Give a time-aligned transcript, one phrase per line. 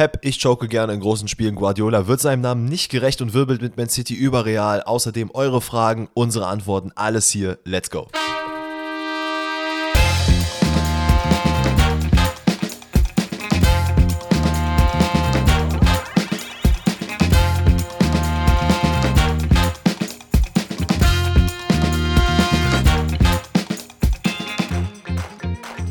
[0.00, 1.56] Pep, ich choke gerne in großen Spielen.
[1.56, 4.82] Guardiola wird seinem Namen nicht gerecht und wirbelt mit Man City über Real.
[4.82, 7.58] Außerdem eure Fragen, unsere Antworten, alles hier.
[7.66, 8.08] Let's go.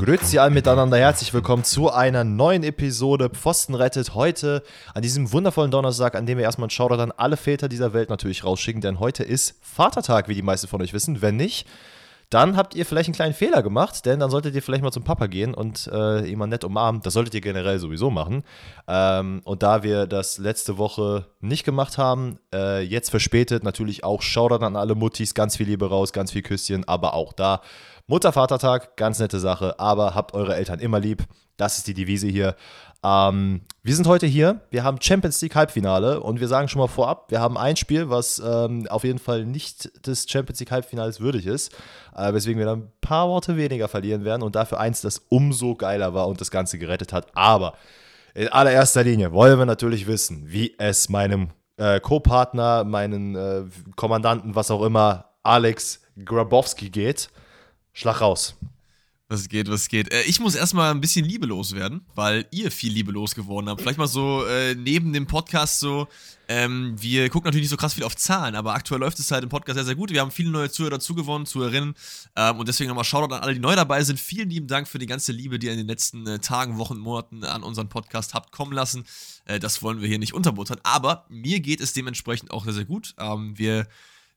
[0.09, 4.15] Grüezi alle miteinander, herzlich willkommen zu einer neuen Episode Pfosten rettet.
[4.15, 4.63] Heute
[4.95, 8.09] an diesem wundervollen Donnerstag, an dem wir erstmal einen Shoutout an alle Väter dieser Welt
[8.09, 11.21] natürlich rausschicken, denn heute ist Vatertag, wie die meisten von euch wissen.
[11.21, 11.67] Wenn nicht,
[12.31, 15.03] dann habt ihr vielleicht einen kleinen Fehler gemacht, denn dann solltet ihr vielleicht mal zum
[15.03, 17.03] Papa gehen und äh, mal nett umarmen.
[17.03, 18.43] Das solltet ihr generell sowieso machen.
[18.87, 24.23] Ähm, und da wir das letzte Woche nicht gemacht haben, äh, jetzt verspätet natürlich auch
[24.23, 27.61] Shoutout an alle Muttis, ganz viel Liebe raus, ganz viel Küsschen, aber auch da
[28.09, 31.25] Mutter-Vatertag, ganz nette Sache, aber habt eure Eltern immer lieb.
[31.57, 32.55] Das ist die Devise hier.
[33.03, 36.87] Ähm, wir sind heute hier, wir haben Champions League Halbfinale und wir sagen schon mal
[36.87, 41.19] vorab, wir haben ein Spiel, was ähm, auf jeden Fall nicht des Champions League Halbfinales
[41.19, 41.71] würdig ist,
[42.15, 45.75] äh, weswegen wir dann ein paar Worte weniger verlieren werden und dafür eins, das umso
[45.75, 47.27] geiler war und das Ganze gerettet hat.
[47.35, 47.75] Aber
[48.33, 54.55] in allererster Linie wollen wir natürlich wissen, wie es meinem äh, Co-Partner, meinen äh, Kommandanten,
[54.55, 57.29] was auch immer, Alex Grabowski geht.
[57.99, 58.55] Schlag raus.
[59.27, 60.11] Was geht, was geht.
[60.13, 63.81] Äh, ich muss erstmal ein bisschen liebelos werden, weil ihr viel liebelos geworden habt.
[63.81, 66.07] Vielleicht mal so äh, neben dem Podcast so.
[66.47, 69.43] Ähm, wir gucken natürlich nicht so krass viel auf Zahlen, aber aktuell läuft es halt
[69.43, 70.11] im Podcast sehr, sehr gut.
[70.11, 71.93] Wir haben viele neue Zuhörer dazu gewonnen, Zuhörerinnen.
[72.37, 74.17] Ähm, und deswegen nochmal Shoutout an alle, die neu dabei sind.
[74.17, 76.97] Vielen lieben Dank für die ganze Liebe, die ihr in den letzten äh, Tagen, Wochen,
[76.99, 79.03] Monaten an unseren Podcast habt kommen lassen.
[79.43, 80.79] Äh, das wollen wir hier nicht unterbuttern.
[80.83, 83.13] Aber mir geht es dementsprechend auch sehr, sehr gut.
[83.19, 83.87] Ähm, wir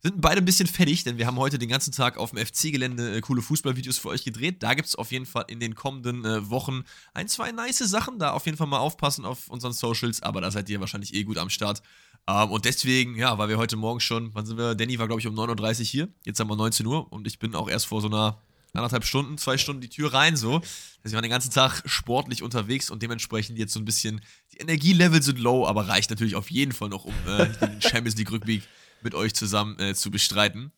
[0.02, 3.16] sind beide ein bisschen fertig, denn wir haben heute den ganzen Tag auf dem FC-Gelände
[3.16, 4.62] äh, coole Fußballvideos für euch gedreht.
[4.62, 6.82] Da gibt es auf jeden Fall in den kommenden äh, Wochen
[7.14, 8.18] ein, zwei nice Sachen.
[8.18, 11.22] Da auf jeden Fall mal aufpassen auf unseren Socials, aber da seid ihr wahrscheinlich eh
[11.22, 11.82] gut am Start.
[12.26, 14.74] Ähm, und deswegen, ja, weil wir heute Morgen schon, wann sind wir?
[14.74, 16.08] Danny war, glaube ich, um 9.30 Uhr hier.
[16.24, 18.42] Jetzt haben wir 19 Uhr und ich bin auch erst vor so einer
[18.74, 20.54] anderthalb Stunden, zwei Stunden die Tür rein so.
[20.56, 20.64] Also
[21.04, 24.20] ich war den ganzen Tag sportlich unterwegs und dementsprechend jetzt so ein bisschen,
[24.52, 28.16] die Energielevel sind low, aber reicht natürlich auf jeden Fall noch, um äh, den Champions
[28.16, 28.62] League Rückblick
[29.04, 30.72] mit euch zusammen äh, zu bestreiten.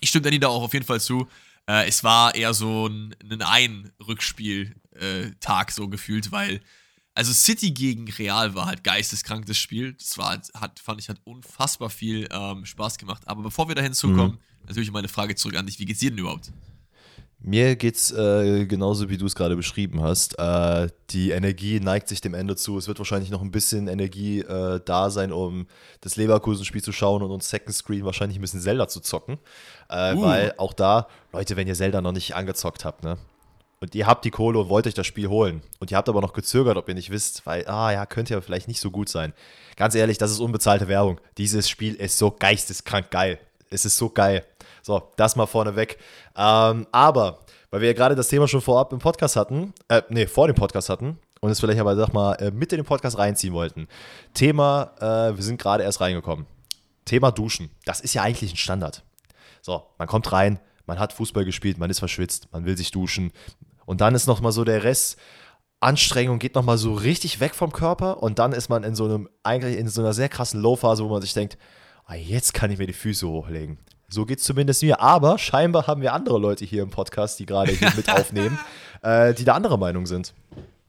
[0.00, 1.26] Ich stimme Danny da auch auf jeden Fall zu.
[1.66, 6.60] Äh, es war eher so ein, ein Ein-Rückspiel-Tag so gefühlt, weil
[7.14, 9.92] also City gegen Real war halt geisteskrank das Spiel.
[9.94, 13.22] Das war hat fand ich hat unfassbar viel ähm, Spaß gemacht.
[13.26, 14.66] Aber bevor wir dahin zukommen, mhm.
[14.66, 16.50] natürlich meine Frage zurück an dich: Wie geht's dir denn überhaupt?
[17.46, 20.38] Mir geht's äh, genauso, wie du es gerade beschrieben hast.
[20.38, 22.78] Äh, die Energie neigt sich dem Ende zu.
[22.78, 25.66] Es wird wahrscheinlich noch ein bisschen Energie äh, da sein, um
[26.00, 29.36] das Leverkusen-Spiel zu schauen und uns Second Screen wahrscheinlich ein bisschen Zelda zu zocken.
[29.90, 30.22] Äh, uh.
[30.22, 33.18] Weil auch da, Leute, wenn ihr Zelda noch nicht angezockt habt, ne?
[33.80, 35.60] Und ihr habt die Kohle und wollt euch das Spiel holen.
[35.80, 38.40] Und ihr habt aber noch gezögert, ob ihr nicht wisst, weil, ah ja, könnte ja
[38.40, 39.34] vielleicht nicht so gut sein.
[39.76, 41.20] Ganz ehrlich, das ist unbezahlte Werbung.
[41.36, 43.38] Dieses Spiel ist so geisteskrank geil.
[43.68, 44.46] Es ist so geil.
[44.84, 45.96] So, das mal vorneweg.
[46.36, 47.40] Ähm, aber,
[47.70, 50.54] weil wir ja gerade das Thema schon vorab im Podcast hatten, äh, nee, vor dem
[50.54, 53.88] Podcast hatten und es vielleicht aber, sag mal, äh, mit in den Podcast reinziehen wollten.
[54.34, 56.44] Thema, äh, wir sind gerade erst reingekommen.
[57.06, 57.70] Thema Duschen.
[57.86, 59.02] Das ist ja eigentlich ein Standard.
[59.62, 63.32] So, man kommt rein, man hat Fußball gespielt, man ist verschwitzt, man will sich duschen.
[63.86, 65.16] Und dann ist nochmal so der Rest,
[65.80, 69.30] Anstrengung geht nochmal so richtig weg vom Körper und dann ist man in so einem,
[69.42, 71.56] eigentlich in so einer sehr krassen Low-Phase, wo man sich denkt,
[72.04, 73.78] ah, jetzt kann ich mir die Füße hochlegen.
[74.14, 75.00] So geht es zumindest mir.
[75.00, 78.60] Aber scheinbar haben wir andere Leute hier im Podcast, die gerade hier mit aufnehmen,
[79.02, 80.34] äh, die da anderer Meinung sind.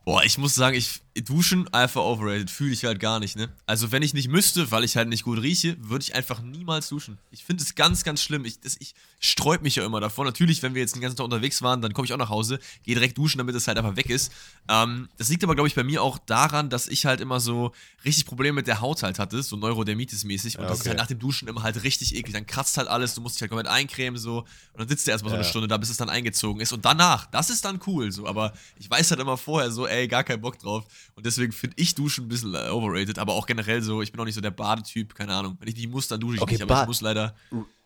[0.05, 3.49] Boah, ich muss sagen, ich duschen einfach overrated, fühle ich halt gar nicht, ne?
[3.65, 6.89] Also, wenn ich nicht müsste, weil ich halt nicht gut rieche, würde ich einfach niemals
[6.89, 7.17] duschen.
[7.31, 8.43] Ich finde es ganz, ganz schlimm.
[8.43, 10.25] Ich, das, ich sträub mich ja immer davor.
[10.25, 12.59] Natürlich, wenn wir jetzt den ganzen Tag unterwegs waren, dann komme ich auch nach Hause,
[12.83, 14.31] gehe direkt duschen, damit es halt einfach weg ist.
[14.67, 17.71] Ähm, das liegt aber, glaube ich, bei mir auch daran, dass ich halt immer so
[18.03, 20.57] richtig Probleme mit der Haut halt hatte, so Neurodermitis-mäßig.
[20.57, 20.69] Und ja, okay.
[20.69, 22.33] das ist halt nach dem Duschen immer halt richtig eklig.
[22.33, 24.39] Dann kratzt halt alles, du musst dich halt komplett eincremen, so.
[24.39, 25.37] Und dann sitzt du erstmal ja.
[25.37, 26.73] so eine Stunde da, bis es dann eingezogen ist.
[26.73, 28.27] Und danach, das ist dann cool, so.
[28.27, 30.85] Aber ich weiß halt immer vorher so, ey, gar keinen Bock drauf.
[31.15, 34.21] Und deswegen finde ich Duschen ein bisschen äh, overrated, aber auch generell so, ich bin
[34.21, 35.57] auch nicht so der Badetyp, keine Ahnung.
[35.59, 37.35] Wenn ich nicht muss, dann dusche ich okay, nicht, aber ich muss leider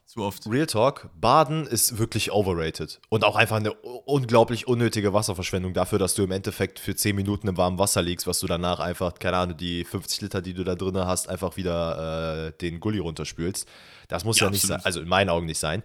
[0.10, 0.48] zu oft.
[0.48, 3.00] Real Talk, Baden ist wirklich overrated.
[3.10, 7.48] Und auch einfach eine unglaublich unnötige Wasserverschwendung dafür, dass du im Endeffekt für 10 Minuten
[7.48, 10.64] im warmen Wasser liegst, was du danach einfach, keine Ahnung, die 50 Liter, die du
[10.64, 13.68] da drin hast, einfach wieder äh, den Gully runterspülst.
[14.08, 15.84] Das muss ja, ja nicht sein, also in meinen Augen nicht sein.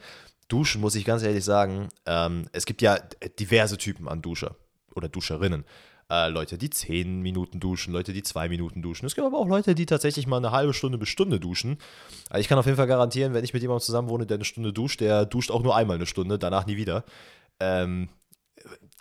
[0.48, 2.98] Duschen muss ich ganz ehrlich sagen, ähm, es gibt ja
[3.38, 4.56] diverse Typen an Duscher
[4.94, 5.64] oder Duscherinnen.
[6.10, 9.06] Äh, Leute, die 10 Minuten duschen, Leute, die 2 Minuten duschen.
[9.06, 11.78] Es gibt aber auch Leute, die tatsächlich mal eine halbe Stunde bis Stunde duschen.
[12.28, 14.44] Also ich kann auf jeden Fall garantieren, wenn ich mit jemandem zusammen wohne, der eine
[14.44, 17.04] Stunde duscht, der duscht auch nur einmal eine Stunde, danach nie wieder.
[17.58, 18.08] Ähm,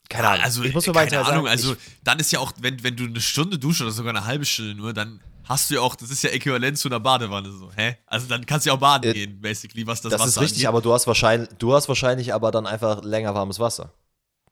[0.09, 0.43] keine Ahnung.
[0.43, 3.05] Also, ich muss mir keine Ahnung, sagen, also dann ist ja auch, wenn, wenn du
[3.05, 6.09] eine Stunde duschst oder sogar eine halbe Stunde nur, dann hast du ja auch, das
[6.09, 7.97] ist ja äquivalent zu einer Badewanne so, hä?
[8.05, 10.39] Also dann kannst du ja auch baden Äh, gehen, basically, was das, das Wasser ist
[10.41, 10.67] richtig, angeht.
[10.67, 13.91] aber du hast wahrscheinlich, du hast wahrscheinlich aber dann einfach länger warmes Wasser.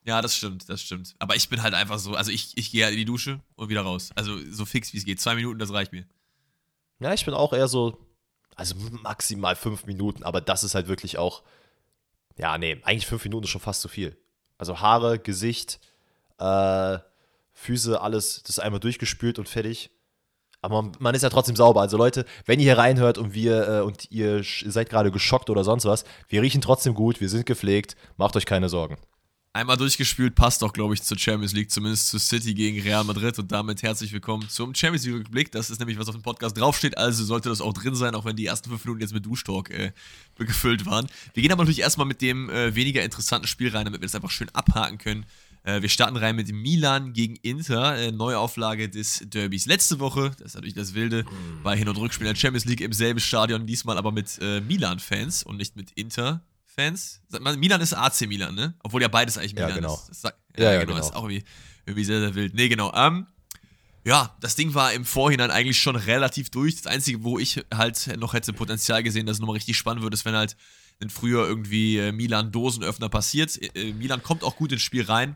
[0.04, 1.16] Ja, das stimmt, das stimmt.
[1.20, 3.70] Aber ich bin halt einfach so, also ich, ich gehe halt in die Dusche und
[3.70, 4.10] wieder raus.
[4.16, 5.22] Also so fix wie es geht.
[5.22, 6.06] Zwei Minuten, das reicht mir.
[7.00, 7.98] Ja, ich bin auch eher so,
[8.56, 11.44] also maximal fünf Minuten, aber das ist halt wirklich auch,
[12.38, 14.18] ja, nee, eigentlich fünf Minuten ist schon fast zu viel.
[14.58, 15.80] Also Haare, Gesicht,
[16.40, 16.98] äh,
[17.54, 19.92] Füße, alles, das ist einmal durchgespült und fertig.
[20.62, 21.82] Aber man, man ist ja trotzdem sauber.
[21.82, 25.64] Also Leute, wenn ihr hier reinhört und wir äh, und ihr seid gerade geschockt oder
[25.64, 28.98] sonst was, wir riechen trotzdem gut, wir sind gepflegt, macht euch keine Sorgen.
[29.54, 33.38] Einmal durchgespült passt doch, glaube ich, zur Champions League, zumindest zu City gegen Real Madrid.
[33.38, 35.52] Und damit herzlich willkommen zum Champions League-Rückblick.
[35.52, 36.98] Das ist nämlich, was auf dem Podcast draufsteht.
[36.98, 39.70] Also sollte das auch drin sein, auch wenn die ersten fünf Minuten jetzt mit Duschtalk
[39.70, 39.92] äh,
[40.38, 41.06] gefüllt waren.
[41.34, 44.16] Wir gehen aber natürlich erstmal mit dem äh, weniger interessanten Spiel rein, damit wir das
[44.16, 45.26] einfach schön abhaken können.
[45.64, 49.66] Äh, wir starten rein mit Milan gegen Inter, äh, Neuauflage des Derbys.
[49.66, 51.26] Letzte Woche, das ist natürlich das Wilde,
[51.62, 55.44] war Hin- und Rückspiel der Champions League im selben Stadion, diesmal aber mit äh, Milan-Fans
[55.44, 56.40] und nicht mit Inter-Fans.
[57.40, 58.74] Man, Milan ist AC Milan, ne?
[58.84, 59.94] Obwohl ja beides eigentlich Ja, Milan genau.
[59.96, 60.10] ist.
[60.10, 61.06] Das sagt, Ja, ja, ja, genau, genau.
[61.06, 61.44] ist auch irgendwie,
[61.86, 62.54] irgendwie sehr, sehr wild.
[62.54, 62.94] Nee, genau.
[62.94, 63.28] Ähm,
[64.04, 66.76] ja, das Ding war im Vorhinein eigentlich schon relativ durch.
[66.76, 70.14] Das Einzige, wo ich halt noch hätte Potenzial gesehen, dass es nochmal richtig spannend wird,
[70.14, 70.56] ist, wenn halt
[71.02, 73.60] ein früher irgendwie äh, Milan-Dosenöffner passiert.
[73.76, 75.36] Äh, Milan kommt auch gut ins Spiel rein,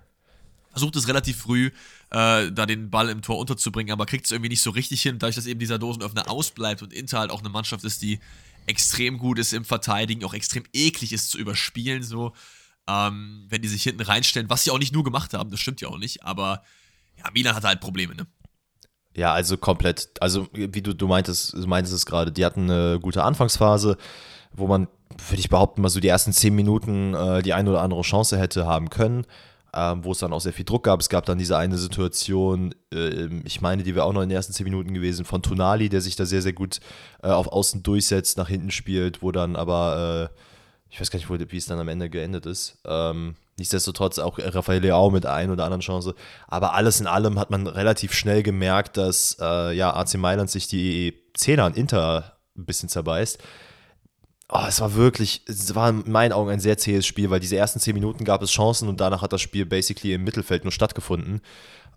[0.72, 1.68] versucht es relativ früh,
[2.12, 5.20] äh, da den Ball im Tor unterzubringen, aber kriegt es irgendwie nicht so richtig hin,
[5.20, 8.20] dadurch, dass eben dieser Dosenöffner ausbleibt und Inter halt auch eine Mannschaft ist, die
[8.66, 12.34] extrem gut ist im Verteidigen, auch extrem eklig ist zu überspielen, so.
[12.88, 15.82] Ähm, wenn die sich hinten reinstellen, was sie auch nicht nur gemacht haben, das stimmt
[15.82, 16.64] ja auch nicht, aber
[17.18, 18.28] ja, Milan hatte halt Probleme, ne?
[19.16, 20.10] Ja, also komplett.
[20.20, 23.98] Also, wie du, du meintest, du meintest es gerade, die hatten eine gute Anfangsphase,
[24.52, 24.88] wo man,
[25.30, 28.38] würde ich behaupten, mal so die ersten zehn Minuten äh, die eine oder andere Chance
[28.38, 29.26] hätte haben können,
[29.76, 31.02] ähm, wo es dann auch sehr viel Druck gab.
[31.02, 34.36] Es gab dann diese eine Situation, äh, ich meine, die wäre auch noch in den
[34.36, 36.80] ersten zehn Minuten gewesen, von Tonali, der sich da sehr, sehr gut
[37.22, 40.40] äh, auf Außen durchsetzt, nach hinten spielt, wo dann aber, äh,
[40.90, 42.78] ich weiß gar nicht, wo, wie es dann am Ende geendet ist.
[42.86, 46.16] Ähm, nichtsdestotrotz auch Rafael Leao mit einen oder anderen Chance.
[46.48, 50.68] Aber alles in allem hat man relativ schnell gemerkt, dass äh, ja, AC Mailand sich
[50.68, 53.40] die Zehner an Inter ein bisschen zerbeißt.
[54.48, 57.58] Oh, es war wirklich, es war in meinen Augen ein sehr zähes Spiel, weil diese
[57.58, 60.72] ersten zehn Minuten gab es Chancen und danach hat das Spiel basically im Mittelfeld nur
[60.72, 61.42] stattgefunden.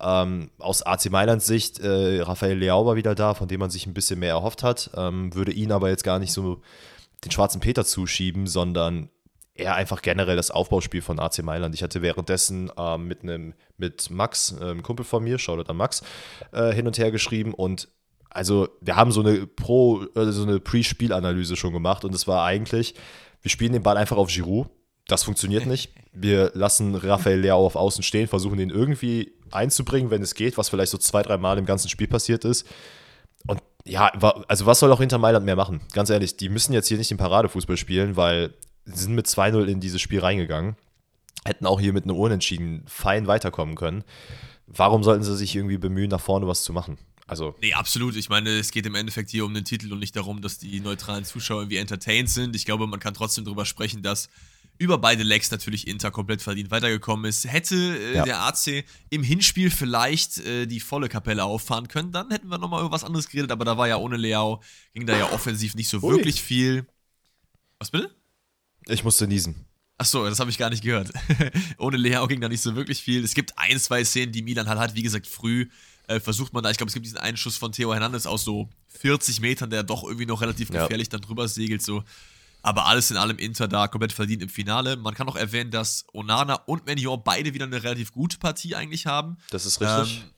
[0.01, 3.87] Ähm, aus AC Mailands Sicht, äh, Rafael Leao war wieder da, von dem man sich
[3.87, 6.63] ein bisschen mehr erhofft hat, ähm, würde ihn aber jetzt gar nicht so
[7.25, 9.11] den schwarzen Peter zuschieben, sondern
[9.55, 11.75] eher einfach generell das Aufbauspiel von AC Mailand.
[11.75, 15.77] Ich hatte währenddessen ähm, mit einem mit Max, äh, einem Kumpel von mir, Shoutout an
[15.77, 16.03] Max,
[16.53, 17.89] äh, hin und her geschrieben und
[18.31, 22.45] also wir haben so eine Pro, äh, so eine Pre-Spielanalyse schon gemacht und es war
[22.45, 22.95] eigentlich,
[23.43, 24.69] wir spielen den Ball einfach auf Giroud.
[25.07, 25.95] Das funktioniert nicht.
[26.13, 30.69] Wir lassen Rafael Leao auf Außen stehen, versuchen den irgendwie einzubringen, wenn es geht, was
[30.69, 32.67] vielleicht so zwei, drei Mal im ganzen Spiel passiert ist.
[33.47, 34.09] Und ja,
[34.49, 35.81] also was soll auch Inter Mailand mehr machen?
[35.93, 38.53] Ganz ehrlich, die müssen jetzt hier nicht den Paradefußball spielen, weil
[38.85, 40.77] sie sind mit 2-0 in dieses Spiel reingegangen.
[41.45, 44.05] Hätten auch hier mit einem Unentschieden fein weiterkommen können.
[44.67, 46.99] Warum sollten sie sich irgendwie bemühen, nach vorne was zu machen?
[47.29, 48.17] Also, Nee, absolut.
[48.17, 50.81] Ich meine, es geht im Endeffekt hier um den Titel und nicht darum, dass die
[50.81, 52.57] neutralen Zuschauer irgendwie entertained sind.
[52.57, 54.29] Ich glaube, man kann trotzdem darüber sprechen, dass
[54.79, 57.45] über beide Legs natürlich Inter komplett verdient weitergekommen ist.
[57.51, 58.25] Hätte äh, Ja.
[58.25, 62.81] der AC im Hinspiel vielleicht äh, die volle Kapelle auffahren können, dann hätten wir nochmal
[62.83, 64.63] über was anderes geredet, aber da war ja ohne Leao,
[64.95, 66.15] ging da ja offensiv nicht so Ui.
[66.17, 66.87] wirklich viel.
[67.79, 68.11] Was bitte?
[68.87, 69.67] ich musste niesen.
[69.99, 71.11] Achso, das habe ich gar nicht gehört.
[71.79, 73.23] Ohne Leao ging da nicht so wirklich viel.
[73.25, 74.95] Es gibt ein, zwei Szenen, die Milan halt hat.
[74.95, 75.67] Wie gesagt, früh
[76.09, 78.43] äh, versucht man da, ich glaube, es gibt diesen einen Schuss von Theo Hernandez aus
[78.45, 80.83] so 40 Metern, der doch irgendwie noch relativ Ja.
[80.83, 81.83] gefährlich dann drüber segelt.
[81.83, 82.03] So.
[82.63, 84.97] Aber alles in allem Inter da komplett verdient im Finale.
[84.97, 89.07] Man kann auch erwähnen, dass Onana und Menion beide wieder eine relativ gute Partie eigentlich
[89.07, 89.37] haben.
[89.51, 90.19] Das ist richtig.
[90.23, 90.31] Ähm,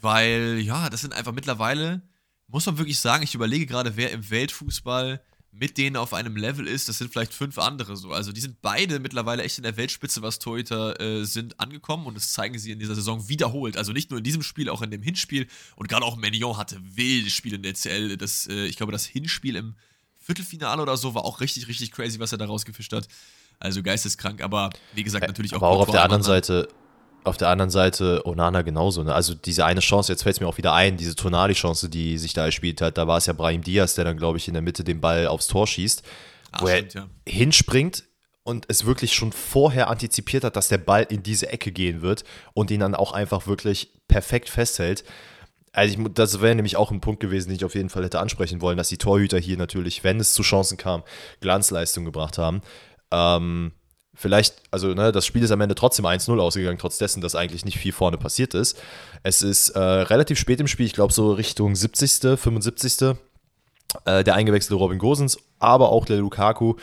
[0.00, 2.02] weil, ja, das sind einfach mittlerweile,
[2.48, 5.20] muss man wirklich sagen, ich überlege gerade, wer im Weltfußball
[5.56, 6.88] mit denen auf einem Level ist.
[6.88, 8.10] Das sind vielleicht fünf andere so.
[8.10, 12.16] Also die sind beide mittlerweile echt in der Weltspitze, was Torhüter äh, sind, angekommen und
[12.16, 13.76] das zeigen sie in dieser Saison wiederholt.
[13.76, 15.46] Also nicht nur in diesem Spiel, auch in dem Hinspiel.
[15.76, 18.16] Und gerade auch Mignon hatte wilde Spiele in der CL.
[18.16, 19.74] Das, äh, ich glaube, das Hinspiel im
[20.18, 23.06] Viertelfinale oder so war auch richtig, richtig crazy, was er da rausgefischt hat.
[23.60, 25.58] Also geisteskrank, aber wie gesagt, natürlich auch.
[25.58, 26.68] Aber auch auf der anderen Seite,
[27.24, 29.02] auf der anderen Seite Onana genauso.
[29.02, 29.14] Ne?
[29.14, 32.32] Also diese eine Chance, jetzt fällt es mir auch wieder ein, diese Tonali-Chance, die sich
[32.34, 34.62] da erspielt hat, da war es ja Brahim Diaz, der dann, glaube ich, in der
[34.62, 36.02] Mitte den Ball aufs Tor schießt,
[36.52, 37.06] Ah, wo er stimmt, ja.
[37.26, 38.04] hinspringt
[38.44, 42.24] und es wirklich schon vorher antizipiert hat, dass der Ball in diese Ecke gehen wird
[42.52, 45.04] und ihn dann auch einfach wirklich perfekt festhält.
[45.72, 48.20] Also ich, das wäre nämlich auch ein Punkt gewesen, den ich auf jeden Fall hätte
[48.20, 51.02] ansprechen wollen, dass die Torhüter hier natürlich, wenn es zu Chancen kam,
[51.40, 52.62] Glanzleistung gebracht haben.
[53.10, 53.72] Ähm,
[54.14, 57.64] Vielleicht, also ne, das Spiel ist am Ende trotzdem 1-0 ausgegangen, trotz dessen, dass eigentlich
[57.64, 58.80] nicht viel vorne passiert ist.
[59.22, 63.16] Es ist äh, relativ spät im Spiel, ich glaube so Richtung 70., 75.
[64.04, 66.74] Äh, der eingewechselte Robin Gosens, aber auch der Lukaku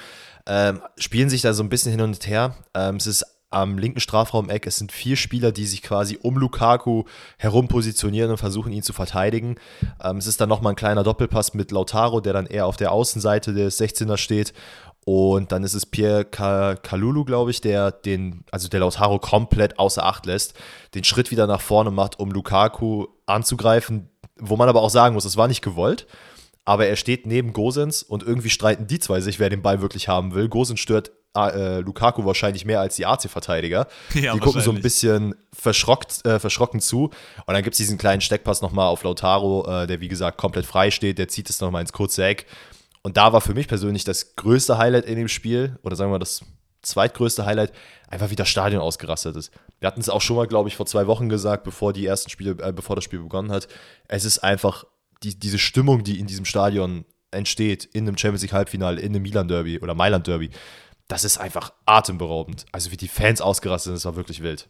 [0.47, 2.55] ähm, spielen sich da so ein bisschen hin und her.
[2.73, 4.65] Ähm, es ist am linken Strafraum-Eck.
[4.65, 7.03] Es sind vier Spieler, die sich quasi um Lukaku
[7.37, 9.55] herum positionieren und versuchen, ihn zu verteidigen.
[10.01, 12.91] Ähm, es ist dann nochmal ein kleiner Doppelpass mit Lautaro, der dann eher auf der
[12.91, 14.53] Außenseite des 16er steht.
[15.13, 20.05] Und dann ist es Pierre Kalulu, glaube ich, der den, also der Lautaro komplett außer
[20.05, 20.53] Acht lässt,
[20.95, 25.25] den Schritt wieder nach vorne macht, um Lukaku anzugreifen, wo man aber auch sagen muss,
[25.25, 26.07] es war nicht gewollt.
[26.63, 30.07] Aber er steht neben Gosens und irgendwie streiten die zwei sich, wer den Ball wirklich
[30.07, 30.47] haben will.
[30.47, 33.87] Gosens stört äh, Lukaku wahrscheinlich mehr als die AC-Verteidiger.
[34.13, 37.09] Ja, die gucken so ein bisschen verschrockt, äh, verschrocken zu.
[37.45, 40.65] Und dann gibt es diesen kleinen Steckpass nochmal auf Lautaro, äh, der wie gesagt komplett
[40.65, 41.17] frei steht.
[41.17, 42.45] Der zieht es nochmal ins kurze Eck.
[43.03, 46.19] Und da war für mich persönlich das größte Highlight in dem Spiel, oder sagen wir
[46.19, 46.41] das
[46.81, 47.71] zweitgrößte Highlight,
[48.07, 49.51] einfach wie das Stadion ausgerastet ist.
[49.79, 52.29] Wir hatten es auch schon mal, glaube ich, vor zwei Wochen gesagt, bevor die ersten
[52.29, 53.67] Spiele, äh, bevor das Spiel begonnen hat.
[54.07, 54.85] Es ist einfach
[55.23, 59.21] die, diese Stimmung, die in diesem Stadion entsteht, in einem Champions League Halbfinale, in einem
[59.21, 60.49] Milan Derby oder Mailand Derby,
[61.07, 62.65] das ist einfach atemberaubend.
[62.71, 64.67] Also wie die Fans ausgerastet sind, das war wirklich wild.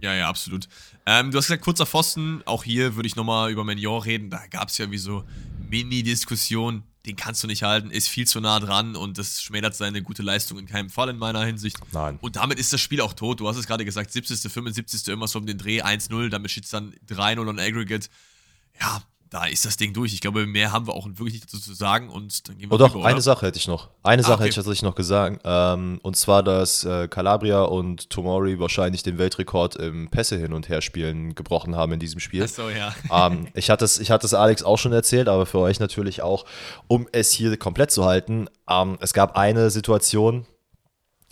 [0.00, 0.68] Ja, ja, absolut.
[1.06, 2.42] Ähm, du hast gesagt, kurzer Pfosten.
[2.44, 4.30] Auch hier würde ich nochmal über Mignon reden.
[4.30, 5.24] Da gab es ja wie so
[5.72, 6.84] Mini-Diskussion.
[7.06, 10.22] Den kannst du nicht halten, ist viel zu nah dran und das schmälert seine gute
[10.22, 11.76] Leistung in keinem Fall in meiner Hinsicht.
[11.92, 12.16] Nein.
[12.20, 13.40] Und damit ist das Spiel auch tot.
[13.40, 15.08] Du hast es gerade gesagt, 70., 75.
[15.08, 18.08] immer so um den Dreh 1-0, damit steht es dann 3-0 on Aggregate.
[18.80, 19.02] Ja,
[19.32, 20.12] da ist das Ding durch.
[20.12, 22.74] Ich glaube, mehr haben wir auch wirklich nicht dazu zu sagen und dann gehen wir
[22.74, 23.88] Oh doch, rüber, eine Sache hätte ich noch.
[24.02, 24.42] Eine ah, Sache okay.
[24.42, 25.40] hätte ich tatsächlich noch gesagt.
[25.44, 30.68] Ähm, und zwar, dass äh, Calabria und Tomori wahrscheinlich den Weltrekord im Pässe hin und
[30.68, 32.44] her spielen gebrochen haben in diesem Spiel.
[32.44, 32.94] Ach so, ja.
[33.10, 36.20] ähm, ich hatte es ich hatte es Alex auch schon erzählt, aber für euch natürlich
[36.20, 36.44] auch,
[36.86, 38.48] um es hier komplett zu halten.
[38.68, 40.44] Ähm, es gab eine Situation,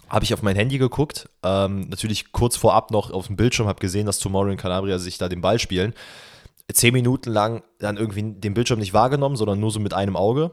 [0.08, 3.78] habe ich auf mein Handy geguckt, ähm, natürlich kurz vorab noch auf dem Bildschirm, habe
[3.78, 5.92] gesehen, dass Tomori und Calabria sich da den Ball spielen
[6.74, 10.52] zehn Minuten lang dann irgendwie den Bildschirm nicht wahrgenommen, sondern nur so mit einem Auge.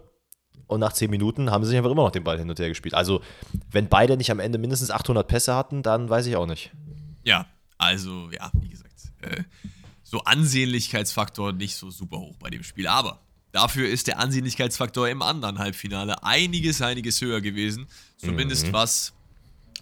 [0.68, 2.68] Und nach zehn Minuten haben sie sich einfach immer noch den Ball hin und her
[2.68, 2.94] gespielt.
[2.94, 3.22] Also,
[3.72, 6.72] wenn beide nicht am Ende mindestens 800 Pässe hatten, dann weiß ich auch nicht.
[7.24, 7.46] Ja,
[7.78, 9.44] also, ja, wie gesagt, äh,
[10.04, 12.88] so Ansehnlichkeitsfaktor nicht so super hoch bei dem Spiel.
[12.88, 13.22] Aber
[13.52, 17.88] dafür ist der Ansehnlichkeitsfaktor im anderen Halbfinale einiges, einiges höher gewesen.
[18.18, 18.74] Zumindest mhm.
[18.74, 19.14] was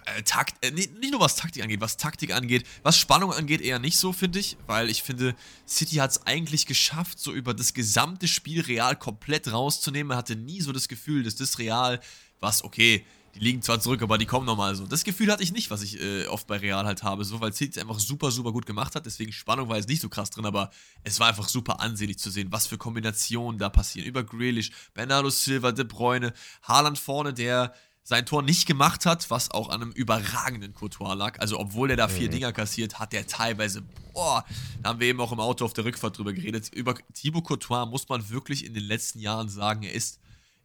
[0.06, 3.62] äh, Takt, äh, nicht, nicht, nur was Taktik angeht, was Taktik angeht, was Spannung angeht,
[3.62, 5.36] eher nicht so, finde ich, weil ich finde,
[5.68, 10.10] City hat es eigentlich geschafft, so über das gesamte Spiel Real komplett rauszunehmen.
[10.10, 12.00] Man hatte nie so das Gefühl, dass das Real,
[12.40, 14.88] was, okay, die liegen zwar zurück, aber die kommen nochmal so.
[14.88, 17.52] Das Gefühl hatte ich nicht, was ich äh, oft bei Real halt habe, so, weil
[17.52, 19.06] City es einfach super, super gut gemacht hat.
[19.06, 20.72] Deswegen Spannung war jetzt nicht so krass drin, aber
[21.04, 24.08] es war einfach super ansehnlich zu sehen, was für Kombinationen da passieren.
[24.08, 26.34] Über Grealish, Bernardo Silva, De Bruyne,
[26.64, 27.74] Haaland vorne, der
[28.08, 31.40] sein Tor nicht gemacht hat, was auch an einem überragenden Courtois lag.
[31.40, 32.34] Also, obwohl er da vier mhm.
[32.34, 33.82] Dinger kassiert, hat er teilweise,
[34.14, 34.46] boah,
[34.84, 36.72] da haben wir eben auch im Auto auf der Rückfahrt drüber geredet.
[36.72, 40.20] Über Thibaut Courtois muss man wirklich in den letzten Jahren sagen, er ist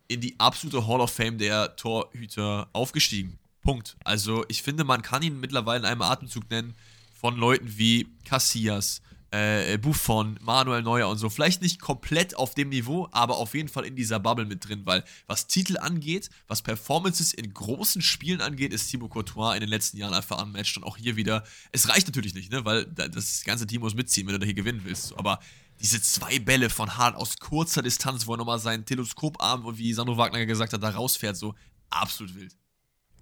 [0.06, 3.38] in die absolute Hall of Fame der Torhüter aufgestiegen.
[3.62, 3.96] Punkt.
[4.04, 6.74] Also, ich finde, man kann ihn mittlerweile in einem Atemzug nennen
[7.18, 11.30] von Leuten wie Casillas, äh, Buffon, Manuel Neuer und so.
[11.30, 14.82] Vielleicht nicht komplett auf dem Niveau, aber auf jeden Fall in dieser Bubble mit drin,
[14.84, 19.70] weil was Titel angeht, was Performances in großen Spielen angeht, ist Thibaut Courtois in den
[19.70, 21.44] letzten Jahren einfach unmatched und auch hier wieder.
[21.72, 24.54] Es reicht natürlich nicht, ne, weil das ganze Team muss mitziehen, wenn du da hier
[24.54, 25.16] gewinnen willst.
[25.18, 25.38] Aber
[25.80, 29.92] diese zwei Bälle von Hart aus kurzer Distanz, wo er nochmal seinen Teleskoparm und wie
[29.92, 31.54] Sandro Wagner gesagt hat, da rausfährt, so
[31.88, 32.59] absolut wild.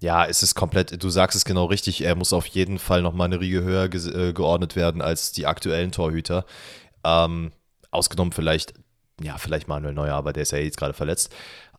[0.01, 3.25] Ja, es ist komplett, du sagst es genau richtig, er muss auf jeden Fall nochmal
[3.25, 6.45] eine Riege höher ge äh, geordnet werden als die aktuellen Torhüter.
[7.03, 7.51] Ähm,
[7.91, 8.73] ausgenommen vielleicht,
[9.21, 11.33] ja, vielleicht Manuel Neuer, aber der ist ja jetzt gerade verletzt.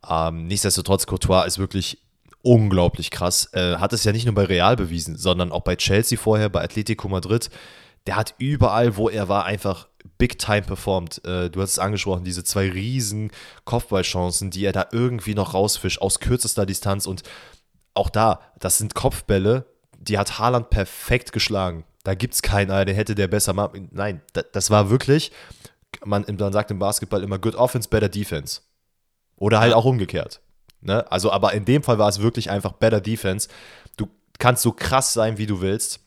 [0.07, 1.99] Ähm, nichtsdestotrotz, Courtois ist wirklich
[2.43, 3.49] unglaublich krass.
[3.53, 6.61] Äh, hat es ja nicht nur bei Real bewiesen, sondern auch bei Chelsea vorher, bei
[6.61, 7.49] Atletico Madrid.
[8.07, 9.87] Der hat überall, wo er war, einfach
[10.17, 11.23] big time performt.
[11.25, 13.31] Äh, du hast es angesprochen, diese zwei riesen
[13.65, 17.23] Kopfballchancen, die er da irgendwie noch rausfischt aus kürzester Distanz und
[17.93, 19.65] auch da, das sind Kopfbälle,
[19.99, 21.85] die hat Haaland perfekt geschlagen.
[22.03, 23.89] Da gibt es keinen, der hätte der besser machen.
[23.91, 24.21] Nein,
[24.53, 25.31] das war wirklich,
[26.03, 28.61] man, man sagt im Basketball immer good offense, better defense.
[29.35, 30.41] Oder halt auch umgekehrt.
[30.81, 31.09] Ne?
[31.11, 33.49] Also, aber in dem Fall war es wirklich einfach better defense.
[33.97, 34.07] Du
[34.39, 35.99] kannst so krass sein, wie du willst.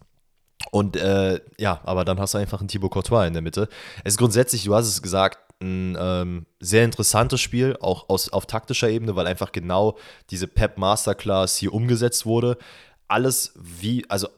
[0.71, 3.69] Und äh, ja, aber dann hast du einfach einen Thibaut Courtois in der Mitte.
[4.03, 8.47] Es ist grundsätzlich, du hast es gesagt, ein ähm, sehr interessantes Spiel, auch aus, auf
[8.47, 9.97] taktischer Ebene, weil einfach genau
[10.31, 12.59] diese Pep Masterclass hier umgesetzt wurde.
[13.09, 14.29] Alles wie, also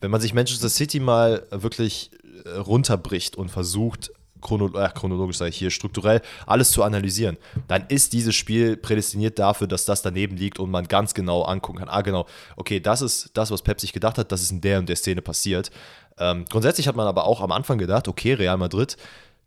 [0.00, 2.10] wenn man sich Manchester City mal wirklich
[2.44, 7.86] äh, runterbricht und versucht, chrono äh, chronologisch, sage ich hier, strukturell alles zu analysieren, dann
[7.88, 11.88] ist dieses Spiel prädestiniert dafür, dass das daneben liegt und man ganz genau angucken kann.
[11.88, 14.78] Ah, genau, okay, das ist das, was Pep sich gedacht hat, das ist in der
[14.78, 15.70] und der Szene passiert.
[16.18, 18.96] Ähm, grundsätzlich hat man aber auch am Anfang gedacht, okay, Real Madrid,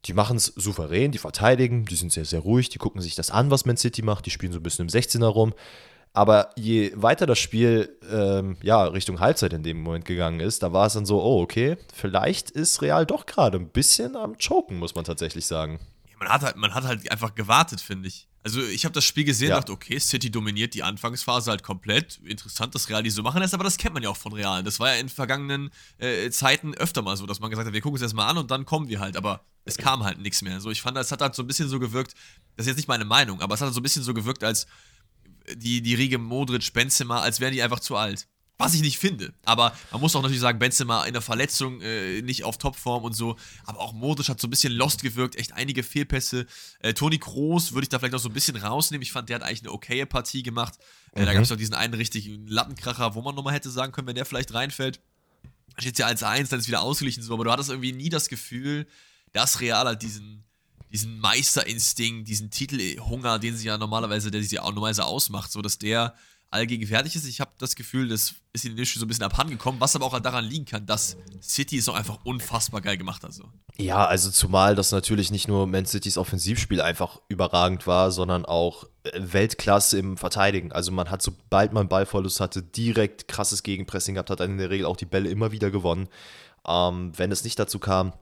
[0.05, 3.31] die machen es souverän, die verteidigen, die sind sehr, sehr ruhig, die gucken sich das
[3.31, 5.53] an, was Man City macht, die spielen so ein bisschen im 16er rum.
[6.13, 10.74] Aber je weiter das Spiel ähm, ja, Richtung Halbzeit in dem Moment gegangen ist, da
[10.74, 14.77] war es dann so, oh, okay, vielleicht ist Real doch gerade ein bisschen am Choken,
[14.77, 15.79] muss man tatsächlich sagen.
[16.20, 18.27] man, hat halt, man hat halt einfach gewartet, finde ich.
[18.43, 19.55] Also ich habe das Spiel gesehen Ja.
[19.55, 22.19] und dachte, okay, City dominiert die Anfangsphase halt komplett.
[22.25, 24.63] Interessant, dass Real die so machen lässt, aber das kennt man ja auch von Real.
[24.63, 25.69] Das war ja in vergangenen
[26.00, 28.38] äh, Zeiten öfter mal so, dass man gesagt hat, wir gucken es erst mal an
[28.38, 29.15] und dann kommen wir halt.
[29.15, 30.60] Aber es kam halt nichts mehr.
[30.60, 32.13] So, ich fand, es hat halt so ein bisschen so gewirkt,
[32.55, 34.43] das ist jetzt nicht meine Meinung, aber es hat halt so ein bisschen so gewirkt,
[34.43, 34.65] als
[35.55, 38.27] die, die Riege Modric, Benzema, als wären die einfach zu alt.
[38.62, 39.34] Was ich nicht finde.
[39.44, 43.13] Aber man muss auch natürlich sagen, Benzema in der Verletzung, äh, nicht auf Topform und
[43.13, 43.36] so.
[43.65, 46.46] Aber auch Modric hat so ein bisschen lost gewirkt, echt einige Fehlpässe.
[46.80, 49.01] Äh, Toni Kroos würde ich da vielleicht noch so ein bisschen rausnehmen.
[49.01, 50.75] Ich fand, der hat eigentlich eine okaye Partie gemacht.
[51.13, 51.36] Äh, Da Mhm.
[51.36, 54.25] gab es noch diesen einen richtigen Lattenkracher, wo man nochmal hätte sagen können, wenn der
[54.25, 55.00] vielleicht reinfällt.
[55.75, 57.34] Da steht ja 1-1, dann ist wieder ausgeglichen so.
[57.34, 58.86] Aber du hattest irgendwie nie das Gefühl,
[59.34, 60.44] dass Real halt diesen,
[60.91, 65.62] diesen Meisterinstinkt, diesen Titelhunger, den sie ja normalerweise, der sie ja auch normalerweise ausmacht, so
[65.62, 66.13] dass der
[66.51, 67.25] allgegenwärtig ist.
[67.25, 69.96] Ich habe das Gefühl, das ist in den Spiel so ein bisschen abhanden gekommen, was
[69.96, 73.34] aber auch daran liegen kann, dass City es auch einfach unfassbar geil gemacht hat.
[73.34, 73.46] So.
[73.77, 78.84] Ja, also zumal das natürlich nicht nur Man Citys Offensivspiel einfach überragend war, sondern auch
[79.03, 80.74] äh, Weltklasse im Verteidigen.
[80.74, 84.70] Also man hat, sobald man Ballverlust hatte, direkt krasses Gegenpressing gehabt, hat dann in der
[84.70, 86.10] Regel auch die Bälle immer wieder gewonnen.
[86.67, 88.13] Ähm, wenn es nicht dazu kam,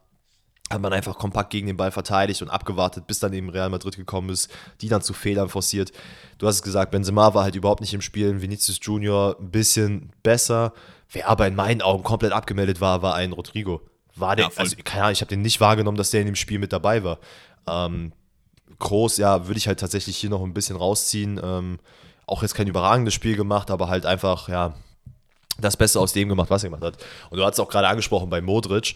[0.71, 3.95] hat man einfach kompakt gegen den Ball verteidigt und abgewartet, bis dann eben Real Madrid
[3.95, 5.91] gekommen ist, die dann zu Fehlern forciert.
[6.37, 10.11] Du hast es gesagt, Benzema war halt überhaupt nicht im Spiel, Vinicius Junior ein bisschen
[10.21, 10.73] besser.
[11.11, 13.81] Wer aber in meinen Augen komplett abgemeldet war, war ein Rodrigo.
[14.15, 16.35] War der, Ja, also keine Ahnung, ich habe den nicht wahrgenommen, dass der in dem
[16.35, 17.19] Spiel mit dabei war.
[17.67, 18.13] Ähm,
[18.77, 21.39] Groß, ja, würde ich halt tatsächlich hier noch ein bisschen rausziehen.
[21.43, 21.79] Ähm,
[22.27, 24.75] auch jetzt kein überragendes Spiel gemacht, aber halt einfach, ja,
[25.59, 27.03] das Beste aus dem gemacht, was er gemacht hat.
[27.29, 28.95] Und du hast es auch gerade angesprochen bei Modric,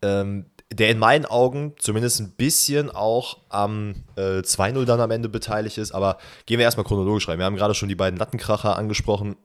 [0.00, 5.28] ähm, der in meinen Augen zumindest ein bisschen auch am äh, 2-0 dann am Ende
[5.28, 5.92] beteiligt ist.
[5.92, 7.38] Aber gehen wir erstmal chronologisch rein.
[7.38, 9.36] Wir haben gerade schon die beiden Lattenkracher angesprochen.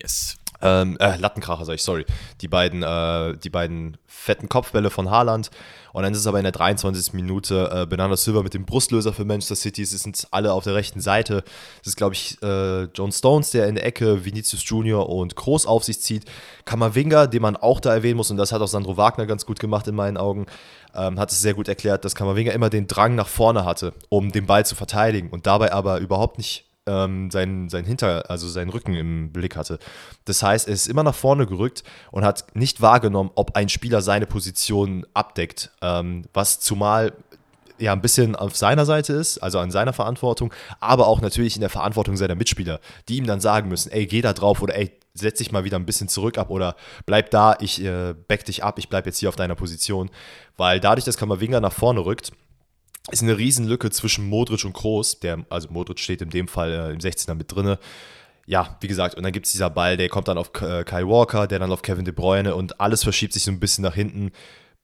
[0.00, 0.37] Yes.
[0.60, 2.04] Ähm, äh, Lattenkracher, sag ich, sorry.
[2.40, 5.50] Die beiden, äh, die beiden fetten Kopfbälle von Haaland.
[5.92, 7.12] Und dann ist es aber in der 23.
[7.12, 9.82] Minute äh, Bernardo Silva mit dem Brustlöser für Manchester City.
[9.82, 11.44] Es sind alle auf der rechten Seite.
[11.80, 15.66] Es ist, glaube ich, äh, John Stones, der in der Ecke Vinicius Junior und Groß
[15.66, 16.24] auf sich zieht.
[16.64, 19.60] Kammerwinger, den man auch da erwähnen muss, und das hat auch Sandro Wagner ganz gut
[19.60, 20.46] gemacht in meinen Augen,
[20.94, 24.32] ähm, hat es sehr gut erklärt, dass Kammerwinger immer den Drang nach vorne hatte, um
[24.32, 28.70] den Ball zu verteidigen und dabei aber überhaupt nicht ähm, seinen, seinen Hinter, also seinen
[28.70, 29.78] Rücken im Blick hatte.
[30.24, 34.02] Das heißt, er ist immer nach vorne gerückt und hat nicht wahrgenommen, ob ein Spieler
[34.02, 35.70] seine Position abdeckt.
[35.82, 37.12] Ähm, was zumal
[37.78, 41.60] ja ein bisschen auf seiner Seite ist, also an seiner Verantwortung, aber auch natürlich in
[41.60, 44.90] der Verantwortung seiner Mitspieler, die ihm dann sagen müssen, ey, geh da drauf oder ey,
[45.14, 48.64] setz dich mal wieder ein bisschen zurück ab oder bleib da, ich äh, back dich
[48.64, 50.10] ab, ich bleib jetzt hier auf deiner Position.
[50.56, 52.32] Weil dadurch, dass Kammerwinger nach vorne rückt,
[53.10, 56.92] ist eine Riesenlücke zwischen Modric und Kroos, der, also Modric steht in dem Fall äh,
[56.92, 57.78] im 16er mit drinne.
[58.46, 61.06] Ja, wie gesagt, und dann gibt es dieser Ball, der kommt dann auf äh, Kyle
[61.06, 63.94] Walker, der dann auf Kevin De Bruyne und alles verschiebt sich so ein bisschen nach
[63.94, 64.32] hinten.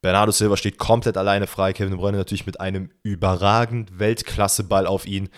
[0.02, 5.06] Bernardo Silva steht komplett alleine frei, Kevin De Bruyne natürlich mit einem überragend Weltklasse-Ball auf
[5.06, 5.30] ihn.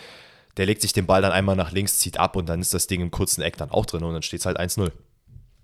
[0.57, 2.89] Der legt sich den Ball dann einmal nach links, zieht ab und dann ist das
[2.89, 4.91] Ding im kurzen Eck dann auch drin und dann steht es halt 1-0.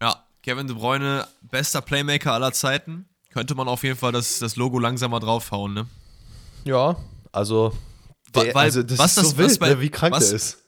[0.01, 3.07] Ja, Kevin De Bruyne, bester Playmaker aller Zeiten.
[3.31, 5.87] Könnte man auf jeden Fall das, das Logo langsamer draufhauen, ne?
[6.65, 6.97] Ja,
[7.33, 7.77] also,
[8.35, 10.27] der, weil- also das was ist das- so wild, was bei- ne, wie krank was-
[10.29, 10.59] der ist.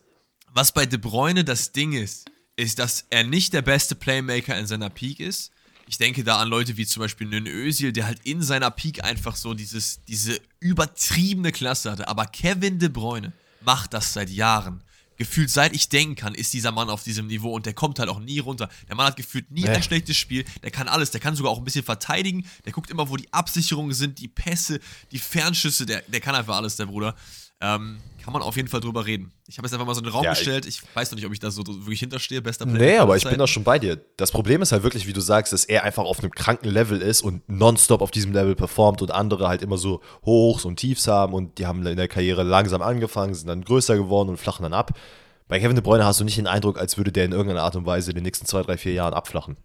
[0.52, 4.66] Was bei De Bruyne das Ding ist, ist, dass er nicht der beste Playmaker in
[4.66, 5.50] seiner Peak ist.
[5.88, 9.02] Ich denke da an Leute wie zum Beispiel einen Özil, der halt in seiner Peak
[9.04, 12.08] einfach so dieses, diese übertriebene Klasse hatte.
[12.08, 14.82] Aber Kevin De Bruyne macht das seit Jahren.
[15.16, 18.08] Gefühlt seit ich denken kann, ist dieser Mann auf diesem Niveau und der kommt halt
[18.08, 18.68] auch nie runter.
[18.88, 19.68] Der Mann hat gefühlt nie Nee.
[19.68, 20.44] ein schlechtes Spiel.
[20.62, 21.10] Der kann alles.
[21.12, 22.46] Der kann sogar auch ein bisschen verteidigen.
[22.64, 24.80] Der guckt immer, wo die Absicherungen sind, die Pässe,
[25.12, 25.86] die Fernschüsse.
[25.86, 27.14] Der, der kann einfach alles, der Bruder.
[27.60, 29.32] Ähm, kann man auf jeden Fall drüber reden.
[29.46, 30.64] Ich habe jetzt einfach mal so einen Raum Ja, gestellt.
[30.66, 32.40] Ich weiß noch nicht, ob ich da so wirklich hinterstehe.
[32.40, 34.02] Bester Nee, Playmaker aber ich bin da schon bei dir.
[34.16, 37.02] Das Problem ist halt wirklich, wie du sagst, dass er einfach auf einem kranken Level
[37.02, 41.06] ist und nonstop auf diesem Level performt und andere halt immer so Hochs und Tiefs
[41.06, 44.62] haben und die haben in der Karriere langsam angefangen, sind dann größer geworden und flachen
[44.62, 44.98] dann ab.
[45.46, 47.76] Bei Kevin De Bruyne hast du nicht den Eindruck, als würde der in irgendeiner Art
[47.76, 49.58] und Weise in den nächsten zwei, drei, vier Jahren abflachen.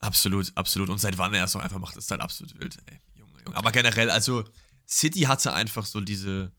[0.00, 0.90] Absolut, absolut.
[0.90, 2.76] Und seit wann er es noch einfach macht, ist halt absolut wild.
[2.86, 3.56] Ey, Junge, Junge.
[3.56, 4.44] Aber generell, also
[4.86, 6.52] City hatte einfach so diese,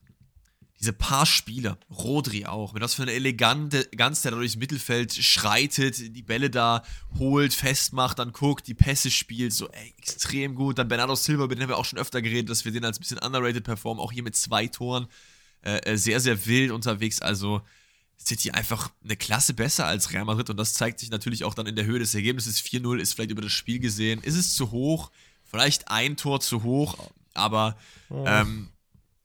[0.80, 5.12] diese paar Spieler, Rodri auch, mit was für eine elegante ganz der da durchs Mittelfeld
[5.12, 6.82] schreitet, die Bälle da
[7.18, 10.78] holt, festmacht, dann guckt, die Pässe spielt, so ey, extrem gut.
[10.78, 12.96] Dann Bernardo Silva, mit dem haben wir auch schon öfter geredet, dass wir den als
[12.96, 15.06] ein bisschen underrated performen, auch hier mit zwei Toren,
[15.62, 17.20] äh, äh, sehr, sehr wild unterwegs.
[17.20, 17.60] Also
[18.18, 21.66] City einfach eine Klasse besser als Real Madrid und das zeigt sich natürlich auch dann
[21.66, 22.58] in der Höhe des Ergebnisses.
[22.58, 24.22] 4-0 ist vielleicht über das Spiel gesehen.
[24.22, 25.10] Ist es zu hoch?
[25.44, 26.96] Vielleicht ein Tor zu hoch,
[27.34, 27.76] aber
[28.10, 28.70] ähm,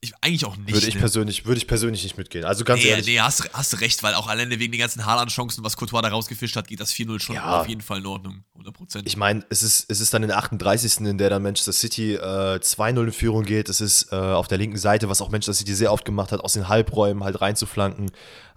[0.00, 0.72] ich, eigentlich auch nicht.
[0.72, 1.00] Würde ich, ne?
[1.00, 2.44] persönlich, würde ich persönlich nicht mitgehen.
[2.44, 3.06] Also ganz Nee, ehrlich.
[3.06, 6.08] nee hast, hast du recht, weil auch alleine wegen den ganzen Haaland-Chancen, was Courtois da
[6.08, 7.60] rausgefischt hat, geht das 4-0 schon Ja.
[7.60, 8.44] auf jeden Fall in Ordnung.
[8.58, 9.02] 100%.
[9.04, 10.98] Ich meine, es ist, es ist dann in der 38.
[11.06, 12.18] in der dann Manchester City äh,
[12.60, 13.68] 2-0 in Führung geht.
[13.68, 16.40] Es ist äh, auf der linken Seite, was auch Manchester City sehr oft gemacht hat,
[16.40, 18.10] aus den Halbräumen halt reinzuflanken.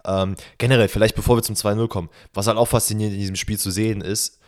[0.04, 3.58] Ähm, generell, vielleicht bevor wir zum 2-0 kommen, was halt auch faszinierend in diesem Spiel
[3.58, 4.38] zu sehen ist,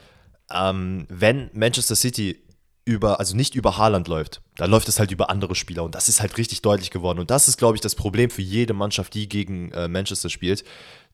[0.50, 2.42] ähm, wenn Manchester City
[2.84, 6.08] über, also nicht über Haaland läuft, dann läuft es halt über andere Spieler und das
[6.08, 7.20] ist halt richtig deutlich geworden.
[7.20, 10.64] Und das ist, glaube ich, das Problem für jede Mannschaft, die gegen äh, Manchester spielt.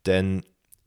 [0.06, 0.44] Denn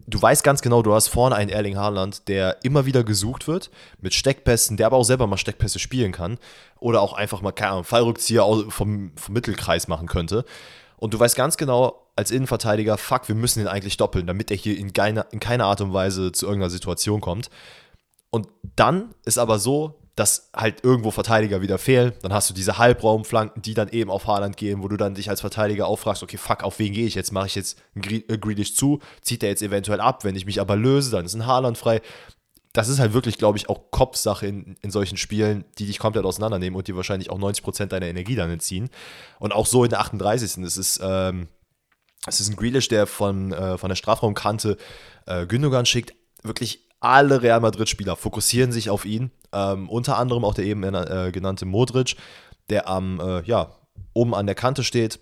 [0.07, 3.69] du weißt ganz genau, du hast vorne einen Erling Haaland, der immer wieder gesucht wird,
[3.99, 6.37] mit Steckpässen, der aber auch selber mal Steckpässe spielen kann
[6.79, 10.45] oder auch einfach mal, keine Ahnung, Fallrückzieher vom, vom Mittelkreis machen könnte.
[10.97, 14.57] Und du weißt ganz genau als Innenverteidiger, fuck, wir müssen ihn eigentlich doppeln, damit er
[14.57, 17.49] hier in, keiner in keiner Art und Weise zu irgendeiner Situation kommt.
[18.29, 22.13] Und dann ist aber so, dass halt irgendwo Verteidiger wieder fehlen.
[22.21, 25.29] Dann hast du diese Halbraumflanken, die dann eben auf Haaland gehen, wo du dann dich
[25.29, 27.31] als Verteidiger auch fragst, okay, fuck, auf wen gehe ich jetzt?
[27.31, 28.99] Mache ich jetzt äh, Grealish zu?
[29.21, 30.23] Zieht der jetzt eventuell ab?
[30.23, 32.01] Wenn ich mich aber löse, dann ist ein Haaland frei.
[32.73, 36.25] Das ist halt wirklich, glaube ich, auch Kopfsache in, in solchen Spielen, die dich komplett
[36.25, 38.89] auseinandernehmen und die wahrscheinlich auch 90% deiner Energie dann entziehen.
[39.39, 40.57] Und auch so in der 38.
[40.63, 41.47] Es ist, ähm,
[42.27, 44.77] es ist ein Grealish, der von, äh, von der Strafraumkante
[45.25, 46.13] äh, Gündogan schickt.
[46.43, 49.31] Wirklich alle Real Madrid-Spieler fokussieren sich auf ihn.
[49.51, 52.15] Ähm, unter anderem auch der eben äh, genannte Modric,
[52.69, 53.75] der am, äh, ja,
[54.13, 55.19] oben an der Kante steht.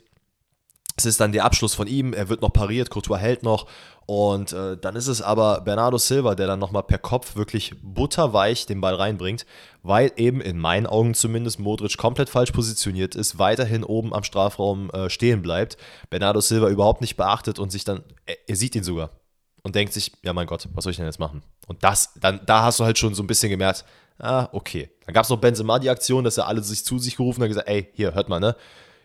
[0.98, 3.68] Es ist dann der Abschluss von ihm, er wird noch pariert, Courtois hält noch.
[4.06, 8.66] Und äh, dann ist es aber Bernardo Silva, der dann nochmal per Kopf wirklich butterweich
[8.66, 9.46] den Ball reinbringt,
[9.82, 14.90] weil eben in meinen Augen zumindest Modric komplett falsch positioniert ist, weiterhin oben am Strafraum
[14.90, 15.78] äh, stehen bleibt,
[16.10, 19.12] Bernardo Silva überhaupt nicht beachtet und sich dann, er, er sieht ihn sogar
[19.64, 21.44] und denkt sich, ja mein Gott, was soll ich denn jetzt machen?
[21.68, 23.86] Und das, dann, da hast du halt schon so ein bisschen gemerkt,
[24.20, 24.90] ah, okay.
[25.06, 27.46] Dann gab es noch Benzema die Aktion, dass er alle sich zu sich gerufen hat
[27.46, 28.56] und gesagt, ey, hier, hört mal, ne?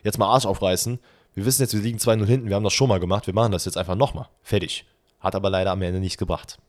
[0.03, 0.99] Jetzt mal Arsch aufreißen.
[1.33, 3.51] Wir wissen jetzt, wir liegen 2-0 hinten, wir haben das schon mal gemacht, wir machen
[3.51, 4.27] das jetzt einfach nochmal.
[4.41, 4.85] Fertig.
[5.19, 6.59] Hat aber leider am Ende nicht gebracht.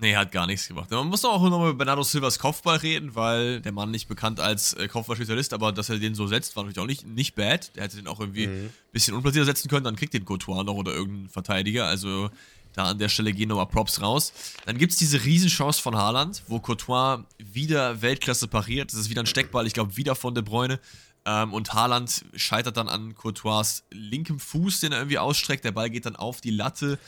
[0.00, 0.90] Nee, hat gar nichts gemacht.
[0.92, 4.38] Man muss doch auch nochmal über Bernardo Silvas Kopfball reden, weil der Mann nicht bekannt
[4.38, 7.74] als äh, Kopfballspezialist, aber dass er den so setzt, war natürlich auch nicht, nicht bad.
[7.74, 10.74] Der hätte den auch irgendwie ein bisschen unplatzierter setzen können, dann kriegt den Courtois noch
[10.74, 11.86] oder irgendein Verteidiger.
[11.86, 12.30] Also
[12.78, 14.32] da an der Stelle gehen nochmal Props raus.
[14.64, 18.92] Dann gibt es diese Riesenchance von Haaland, wo Courtois wieder Weltklasse pariert.
[18.92, 20.78] Das ist wieder ein Steckball, ich glaube, wieder von De Bruyne.
[21.24, 25.64] Ähm, und Haaland scheitert dann an Courtois linkem Fuß, den er irgendwie ausstreckt.
[25.64, 26.98] Der Ball geht dann auf die Latte.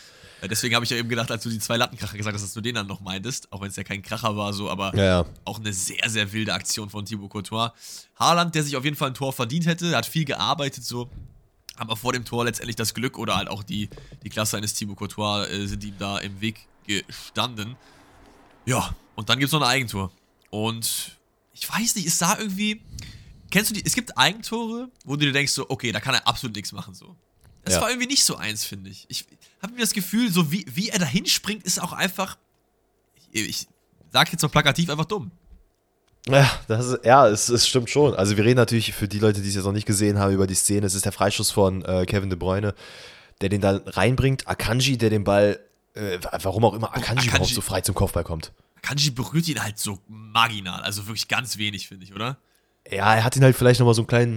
[0.40, 2.52] Äh, Deswegen habe ich ja eben gedacht, als du die zwei Lattenkracher gesagt hast, dass
[2.52, 5.24] du den dann noch meintest, auch wenn es ja kein Kracher war, so, aber Ja,
[5.44, 7.70] auch eine sehr, sehr wilde Aktion von Thibaut Courtois.
[8.16, 11.08] Haaland, der sich auf jeden Fall ein Tor verdient hätte, hat viel gearbeitet, so,
[11.80, 13.88] aber vor dem Tor letztendlich das Glück oder halt auch die,
[14.22, 17.76] die Klasse eines Thibaut Courtois äh, sind ihm da im Weg gestanden.
[18.66, 20.12] Ja, und dann gibt es noch ein Eigentor.
[20.50, 21.18] Und
[21.54, 22.82] ich weiß nicht, ist da irgendwie.
[23.50, 23.84] Kennst du die?
[23.84, 26.94] Es gibt Eigentore, wo du dir denkst, so, okay, da kann er absolut nichts machen,
[26.94, 27.16] so.
[27.64, 27.80] Das Ja.
[27.82, 29.06] war irgendwie nicht so eins, finde ich.
[29.08, 29.24] Ich
[29.62, 32.36] habe mir das Gefühl, so wie, wie er da hinspringt, ist auch einfach.
[33.32, 33.66] Ich, ich
[34.12, 35.30] sag jetzt mal plakativ, einfach dumm.
[36.28, 38.14] Ja, das ist, ja, es, es stimmt schon.
[38.14, 40.46] Also wir reden natürlich für die Leute, die es jetzt noch nicht gesehen haben, über
[40.46, 40.86] die Szene.
[40.86, 42.74] Es ist der Freischuss von äh, Kevin De Bruyne,
[43.40, 44.46] der den da reinbringt.
[44.46, 45.58] Akanji, der den Ball,
[45.94, 48.52] äh, warum auch immer Akanji, Akanji- überhaupt so frei zum Kopfball kommt.
[48.82, 52.38] Kanji berührt ihn halt so marginal, also wirklich ganz wenig, finde ich, oder?
[52.90, 54.32] Ja, er hat ihn halt vielleicht nochmal so einen kleinen,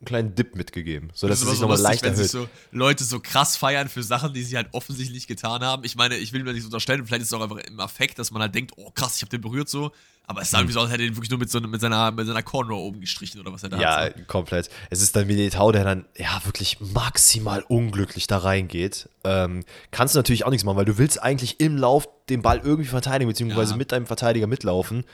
[0.00, 2.48] einen kleinen Dip mitgegeben, sodass Das er ist sich nochmal so leicht wenn sich erhöht.
[2.50, 5.84] so Leute so krass feiern für Sachen, die sie halt offensichtlich getan haben.
[5.84, 8.18] Ich meine, ich will mir nicht so unterstellen, vielleicht ist es auch einfach im Affekt,
[8.18, 9.90] dass man halt denkt, oh krass, ich habe den berührt so.
[10.30, 11.80] Aber es sah irgendwie so aus, als hätte er den wirklich nur mit, so, mit,
[11.80, 14.14] seiner, mit seiner Cornrow oben gestrichen oder was er da Ja, hat.
[14.18, 14.24] so.
[14.26, 14.68] komplett.
[14.90, 19.08] Es ist dann Militao, der dann ja wirklich maximal unglücklich da reingeht.
[19.24, 22.60] Ähm, kannst du natürlich auch nichts machen, weil du willst eigentlich im Lauf den Ball
[22.62, 23.76] irgendwie verteidigen, beziehungsweise Ja.
[23.78, 25.04] mit deinem Verteidiger mitlaufen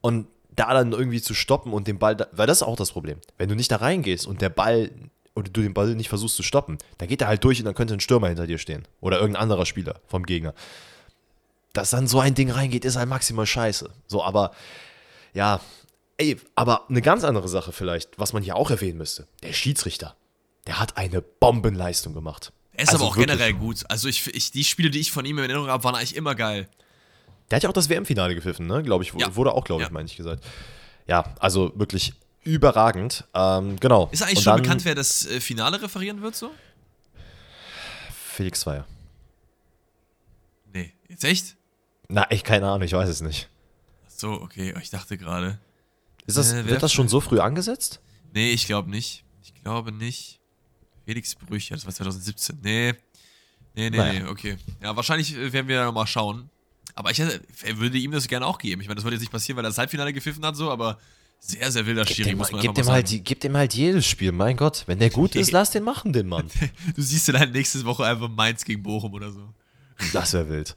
[0.00, 2.92] und da dann irgendwie zu stoppen und den Ball, da, weil das ist auch das
[2.92, 3.18] Problem.
[3.38, 4.90] Wenn du nicht da reingehst und der Ball
[5.34, 7.74] oder du den Ball nicht versuchst zu stoppen, dann geht er halt durch und dann
[7.74, 10.54] könnte ein Stürmer hinter dir stehen oder irgendein anderer Spieler vom Gegner.
[11.72, 13.90] Dass dann so ein Ding reingeht, ist halt maximal scheiße.
[14.08, 14.52] So, aber
[15.34, 15.60] ja,
[16.16, 19.28] ey, aber eine ganz andere Sache vielleicht, was man hier auch erwähnen müsste.
[19.42, 20.16] Der Schiedsrichter,
[20.66, 22.52] der hat eine Bombenleistung gemacht.
[22.72, 23.36] Er ist Also aber auch wirklich.
[23.36, 23.84] generell gut.
[23.88, 26.34] Also ich, ich, die Spiele, die ich von ihm in Erinnerung habe, waren eigentlich immer
[26.34, 26.68] geil.
[27.50, 28.82] Der hat ja auch das WM-Finale gepfiffen, ne?
[28.82, 29.34] Glaube ich, Ja.
[29.36, 29.92] wurde auch, glaube ich, Ja.
[29.92, 30.44] meine ich gesagt.
[31.06, 33.24] Ja, also wirklich überragend.
[33.34, 34.08] Ähm, genau.
[34.12, 36.50] Ist eigentlich Und schon dann- bekannt, wer das äh, Finale referieren wird so?
[38.32, 38.86] Felix Zweier.
[40.72, 41.56] Nee, jetzt echt?
[42.10, 43.48] Na, ich keine Ahnung, ich weiß es nicht.
[44.06, 45.58] Ach so, okay, ich dachte gerade.
[46.26, 48.00] Ist das, Äh, wird das schon so früh angesetzt?
[48.34, 49.24] Nee, ich glaube nicht.
[49.42, 50.40] Ich glaube nicht.
[51.06, 52.58] Felix Brücher, das war 2017.
[52.62, 52.94] Nee.
[53.74, 54.12] Nee, nee, Naja.
[54.24, 54.56] nee, okay.
[54.82, 56.50] Ja, wahrscheinlich äh, werden wir mal schauen.
[56.94, 57.40] Aber ich hätte,
[57.78, 58.80] würde ihm das gerne auch geben.
[58.82, 60.98] Ich meine, das würde jetzt nicht passieren, weil er das Halbfinale gepfiffen hat, so, aber
[61.38, 63.24] sehr, sehr wilder Schiri, muss man gib, dem halt, sagen.
[63.24, 64.82] gib dem halt jedes Spiel, mein Gott.
[64.86, 66.50] Wenn der gut ist, lass den machen, den Mann.
[66.94, 69.48] Du siehst ihn halt nächste Woche einfach Mainz gegen Bochum oder so.
[70.12, 70.74] Das wäre wild.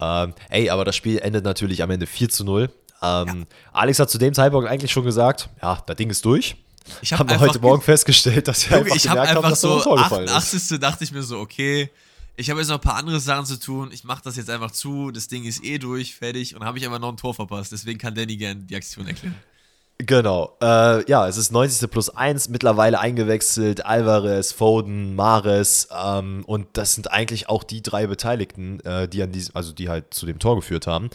[0.00, 2.70] Ähm, ey, aber das Spiel endet natürlich am Ende 4 zu 0.
[3.02, 6.56] Ähm, Alex hat zu dem Zeitpunkt eigentlich schon gesagt, ja, das Ding ist durch.
[7.02, 9.30] Ich hab Haben wir einfach heute Morgen festgestellt, dass wir Junge, einfach ich habe gemerkt
[9.30, 10.32] haben, einfach dass da ein so Tor gefallen ist.
[10.32, 10.80] 88.
[10.80, 11.90] dachte ich mir so, okay,
[12.36, 13.90] ich habe jetzt noch ein paar andere Sachen zu tun.
[13.92, 15.10] Ich mache das jetzt einfach zu.
[15.10, 16.54] Das Ding ist eh durch, fertig.
[16.54, 17.72] Und habe ich einfach noch ein Tor verpasst.
[17.72, 19.34] Deswegen kann Danny gerne die Aktion erklären.
[19.98, 20.56] Genau.
[20.62, 21.90] Äh, ja, es ist 90.
[21.90, 23.84] plus 1, mittlerweile eingewechselt.
[23.84, 25.88] Alvarez, Foden, Mares.
[25.92, 29.88] Ähm, und das sind eigentlich auch die drei Beteiligten, äh, die an diesem, also die
[29.88, 31.10] halt zu dem Tor geführt haben.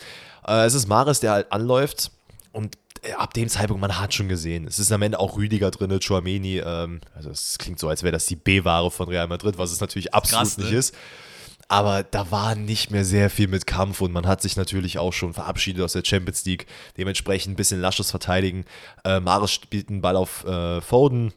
[0.46, 2.12] Äh, es ist Mares, der halt anläuft.
[2.52, 5.72] Und äh, ab dem Zeitpunkt, man hat schon gesehen, es ist am Ende auch Rüdiger
[5.72, 6.60] drin, Chouameni.
[6.60, 9.80] Ähm, also es klingt so, als wäre das die B-Ware von Real Madrid, was es
[9.80, 10.66] natürlich absolut Krass, ne?
[10.66, 10.96] nicht ist.
[11.74, 15.12] Aber da war nicht mehr sehr viel mit Kampf und man hat sich natürlich auch
[15.12, 16.68] schon verabschiedet aus der Champions League.
[17.00, 18.66] Dementsprechend ein bisschen lasches Verteidigen.
[19.04, 21.34] Äh, Maris spielt einen Ball auf äh, Foden.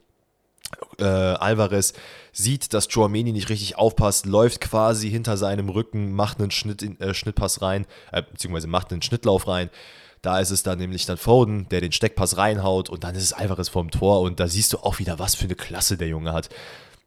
[0.99, 1.94] Äh, Alvarez
[2.33, 7.01] sieht, dass Chouameni nicht richtig aufpasst, läuft quasi hinter seinem Rücken, macht einen Schnitt in,
[7.01, 9.70] äh, Schnittpass rein, äh, beziehungsweise macht einen Schnittlauf rein.
[10.20, 13.33] Da ist es dann nämlich dann Foden, der den Steckpass reinhaut und dann ist es
[13.33, 16.35] Alvarez vorm Tor und da siehst du auch wieder, was für eine Klasse der Junge
[16.35, 16.51] hat.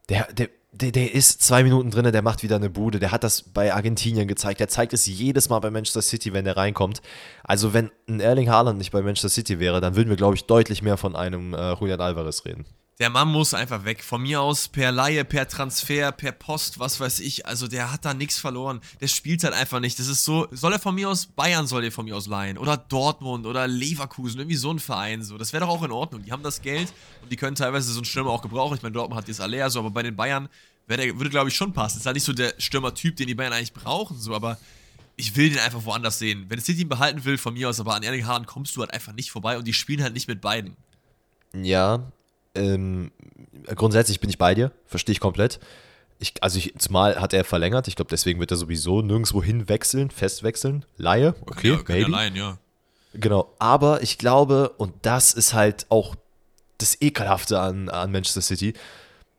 [0.10, 3.00] Der, der, der, der ist zwei Minuten drin, der macht wieder eine Bude.
[3.00, 4.60] Der hat das bei Argentinien gezeigt.
[4.60, 7.02] Der zeigt es jedes Mal bei Manchester City, wenn der reinkommt.
[7.44, 10.46] Also, wenn ein Erling Haaland nicht bei Manchester City wäre, dann würden wir, glaube ich,
[10.46, 12.66] deutlich mehr von einem äh, Julian Alvarez reden.
[13.00, 14.04] Der Mann muss einfach weg.
[14.04, 17.46] Von mir aus per Laie, per Transfer, per Post, was weiß ich.
[17.46, 18.82] Also der hat da nichts verloren.
[19.00, 19.98] Der spielt halt einfach nicht.
[20.00, 22.58] Das ist so, soll er von mir aus, Bayern soll er von mir aus leihen.
[22.58, 25.38] Oder Dortmund oder Leverkusen, irgendwie so ein Verein so.
[25.38, 26.24] Das wäre doch auch in Ordnung.
[26.24, 28.76] Die haben das Geld und die können teilweise so einen Stürmer auch gebrauchen.
[28.76, 30.50] Ich meine, Dortmund hat jetzt Aller so, aber bei den Bayern
[30.90, 32.00] der, würde, glaube ich, schon passen.
[32.00, 34.58] Ist halt nicht so der Stürmertyp, den die Bayern eigentlich brauchen, so, aber
[35.16, 36.48] ich will den einfach woanders sehen.
[36.50, 38.92] Wenn City ihn behalten will, von mir aus, aber an Erling Haaland kommst du halt
[38.92, 40.76] einfach nicht vorbei und die spielen halt nicht mit beiden.
[41.54, 42.12] Ja,
[42.56, 43.12] ähm,
[43.76, 45.60] grundsätzlich bin ich bei dir, verstehe ich komplett.
[46.20, 49.70] Ich, also ich, zumal hat er verlängert, ich glaube, deswegen wird er sowieso nirgendwo hin
[49.70, 50.86] wechseln, fest wechseln.
[50.98, 52.12] Laie, okay, ja maybe.
[52.12, 52.58] leihen, ja.
[53.14, 56.16] Genau, aber ich glaube, und das ist halt auch
[56.78, 58.74] das Ekelhafte an, an Manchester City,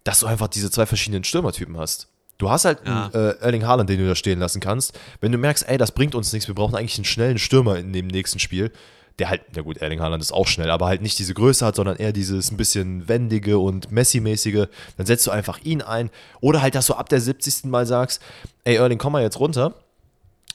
[0.05, 2.09] dass du einfach diese zwei verschiedenen Stürmertypen hast.
[2.39, 3.07] Du hast halt Ja.
[3.07, 4.99] einen äh, Erling Haaland, den du da stehen lassen kannst.
[5.21, 7.93] Wenn du merkst, ey, das bringt uns nichts, wir brauchen eigentlich einen schnellen Stürmer in
[7.93, 8.73] dem nächsten Spiel,
[9.19, 11.77] der halt, na gut, Erling Haaland ist auch schnell, aber halt nicht diese Größe hat,
[11.77, 16.11] sondern eher dieses ein bisschen wendige und Messi-mäßige, dann setzt du einfach ihn ein.
[16.41, 17.65] Oder halt, dass du ab der 70.
[17.65, 18.23] Mal sagst,
[18.65, 19.75] ey, Erling, komm mal jetzt runter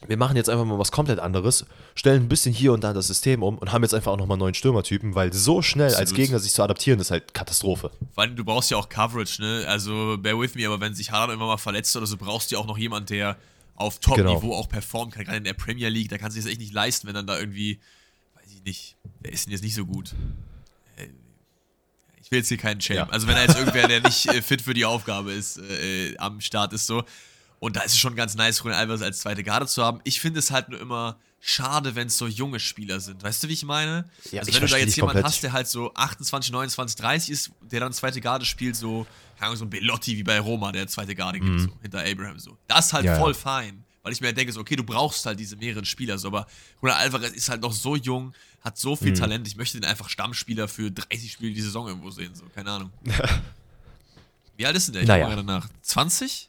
[0.06, 1.64] wir machen jetzt einfach mal was komplett anderes,
[1.94, 4.36] stellen ein bisschen hier und da das System um und haben jetzt einfach auch nochmal
[4.36, 6.16] neuen Stürmertypen, weil so schnell als Absolut.
[6.16, 7.90] Gegner sich zu adaptieren, ist halt Katastrophe.
[8.12, 9.64] Vor allem, du brauchst ja auch Coverage, ne?
[9.66, 12.56] Also, bear with me, aber wenn sich Haaland immer mal verletzt oder so, brauchst du
[12.56, 13.36] ja auch noch jemand, der
[13.74, 14.54] auf Top-Niveau Genau.
[14.54, 15.24] auch performen kann.
[15.24, 17.38] Gerade in der Premier League, da kannst du es echt nicht leisten, wenn dann da
[17.38, 17.80] irgendwie,
[18.66, 20.14] nicht, der ist denn jetzt nicht so gut.
[20.96, 21.08] Äh,
[22.22, 22.96] Ich will jetzt hier keinen Shame.
[22.96, 23.08] Ja.
[23.08, 26.18] Also, wenn da jetzt irgendwer, der nicht äh, fit für die Aufgabe ist, äh, äh,
[26.18, 27.04] am Start ist, so.
[27.58, 30.00] Und da ist es schon ganz nice, Julian Alvarez als zweite Garde zu haben.
[30.04, 33.22] Ich finde es halt nur immer schade, wenn es so junge Spieler sind.
[33.22, 34.10] Weißt du, wie ich meine?
[34.30, 35.24] Ja, also ich wenn du da jetzt jemanden komplett.
[35.32, 39.46] hast, der halt so 28, 29, 30 ist, der dann zweite Garde spielt, so, keine
[39.46, 42.58] Ahnung, so ein Belotti wie bei Roma, der zweite Garde gibt, so, hinter Abraham so.
[42.68, 43.10] Das ist halt Mhm.
[43.12, 43.38] Ja, voll ja.
[43.38, 43.84] fein.
[44.06, 46.46] Weil ich mir halt denke, so, okay, du brauchst halt diese mehreren Spieler, so, aber
[46.80, 48.96] Julian Alvarez ist halt noch so jung, hat so Mhm.
[48.98, 52.44] viel Talent, ich möchte den einfach Stammspieler für 30 Spiele die Saison irgendwo sehen, so,
[52.54, 52.92] keine Ahnung.
[54.56, 55.02] Wie alt ist denn der?
[55.02, 55.34] Ich Naja.
[55.34, 55.68] danach.
[55.82, 56.48] 20?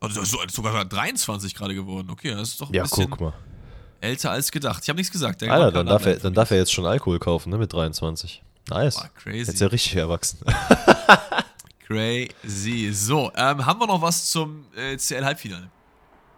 [0.00, 2.10] Also so- sogar 23 gerade geworden.
[2.10, 3.32] Okay, das ist doch ein Ja, bisschen guck mal.
[4.02, 4.82] älter als gedacht.
[4.82, 5.40] Ich habe nichts gesagt.
[5.40, 8.42] Der Alter, dann darf, er, dann darf er jetzt schon Alkohol kaufen, ne, mit 23.
[8.68, 8.96] Nice.
[8.96, 9.38] Boah, crazy.
[9.38, 10.40] Jetzt ist er richtig erwachsen.
[11.86, 12.90] Crazy.
[12.92, 15.70] So, ähm, haben wir noch was zum äh, CL-Halbfinale?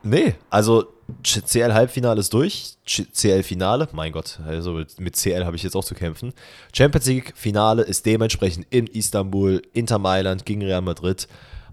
[0.02, 0.86] Nee, also
[1.22, 2.76] CL-Halbfinale ist durch.
[2.86, 6.32] CL-Finale, mein Gott, also mit, CL habe ich jetzt auch zu kämpfen.
[6.72, 11.28] Champions League-Finale ist dementsprechend in Istanbul, Inter Mailand gegen Real Madrid.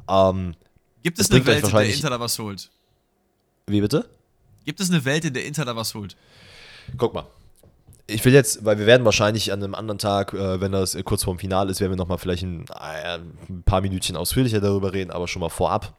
[0.09, 0.55] Ähm,
[1.03, 2.69] Gibt es eine Welt, in der Inter da was holt?
[3.67, 4.05] wie bitte?
[4.65, 6.15] Gibt es eine Welt, in der Inter da was holt?
[6.97, 7.27] Guck mal.
[8.09, 11.25] Ich will jetzt, weil wir werden wahrscheinlich an einem anderen Tag, äh, wenn das kurz
[11.25, 15.11] vorm Finale ist, werden wir nochmal vielleicht ein, äh, ein paar Minütchen ausführlicher darüber reden,
[15.11, 15.97] aber schon mal vorab.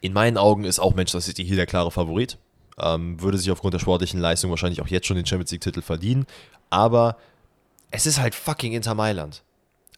[0.00, 2.38] In meinen Augen ist auch Manchester City hier der klare Favorit.
[2.78, 6.26] Ähm, würde sich aufgrund der sportlichen Leistung wahrscheinlich auch jetzt schon den Champions League-Titel verdienen.
[6.70, 7.16] Aber
[7.90, 9.42] es ist halt fucking Inter Mailand.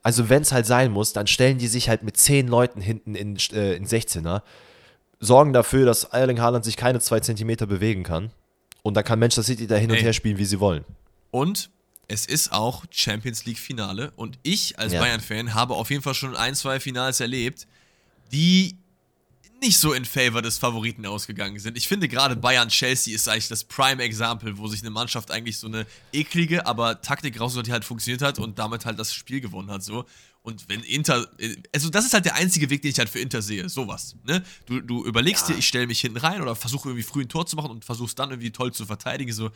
[0.02, 3.14] Also wenn es halt sein muss, dann stellen die sich halt mit zehn Leuten hinten
[3.14, 4.42] in, äh, in 16er.
[5.20, 8.32] sorgen dafür, dass Erling Haaland sich keine zwei Zentimeter bewegen kann.
[8.82, 10.02] Und dann kann Manchester City da hin und Ey.
[10.02, 10.84] her spielen, wie sie wollen.
[11.30, 11.70] Und
[12.08, 15.00] es ist auch Champions League Finale und ich als Ja.
[15.00, 17.68] Bayern-Fan habe auf jeden Fall schon ein, zwei Finals erlebt,
[18.32, 18.76] die
[19.62, 21.78] nicht so in Favor des Favoriten ausgegangen sind.
[21.78, 25.86] Ich finde gerade Bayern-Chelsea ist eigentlich das Prime-Example, wo sich eine Mannschaft eigentlich so eine
[26.12, 29.82] eklige, aber Taktik rausgeholt, die halt funktioniert hat und damit halt das Spiel gewonnen hat.
[29.82, 30.04] So.
[30.42, 31.26] Und wenn Inter,
[31.72, 34.16] also das ist halt der einzige Weg, den ich halt für Inter sehe, sowas.
[34.24, 34.44] Ne?
[34.66, 37.46] Du, du überlegst dir, ich stelle mich hinten rein oder versuche irgendwie früh ein Tor
[37.46, 39.32] zu machen und versuchst dann irgendwie toll zu verteidigen.
[39.32, 39.50] So.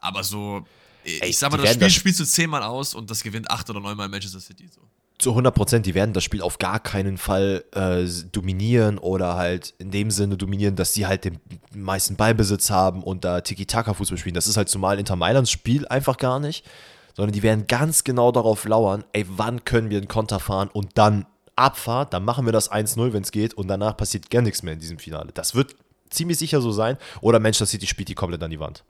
[0.00, 0.66] Aber so,
[1.04, 3.70] Ey, ich sag mal, das Spiel das- spielst du zehnmal aus und das gewinnt acht
[3.70, 4.68] oder neunmal Manchester City.
[4.68, 4.80] So.
[5.22, 9.72] Zu 100 Prozent, die werden das Spiel auf gar keinen Fall äh, dominieren oder halt
[9.78, 11.38] in dem Sinne dominieren, dass sie halt den
[11.72, 14.34] meisten Ballbesitz haben und da Tiki-Taka-Fußball spielen.
[14.34, 16.66] Das ist halt zumal Inter Mailands Spiel einfach gar nicht,
[17.14, 20.98] sondern die werden ganz genau darauf lauern, ey, wann können wir einen Konter fahren und
[20.98, 24.64] dann Abfahrt, dann machen wir das 1-0, wenn es geht und danach passiert gar nichts
[24.64, 25.30] mehr in diesem Finale.
[25.32, 25.76] Das wird
[26.10, 28.82] ziemlich sicher so sein oder Manchester City spielt die komplett an die Wand.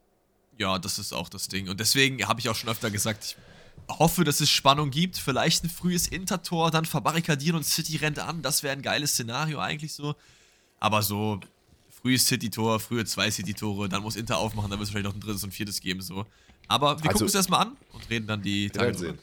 [0.57, 1.69] Ja, das ist auch das Ding.
[1.69, 3.37] Und deswegen habe ich auch schon öfter gesagt, ich
[3.89, 5.17] hoffe, dass es Spannung gibt.
[5.19, 8.43] Vielleicht ein frühes Intertor, dann verbarrikadieren und City rennt an.
[8.43, 10.15] Das wäre ein geiles Szenario eigentlich so.
[10.81, 11.41] Aber so
[12.03, 15.21] frühes City-Tor, frühe zwei City-Tore, dann muss Inter aufmachen, dann wird es vielleicht noch ein
[15.21, 16.01] drittes und viertes geben.
[16.01, 16.27] So.
[16.69, 19.15] Aber wir Also- gucken es erstmal an und reden dann die Tage drüber.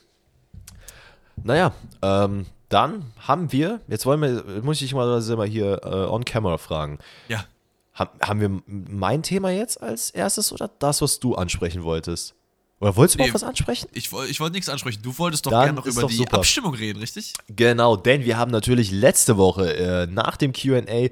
[1.44, 6.26] Naja, ähm, dann haben wir, jetzt wollen wir, muss ich mal, mal hier äh, on
[6.26, 7.00] camera fragen.
[7.28, 7.46] Ja.
[7.94, 12.36] Haben, haben wir mein Thema jetzt als erstes oder das, was du ansprechen wolltest?
[12.80, 13.30] Oder wolltest du Nee.
[13.30, 13.90] überhaupt was ansprechen?
[13.94, 15.02] Ich, ich wollte nichts ansprechen.
[15.02, 16.38] Du wolltest doch gerne noch über die super.
[16.38, 17.34] Abstimmung reden, richtig?
[17.48, 21.10] Genau, denn wir haben natürlich letzte Woche äh, nach dem QA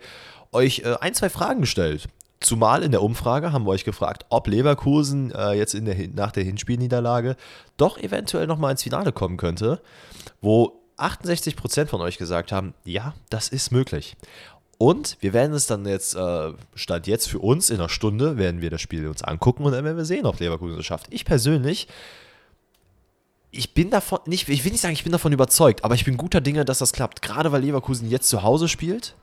[0.54, 2.08] euch äh, ein, zwei Fragen gestellt.
[2.40, 6.32] Zumal in der Umfrage haben wir euch gefragt, ob Leverkusen äh, jetzt in der, nach
[6.32, 7.36] der Hinspielniederlage
[7.78, 9.82] doch eventuell nochmal ins Finale kommen könnte,
[10.40, 14.16] wo 68% von euch gesagt haben, ja, das ist möglich.
[14.78, 18.62] Und wir werden es dann jetzt, äh, Stand jetzt für uns in einer Stunde, werden
[18.62, 21.08] wir das Spiel uns angucken und dann werden wir sehen, ob Leverkusen es schafft.
[21.10, 21.88] Ich persönlich
[23.52, 26.18] ich bin davon nicht, ich will nicht sagen, ich bin davon überzeugt, aber ich bin
[26.18, 27.22] guter Dinge, dass das klappt.
[27.22, 29.16] Gerade weil Leverkusen jetzt zu Hause spielt.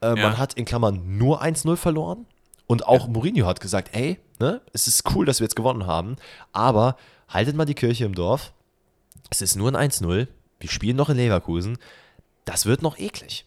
[0.00, 0.14] Äh, Ja.
[0.16, 2.26] Man hat in Klammern nur 1-0 verloren.
[2.66, 6.16] Und auch Mourinho hat gesagt, ey, ne, es ist cool, dass wir jetzt gewonnen haben,
[6.52, 6.96] aber
[7.28, 8.52] haltet mal die Kirche im Dorf.
[9.30, 10.28] Es ist nur ein 1-0.
[10.60, 11.78] Wir spielen noch in Leverkusen.
[12.44, 13.46] Das wird noch eklig.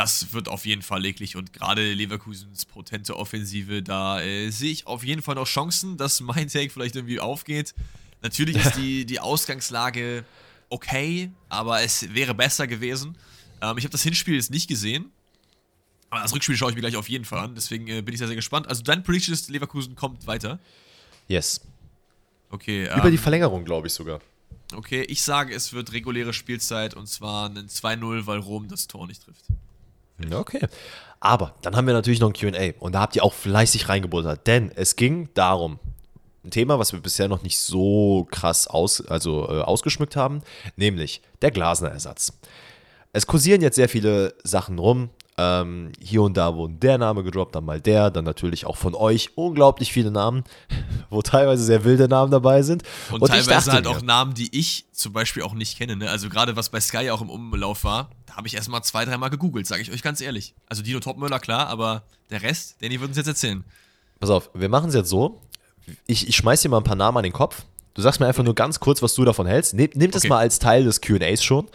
[0.00, 4.86] Das wird auf jeden Fall eklig und gerade Leverkusens potente Offensive, da äh, sehe ich
[4.86, 7.74] auf jeden Fall noch Chancen, dass mein Take vielleicht irgendwie aufgeht.
[8.22, 10.24] Natürlich ist die, die Ausgangslage
[10.70, 13.18] okay, aber es wäre besser gewesen.
[13.60, 15.12] Ähm, ich habe das Hinspiel jetzt nicht gesehen,
[16.08, 18.20] aber das Rückspiel schaue ich mir gleich auf jeden Fall an, deswegen äh, bin ich
[18.20, 18.68] sehr, sehr gespannt.
[18.68, 20.60] Also dein Prediction ist, Leverkusen kommt weiter.
[21.28, 21.60] Yes.
[22.48, 24.22] Okay, Über ähm, die Verlängerung, glaube ich sogar.
[24.74, 29.06] okay, ich sage, es wird reguläre Spielzeit und zwar ein 2-0, weil Rom das Tor
[29.06, 29.44] nicht trifft.
[30.32, 30.66] Okay.
[31.20, 34.46] Aber dann haben wir natürlich noch ein QA und da habt ihr auch fleißig reingebuttert,
[34.46, 35.78] denn es ging darum,
[36.44, 40.40] ein Thema, was wir bisher noch nicht so krass aus, also, äh, ausgeschmückt haben,
[40.76, 42.32] nämlich der Glasner-Ersatz.
[43.12, 45.10] Es kursieren jetzt sehr viele Sachen rum.
[45.42, 48.94] Ähm, hier und da wurden der Name gedroppt, dann mal der, dann natürlich auch von
[48.94, 50.44] euch unglaublich viele Namen,
[51.10, 52.82] wo teilweise sehr wilde Namen dabei sind.
[53.10, 55.96] Und, ich teilweise halt mir- auch Namen, die ich zum Beispiel auch nicht kenne.
[55.96, 56.10] Ne?
[56.10, 59.30] Also gerade was bei Sky auch im Umlauf war, da habe ich erstmal zwei, dreimal
[59.30, 60.54] gegoogelt, sage ich euch ganz ehrlich.
[60.66, 63.64] Also Dino Topmöller, klar, aber der Rest, Danny wird uns jetzt erzählen.
[64.18, 65.40] Pass auf, wir machen es jetzt so.
[66.06, 67.62] Ich, ich schmeiß dir mal ein paar Namen an den Kopf.
[67.94, 69.72] Du sagst mir einfach nur ganz kurz, was du davon hältst.
[69.72, 70.28] Nehm, nehmt es Okay.
[70.28, 71.68] mal als Teil des QAs schon.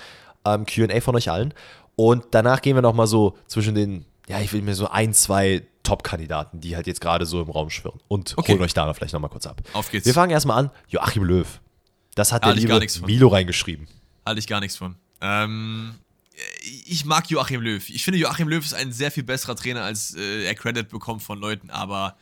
[0.46, 1.54] Ähm, QA von euch allen.
[1.96, 5.66] Und danach gehen wir nochmal so zwischen den, ja, ich will mir so ein, zwei
[5.84, 8.00] Top-Kandidaten, die halt jetzt gerade so im Raum schwirren.
[8.08, 8.54] Und Okay.
[8.54, 9.62] holen euch da vielleicht nochmal kurz ab.
[9.74, 10.06] Auf geht's.
[10.06, 10.72] Wir fangen erstmal an.
[10.88, 11.48] Joachim Löw.
[12.16, 13.06] Das hat Halte der liebe.
[13.06, 13.88] Milo reingeschrieben.
[14.26, 14.96] Halte ich gar nichts von.
[15.22, 15.96] Ähm,
[16.86, 17.90] ich mag Joachim Löw.
[17.90, 21.24] Ich finde, Joachim Löw ist ein sehr viel besserer Trainer, als äh, er Credit bekommt
[21.24, 21.70] von Leuten.
[21.70, 22.18] Aber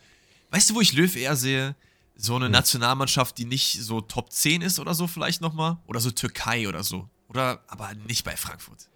[0.50, 1.74] weißt du, wo ich Löw eher sehe?
[2.16, 5.78] So eine Nationalmannschaft, die nicht so Top 10 ist oder so vielleicht nochmal.
[5.86, 7.08] Oder so Türkei oder so.
[7.28, 8.88] Oder aber nicht bei Frankfurt.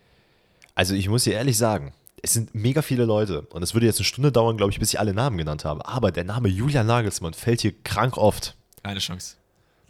[0.78, 3.98] Also ich muss dir ehrlich sagen, es sind mega viele Leute und es würde jetzt
[3.98, 5.84] eine Stunde dauern, glaube ich, bis ich alle Namen genannt habe.
[5.84, 8.56] Aber der Name Julian Nagelsmann fällt hier krank oft.
[8.84, 9.34] Keine Chance.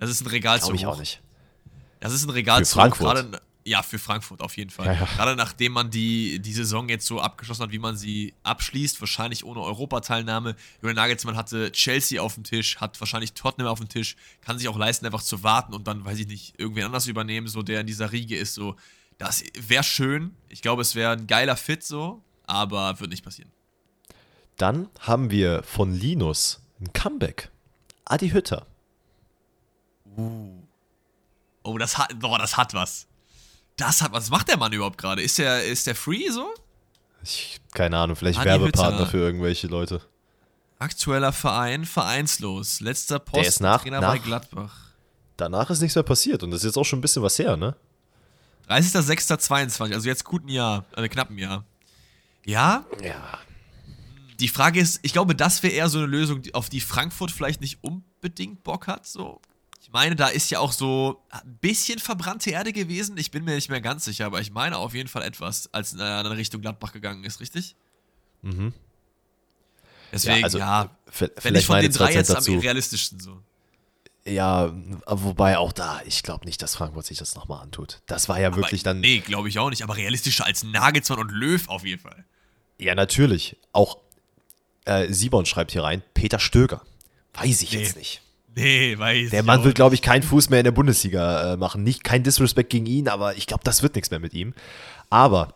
[0.01, 1.21] Das ist ein Regal zu Glaube ich auch nicht.
[2.01, 2.79] Das ist ein Regal Für zu.
[2.79, 4.87] Gerade, ja, für Frankfurt auf jeden Fall.
[4.87, 5.05] Ja, ja.
[5.15, 9.45] Gerade nachdem man die, die Saison jetzt so abgeschlossen hat, wie man sie abschließt, wahrscheinlich
[9.45, 10.57] ohne Europateilnahme.
[10.81, 14.69] Julian Nagelsmann hatte Chelsea auf dem Tisch, hat wahrscheinlich Tottenham auf dem Tisch, kann sich
[14.69, 17.83] auch leisten, einfach zu warten und dann, weiß ich nicht, irgendwen anders übernehmen, so der
[17.83, 18.55] in dieser Riege ist.
[18.55, 18.75] So,
[19.19, 20.35] das wäre schön.
[20.49, 23.51] Ich glaube, es wäre ein geiler Fit so, aber wird nicht passieren.
[24.57, 27.51] Dann haben wir von Linus ein Comeback.
[28.05, 28.67] Adi Hütter.
[31.63, 33.07] Oh, das hat, boah, das hat was.
[33.77, 35.23] Das hat, was macht der Mann überhaupt gerade?
[35.23, 36.49] Ist der, ist der free so?
[37.23, 39.11] Ich Keine Ahnung, vielleicht Adi Werbepartner Hütter.
[39.11, 40.01] für irgendwelche Leute.
[40.79, 42.81] Aktueller Verein, vereinslos.
[42.81, 44.77] Letzter Der ist nach- Trainer bei nach- Gladbach.
[45.37, 47.57] Danach ist nichts mehr passiert und das ist jetzt auch schon ein bisschen was her,
[47.57, 47.77] ne?
[48.69, 51.65] 30.06.22, also jetzt gut ein Jahr, äh, knapp ein Jahr.
[52.45, 53.39] Ja, Ja.
[54.41, 57.61] die Frage ist, ich glaube, das wäre eher so eine Lösung, auf die Frankfurt vielleicht
[57.61, 59.07] nicht unbedingt Bock hat.
[59.07, 59.41] So.
[59.81, 63.17] Ich meine, da ist ja auch so ein bisschen verbrannte Erde gewesen.
[63.17, 65.95] Ich bin mir nicht mehr ganz sicher, aber ich meine auf jeden Fall etwas, als
[65.95, 67.75] er in Richtung Gladbach gegangen ist, richtig?
[68.43, 68.73] Mhm.
[70.13, 72.59] Deswegen, ja, also, v- wenn vielleicht ich von den drei jetzt Cent am dazu.
[72.59, 73.43] realistischsten so.
[74.29, 74.73] Ja,
[75.07, 78.01] wobei auch da, ich glaube nicht, dass Frankfurt sich das nochmal antut.
[78.07, 79.01] Das war ja wirklich aber, dann.
[79.01, 82.25] Nee, glaube ich auch nicht, aber realistischer als Nagelsmann und Löw auf jeden Fall.
[82.79, 83.57] Ja, natürlich.
[83.73, 83.99] Auch
[84.85, 86.83] äh, Simon schreibt hier rein, Peter Stöger.
[87.35, 87.83] Weiß ich Nee.
[87.83, 88.23] jetzt nicht.
[88.55, 91.85] Nee, weiß Der Mann wird, glaube ich, keinen Fuß mehr in der Bundesliga äh, machen.
[91.85, 94.53] Nicht kein Disrespect gegen ihn, aber ich glaube, das wird nichts mehr mit ihm.
[95.11, 95.55] Aber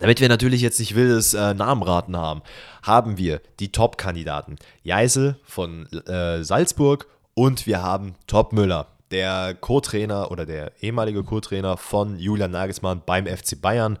[0.00, 2.42] damit wir natürlich jetzt nicht wildes äh, Namenraten haben,
[2.82, 4.56] haben wir die Top-Kandidaten.
[4.82, 7.06] Jeisel von äh, Salzburg
[7.40, 13.26] und wir haben Top Müller, der Co-Trainer oder der ehemalige Co-Trainer von Julian Nagelsmann beim
[13.26, 13.98] FC Bayern.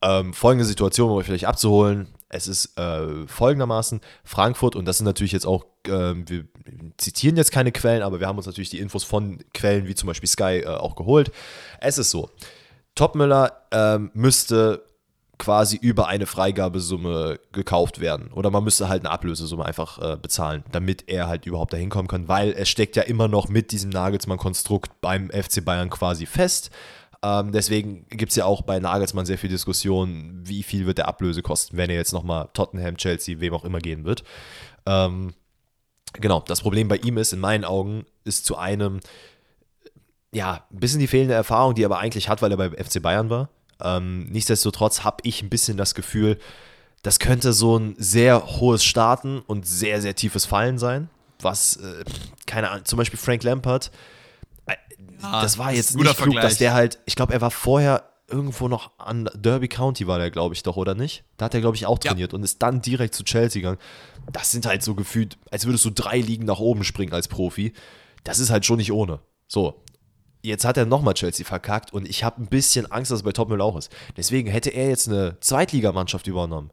[0.00, 2.08] Ähm, folgende Situation, um euch vielleicht abzuholen.
[2.30, 6.46] Es ist äh, folgendermaßen: Frankfurt, und das sind natürlich jetzt auch, ähm, wir
[6.96, 10.06] zitieren jetzt keine Quellen, aber wir haben uns natürlich die Infos von Quellen wie zum
[10.06, 11.30] Beispiel Sky äh, auch geholt.
[11.82, 12.30] Es ist so:
[12.94, 14.82] Topmüller ähm, müsste
[15.38, 18.30] quasi über eine Freigabesumme gekauft werden.
[18.32, 22.08] Oder man müsste halt eine Ablösesumme einfach äh, bezahlen, damit er halt überhaupt dahin kommen
[22.08, 26.70] kann, weil es steckt ja immer noch mit diesem Nagelsmann-Konstrukt beim FC Bayern quasi fest.
[27.22, 31.08] Ähm, deswegen gibt es ja auch bei Nagelsmann sehr viel Diskussion, wie viel wird der
[31.08, 34.22] Ablöse kosten, wenn er jetzt nochmal Tottenham, Chelsea, wem auch immer gehen wird.
[34.86, 35.34] Ähm,
[36.14, 39.00] genau, das Problem bei ihm ist, in meinen Augen, ist zu einem,
[40.32, 43.02] ja, ein bisschen die fehlende Erfahrung, die er aber eigentlich hat, weil er beim FC
[43.02, 43.48] Bayern war.
[43.80, 46.38] Ähm, nichtsdestotrotz habe ich ein bisschen das Gefühl,
[47.02, 51.08] das könnte so ein sehr hohes Starten und sehr, sehr tiefes Fallen sein.
[51.40, 52.04] Was, äh,
[52.46, 53.92] keine Ahnung, zum Beispiel Frank Lampard,
[54.66, 54.74] äh,
[55.22, 57.52] Ja, das war das jetzt guter nicht klug, dass der halt, ich glaube, er war
[57.52, 61.24] vorher irgendwo noch an Derby County war der, glaube ich, doch, oder nicht?
[61.38, 62.10] Da hat er, glaube ich, auch Ja.
[62.10, 63.78] trainiert und ist dann direkt zu Chelsea gegangen.
[64.32, 67.72] Das sind halt so gefühlt, als würdest du drei Ligen nach oben springen als Profi.
[68.24, 69.20] Das ist halt schon nicht ohne.
[69.46, 69.80] So,
[70.42, 73.32] jetzt hat er nochmal Chelsea verkackt und ich habe ein bisschen Angst, dass es bei
[73.32, 73.90] Topmüll auch ist.
[74.16, 76.70] Deswegen hätte er jetzt eine Zweitligamannschaft übernommen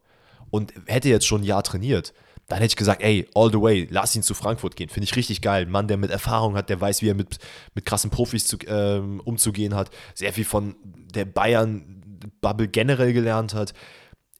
[0.50, 2.12] und hätte jetzt schon ein Jahr trainiert,
[2.48, 4.88] dann hätte ich gesagt, ey, all the way, lass ihn zu Frankfurt gehen.
[4.88, 5.66] Finde ich richtig geil.
[5.66, 7.38] Ein Mann, der mit Erfahrung hat, der weiß, wie er mit,
[7.74, 10.76] mit krassen Profis zu, ähm, umzugehen hat, sehr viel von
[11.12, 13.74] der Bayern-Bubble generell gelernt hat.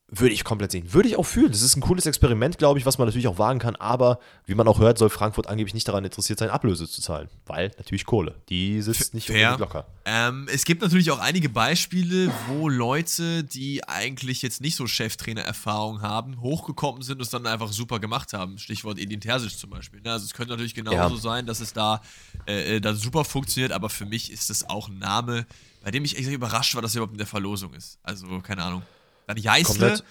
[0.09, 0.93] Würde ich komplett sehen.
[0.93, 1.51] Würde ich auch fühlen.
[1.51, 3.75] Das ist ein cooles Experiment, glaube ich, was man natürlich auch wagen kann.
[3.75, 7.27] Aber wie man auch hört, soll Frankfurt angeblich nicht daran interessiert sein, Ablöse zu zahlen.
[7.45, 8.35] Weil natürlich Kohle.
[8.47, 9.85] Die sitzt nicht unbedingt locker.
[10.05, 16.01] Ähm, es gibt natürlich auch einige Beispiele, wo Leute, die eigentlich jetzt nicht so Cheftrainer-Erfahrung
[16.01, 18.57] haben, hochgekommen sind und es dann einfach super gemacht haben.
[18.59, 19.99] Stichwort Edin Terzic zum Beispiel.
[19.99, 20.13] Ne?
[20.13, 21.21] Also es könnte natürlich genauso Ja.
[21.21, 22.01] sein, dass es da,
[22.47, 25.45] äh, äh, da super funktioniert, aber für mich ist es auch ein Name,
[25.83, 27.99] bei dem ich echt überrascht war, dass er überhaupt in der Verlosung ist.
[28.03, 28.83] Also, keine Ahnung.
[29.27, 30.03] Dann Jeißle, Komplett.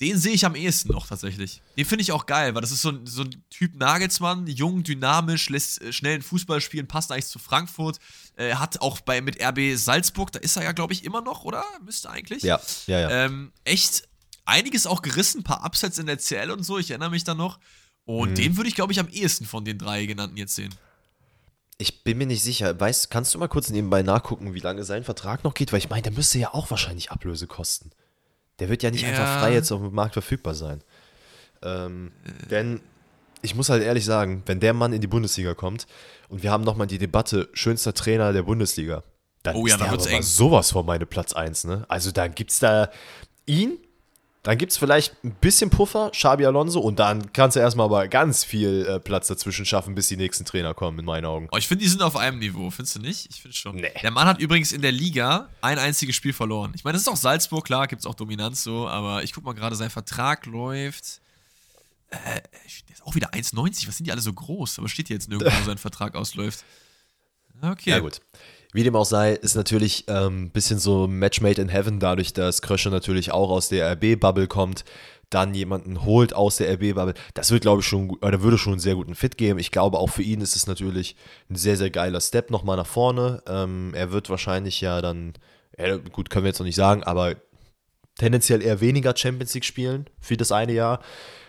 [0.00, 1.62] den sehe ich am ehesten noch tatsächlich.
[1.76, 4.82] Den finde ich auch geil, weil das ist so ein, so ein Typ Nagelsmann, jung,
[4.82, 7.98] dynamisch, lässt äh, schnell einen Fußball spielen, passt eigentlich zu Frankfurt.
[8.36, 11.44] Äh, hat auch bei mit RB Salzburg, da ist er ja, glaube ich, immer noch,
[11.44, 11.64] oder?
[11.84, 12.42] Müsste eigentlich.
[12.42, 13.10] Ja, ja, ja.
[13.24, 14.08] Ähm, echt
[14.44, 17.34] einiges auch gerissen, ein paar Upsets in der CL und so, ich erinnere mich da
[17.34, 17.58] noch.
[18.04, 18.34] Und Mhm.
[18.36, 20.74] den würde ich, glaube ich, am ehesten von den drei genannten jetzt sehen.
[21.76, 22.78] Ich bin mir nicht sicher.
[22.80, 25.72] Weißt, kannst du mal kurz nebenbei nachgucken, wie lange sein Vertrag noch geht?
[25.72, 27.90] Weil ich meine, der müsste ja auch wahrscheinlich Ablöse kosten.
[28.60, 29.08] Der wird ja nicht Ja.
[29.10, 30.82] einfach frei jetzt auf dem Markt verfügbar sein.
[31.62, 32.12] Ähm,
[32.50, 32.80] denn
[33.42, 35.86] ich muss halt ehrlich sagen, wenn der Mann in die Bundesliga kommt
[36.28, 39.02] und wir haben nochmal die Debatte schönster Trainer der Bundesliga,
[39.44, 40.22] dann Oh ja, ist dann der wird's aber eng.
[40.22, 41.64] sowas vor meine Platz 1.
[41.64, 41.84] Ne?
[41.88, 42.90] Also dann gibt es da
[43.46, 43.78] ihn,
[44.42, 48.08] dann gibt es vielleicht ein bisschen Puffer, Xabi Alonso und dann kannst du erstmal aber
[48.08, 51.48] ganz viel äh, Platz dazwischen schaffen, bis die nächsten Trainer kommen, in meinen Augen.
[51.50, 53.28] Oh, ich finde, die sind auf einem Niveau, findest du nicht?
[53.30, 53.76] Ich finde schon.
[53.76, 53.90] Nee.
[54.00, 56.72] Der Mann hat übrigens in der Liga ein einziges Spiel verloren.
[56.74, 59.44] Ich meine, das ist auch Salzburg, klar, gibt es auch Dominanz so, aber ich guck
[59.44, 61.20] mal gerade, sein Vertrag läuft.
[62.10, 62.16] Äh,
[62.88, 63.88] der ist auch wieder 1,90.
[63.88, 64.78] Was sind die alle so groß?
[64.78, 66.64] Aber steht hier jetzt nirgendwo, wo sein Vertrag ausläuft.
[67.60, 67.90] Okay.
[67.90, 68.20] Ja, gut.
[68.72, 72.34] Wie dem auch sei, ist natürlich ein ähm, bisschen so Match made in heaven, dadurch,
[72.34, 74.84] dass Krösche natürlich auch aus der RB-Bubble kommt,
[75.30, 77.14] dann jemanden holt aus der RB-Bubble.
[77.34, 79.58] Das wird, glaube ich, schon, oder würde schon einen sehr guten Fit geben.
[79.58, 81.16] Ich glaube, auch für ihn ist es natürlich
[81.50, 83.42] ein sehr, sehr geiler Step nochmal nach vorne.
[83.46, 85.34] Ähm, er wird wahrscheinlich ja dann,
[85.78, 87.36] ja, gut, können wir jetzt noch nicht sagen, aber
[88.18, 91.00] tendenziell eher weniger Champions League spielen für das eine Jahr.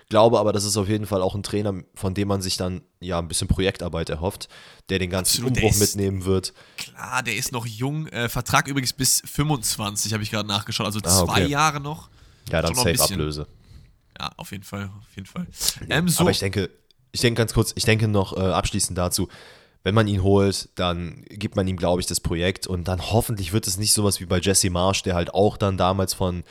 [0.10, 2.82] Glaube aber, das ist auf jeden Fall auch ein Trainer, von dem man sich dann
[3.00, 4.50] ja ein bisschen Projektarbeit erhofft,
[4.90, 6.54] der den ganzen Absolut, Umbruch ist- mitnehmen wird.
[6.78, 8.08] Klar, der ist noch jung.
[8.08, 10.88] Äh, Vertrag übrigens bis 25, habe ich gerade nachgeschaut.
[10.88, 11.48] Also Ah, zwei okay.
[11.48, 12.10] Jahre noch.
[12.52, 13.00] Ja, dann safe.
[13.00, 13.48] Ablöse.
[14.20, 15.46] Ja, auf jeden Fall, auf jeden Fall.
[15.90, 16.72] Ähm, so, Aber ich denke,
[17.12, 19.30] ich denke ganz kurz, ich denke noch äh, abschließend dazu,
[19.84, 23.54] wenn man ihn holt, dann gibt man ihm, glaube ich, das Projekt und dann hoffentlich
[23.54, 26.44] wird es nicht sowas wie bei Jesse Marsch, der halt auch dann damals von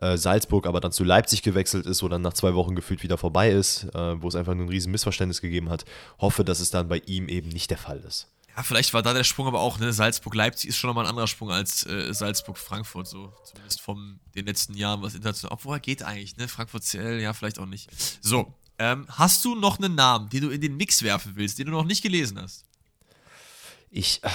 [0.00, 3.18] äh, Salzburg, aber dann zu Leipzig gewechselt ist, wo dann nach zwei Wochen gefühlt wieder
[3.18, 5.84] vorbei ist, äh, wo es einfach nur ein riesen Missverständnis gegeben hat.
[6.20, 8.28] Hoffe, dass es dann bei ihm eben nicht der Fall ist.
[8.56, 9.92] ja, vielleicht war da der Sprung aber auch, ne?
[9.92, 14.74] Salzburg-Leipzig ist schon nochmal ein anderer Sprung als äh, Salzburg-Frankfurt, so zumindest von den letzten
[14.74, 15.54] Jahren, was international.
[15.54, 16.46] Obwohl geht eigentlich, ne?
[16.46, 17.90] Frankfurt CL, ja, vielleicht auch nicht.
[18.22, 21.66] So, ähm, hast du noch einen Namen, den du in den Mix werfen willst, den
[21.66, 22.64] du noch nicht gelesen hast?
[23.96, 24.28] Ich, äh,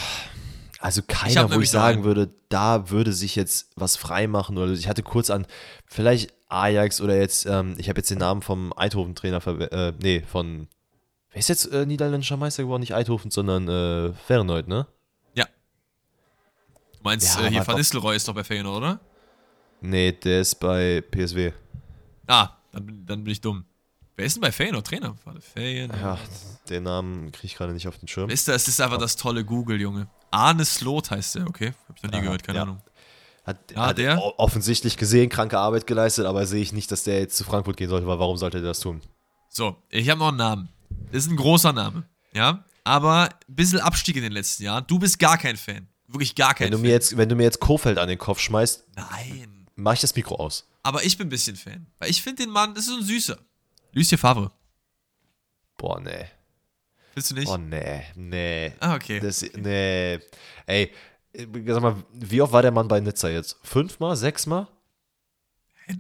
[0.80, 2.04] also Ich keiner, hab wo ich sagen einen.
[2.04, 5.46] würde, da würde sich jetzt was freimachen oder ich hatte kurz an,
[5.86, 10.68] vielleicht Ajax oder jetzt, ähm, ich habe jetzt den Namen vom Eindhoven-Trainer, äh, nee, von,
[11.30, 12.82] wer ist jetzt äh, niederländischer Meister geworden?
[12.82, 14.88] Nicht Eindhoven, sondern äh, Feyenoord, ne?
[15.36, 15.46] Ja.
[15.46, 19.00] Du meinst, Ja, äh, hier Van Nistelrooy ist doch bei Feyenoord, oder?
[19.82, 21.52] Nee, der ist bei PSW.
[22.28, 23.66] Ah, dann dann bin ich dumm.
[24.22, 25.16] Wer ist denn bei Feyenoord Trainer?
[25.24, 26.00] Warte, Feyenoord.
[26.00, 26.20] Ja,
[26.70, 28.30] den Namen kriege ich gerade nicht auf den Schirm.
[28.30, 30.06] Ist das, es ist einfach das tolle Google, Junge.
[30.30, 31.74] Arne Slot heißt der, okay?
[31.90, 32.62] Hab ich noch nie Aha, gehört, keine ja.
[32.62, 32.82] Ahnung.
[33.48, 34.22] Hat, Ja, hat der?
[34.40, 37.90] offensichtlich gesehen, kranke Arbeit geleistet, aber sehe ich nicht, dass der jetzt zu Frankfurt gehen
[37.90, 39.02] sollte, weil warum sollte der das tun?
[39.50, 40.70] So, ich habe noch einen Namen.
[41.12, 42.64] Das ist ein großer Name, ja?
[42.84, 44.84] Aber ein bisschen Abstieg in den letzten Jahren.
[44.86, 45.88] Du bist gar kein Fan.
[46.08, 46.82] Wirklich gar kein Wenn du, Fan.
[46.86, 49.66] mir jetzt, wenn du mir jetzt Kofeld an den Kopf schmeißt, Nein.
[49.74, 50.68] mache ich das Mikro aus.
[50.84, 51.88] Aber ich bin ein bisschen Fan.
[51.98, 53.40] Weil ich finde den Mann, das ist so ein Süßer.
[53.92, 54.52] Lucien Favre.
[55.78, 56.26] Boah, nee.
[57.14, 57.48] Findest du nicht?
[57.50, 58.74] Oh, nee, nee.
[58.80, 59.20] Ah, okay.
[59.20, 60.20] Das, nee.
[60.66, 60.92] Ey,
[61.36, 63.58] sag mal, wie oft war der Mann bei Nizza jetzt?
[63.64, 64.16] Fünfmal?
[64.16, 64.68] Sechsmal?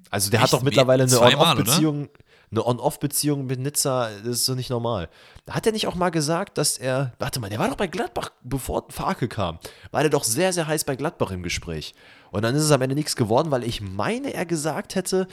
[0.09, 0.53] Also der Echt?
[0.53, 2.09] hat doch mittlerweile eine On-Off-Beziehung.
[2.51, 5.09] Eine On-Off-Beziehung mit Nizza, das ist so nicht normal.
[5.49, 7.13] Hat er nicht auch mal gesagt, dass er.
[7.17, 9.57] Warte mal, der war doch bei Gladbach, bevor Farke kam.
[9.91, 11.93] War der doch sehr, sehr heiß bei Gladbach im Gespräch.
[12.29, 15.29] Und dann ist es am Ende nichts geworden, weil ich meine, er gesagt hätte,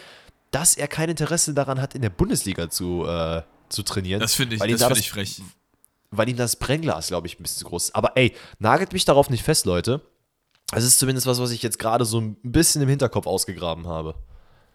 [0.51, 4.21] dass er kein Interesse daran hat, in der Bundesliga zu, äh, zu trainieren.
[4.21, 5.43] das finde ich, das da find ich frech.
[6.11, 7.95] weil ihm das Brennglas, glaube ich, ein bisschen zu groß ist.
[7.95, 10.03] Aber ey, nagelt mich darauf nicht fest, Leute.
[10.71, 14.15] Das ist zumindest was, was ich jetzt gerade so ein bisschen im Hinterkopf ausgegraben habe.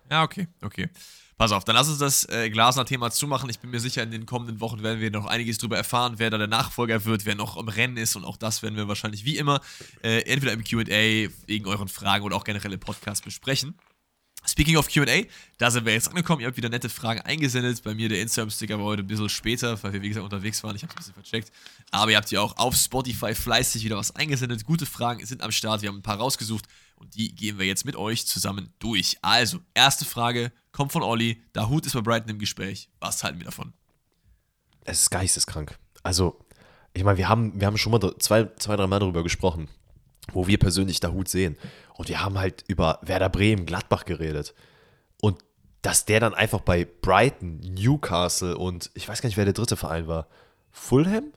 [0.09, 0.89] Ja, okay, okay.
[1.37, 3.49] Pass auf, dann lass uns das äh, Glasner-Thema zumachen.
[3.49, 6.29] Ich bin mir sicher, in den kommenden Wochen werden wir noch einiges darüber erfahren, wer
[6.29, 9.25] da der Nachfolger wird, wer noch im Rennen ist und auch das werden wir wahrscheinlich
[9.25, 9.59] wie immer
[10.03, 13.75] äh, entweder im QA wegen euren Fragen oder auch generell im Podcast besprechen.
[14.53, 15.23] Speaking of QA,
[15.57, 16.41] da sind wir jetzt angekommen.
[16.41, 17.81] Ihr habt wieder nette Fragen eingesendet.
[17.81, 20.75] Bei mir der Instagram-Sticker war heute ein bisschen später, weil wir, wie gesagt, unterwegs waren.
[20.75, 21.51] Ich habe ein bisschen vercheckt.
[21.89, 24.63] Aber ihr habt ja auch auf Spotify fleißig wieder was eingesendet.
[24.63, 25.81] Gute Fragen sind am Start.
[25.81, 29.17] Wir haben ein paar rausgesucht und die gehen wir jetzt mit euch zusammen durch.
[29.23, 31.41] Also, erste Frage kommt von Olli.
[31.53, 32.89] Dahut ist bei Brighton im Gespräch.
[32.99, 33.73] Was halten wir davon?
[34.85, 35.79] Es ist geisteskrank.
[36.03, 36.39] Also,
[36.93, 39.67] ich meine, wir haben, wir haben schon mal zwei, zwei, drei Mal darüber gesprochen,
[40.31, 41.57] wo wir persönlich Hut sehen.
[41.95, 44.53] Und wir haben halt über Werder Bremen, Gladbach geredet.
[45.21, 45.39] Und
[45.81, 49.75] dass der dann einfach bei Brighton, Newcastle und ich weiß gar nicht, wer der dritte
[49.75, 50.27] Verein war.
[50.71, 51.33] Fulham?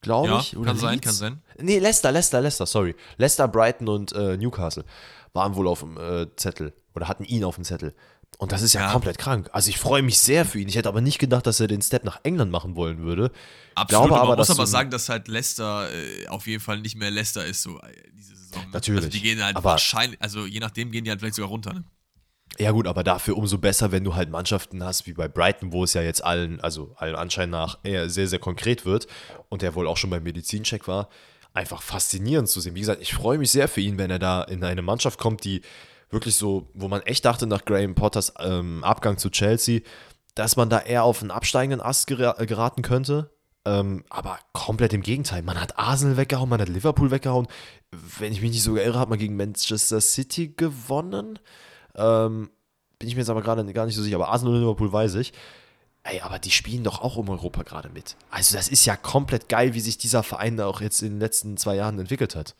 [0.00, 0.52] Glaube Ja, ich.
[0.62, 1.04] kann sein, Leeds?
[1.04, 1.42] kann sein.
[1.58, 2.94] Nee, Leicester, Leicester, Leicester, sorry.
[3.18, 4.84] Leicester, Brighton und äh, Newcastle
[5.32, 7.94] waren wohl auf dem äh, Zettel oder hatten ihn auf dem Zettel.
[8.38, 8.92] Und das ist ja, Ja.
[8.92, 9.48] komplett krank.
[9.52, 10.68] Also ich freue mich sehr für ihn.
[10.68, 13.30] Ich hätte aber nicht gedacht, dass er den Step nach England machen wollen würde.
[13.74, 16.96] Absolut, Glaube aber man muss aber sagen, dass halt Leicester äh, auf jeden Fall nicht
[16.96, 18.62] mehr Leicester ist, so äh, diese Saison.
[18.72, 21.48] Natürlich, Also die gehen halt aber- wahrscheinlich, also je nachdem gehen die halt vielleicht sogar
[21.48, 21.72] runter.
[21.72, 21.84] Ne?
[22.58, 25.84] Ja gut, aber dafür umso besser, wenn du halt Mannschaften hast wie bei Brighton, wo
[25.84, 29.06] es ja jetzt allen, also allen Anschein nach eher sehr, sehr konkret wird
[29.48, 31.08] und der wohl auch schon beim Medizincheck war,
[31.54, 32.74] einfach faszinierend zu sehen.
[32.74, 35.42] Wie gesagt, ich freue mich sehr für ihn, wenn er da in eine Mannschaft kommt,
[35.44, 35.62] die
[36.10, 39.80] wirklich so, wo man echt dachte nach Graham Potters ähm, Abgang zu Chelsea,
[40.34, 43.30] dass man da eher auf einen absteigenden Ast äh, geraten könnte.
[43.64, 45.42] Ähm, aber komplett im Gegenteil.
[45.42, 47.48] Man hat Arsenal weggehauen, man hat Liverpool weggehauen.
[48.18, 51.40] Wenn ich mich nicht sogar irre, hat man gegen Manchester City gewonnen.
[51.96, 52.50] Ähm,
[52.98, 55.16] bin ich mir jetzt aber gerade gar nicht so sicher, aber Arsenal und Liverpool weiß
[55.16, 55.32] ich.
[56.04, 58.14] Ey, aber die spielen doch auch um Europa gerade mit.
[58.30, 61.20] Also das ist ja komplett geil, wie sich dieser Verein da auch jetzt in den
[61.20, 62.54] letzten zwei Jahren entwickelt hat.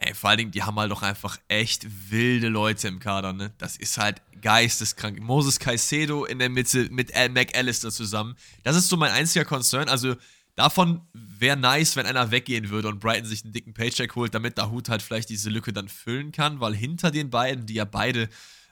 [0.00, 3.52] Ey, vor allen Dingen, die haben halt doch einfach echt wilde Leute im Kader, ne?
[3.58, 5.18] Das ist halt geisteskrank.
[5.20, 8.36] Moses Caicedo in der Mitte mit Al McAllister zusammen.
[8.62, 9.88] Das ist so mein einziger Concern.
[9.88, 10.14] Also,
[10.54, 14.56] davon wäre nice, wenn einer weggehen würde und Brighton sich einen dicken Paycheck holt, damit
[14.56, 18.28] Dahut halt vielleicht diese Lücke dann füllen kann, weil hinter den beiden, die ja beide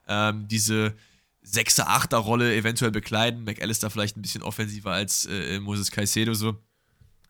[0.07, 0.95] ähm, diese
[1.45, 6.57] 6er, 8er Rolle eventuell bekleiden, McAllister vielleicht ein bisschen offensiver als äh, Moses Caicedo so.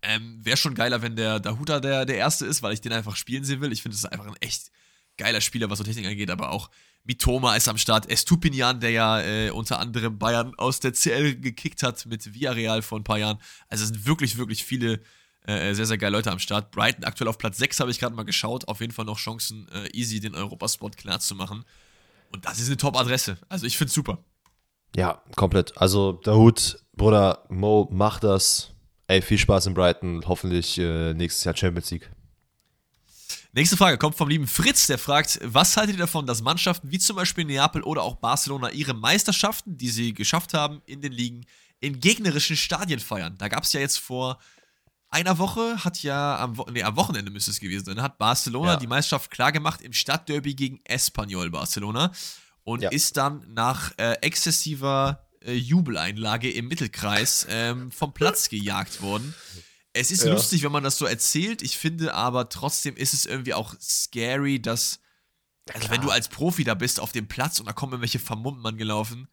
[0.03, 3.16] Ähm, Wäre schon geiler, wenn der Dahuta der, der Erste ist, weil ich den einfach
[3.16, 3.72] spielen sehen will.
[3.72, 4.70] Ich finde, das ist einfach ein echt
[5.16, 6.70] geiler Spieler, was so Technik angeht, aber auch
[7.05, 8.09] Mitoma ist am Start.
[8.11, 12.99] Estupinian, der ja äh, unter anderem Bayern aus der CL gekickt hat mit Villarreal vor
[12.99, 13.38] ein paar Jahren.
[13.68, 15.01] Also es sind wirklich, wirklich viele
[15.47, 16.72] äh, sehr, sehr geile Leute am Start.
[16.72, 18.66] Brighton aktuell auf Platz 6 habe ich gerade mal geschaut.
[18.66, 21.64] Auf jeden Fall noch Chancen, äh, easy den Europaspot klar zu machen.
[22.32, 23.38] Und das ist eine Top-Adresse.
[23.49, 24.18] Also ich finde es super.
[24.97, 25.76] Ja, komplett.
[25.78, 28.72] Also der Hut, Bruder, Mo, mach das.
[29.09, 30.25] Ey, viel Spaß in Brighton.
[30.27, 32.11] Hoffentlich äh, nächstes Jahr Champions League.
[33.53, 36.99] Nächste Frage kommt vom lieben Fritz, der fragt, was haltet ihr davon, dass Mannschaften wie
[36.99, 41.47] zum Beispiel Neapel oder auch Barcelona ihre Meisterschaften, die sie geschafft haben in den Ligen,
[41.81, 43.39] in gegnerischen Stadien feiern?
[43.39, 44.39] Da gab es ja jetzt vor
[45.09, 48.73] einer Woche, hat ja am, Wo nee, am Wochenende müsste es gewesen sein, hat Barcelona
[48.73, 48.77] ja.
[48.77, 52.13] die Meisterschaft klargemacht im Stadtderby gegen Espanyol Barcelona
[52.65, 52.91] und ja.
[52.91, 59.34] ist dann nach äh, exzessiver äh, Jubeleinlage im Mittelkreis ähm, vom Platz gejagt worden.
[59.92, 60.32] Es ist ja.
[60.32, 61.62] lustig, wenn man das so erzählt.
[61.62, 65.01] Ich finde aber trotzdem ist es irgendwie auch scary, dass,
[65.72, 68.66] also wenn du als Profi da bist auf dem Platz und da kommen irgendwelche Vermummten
[68.66, 69.28] angelaufen,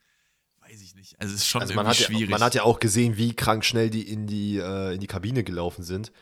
[0.62, 1.20] weiß ich nicht.
[1.20, 2.30] Also es ist schon also irgendwie man schwierig.
[2.30, 5.08] Ja, man hat ja auch gesehen, wie krank schnell die in die, äh, in die
[5.08, 6.14] Kabine gelaufen sind.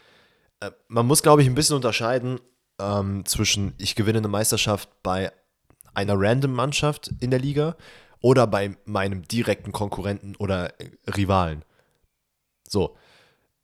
[0.59, 2.39] Äh, man muss, glaube ich, ein bisschen unterscheiden
[2.79, 5.31] ähm, zwischen, ich gewinne eine Meisterschaft bei
[5.93, 7.75] einer random Mannschaft in der Liga
[8.21, 11.65] oder bei meinem direkten Konkurrenten oder äh, Rivalen.
[12.67, 12.95] So.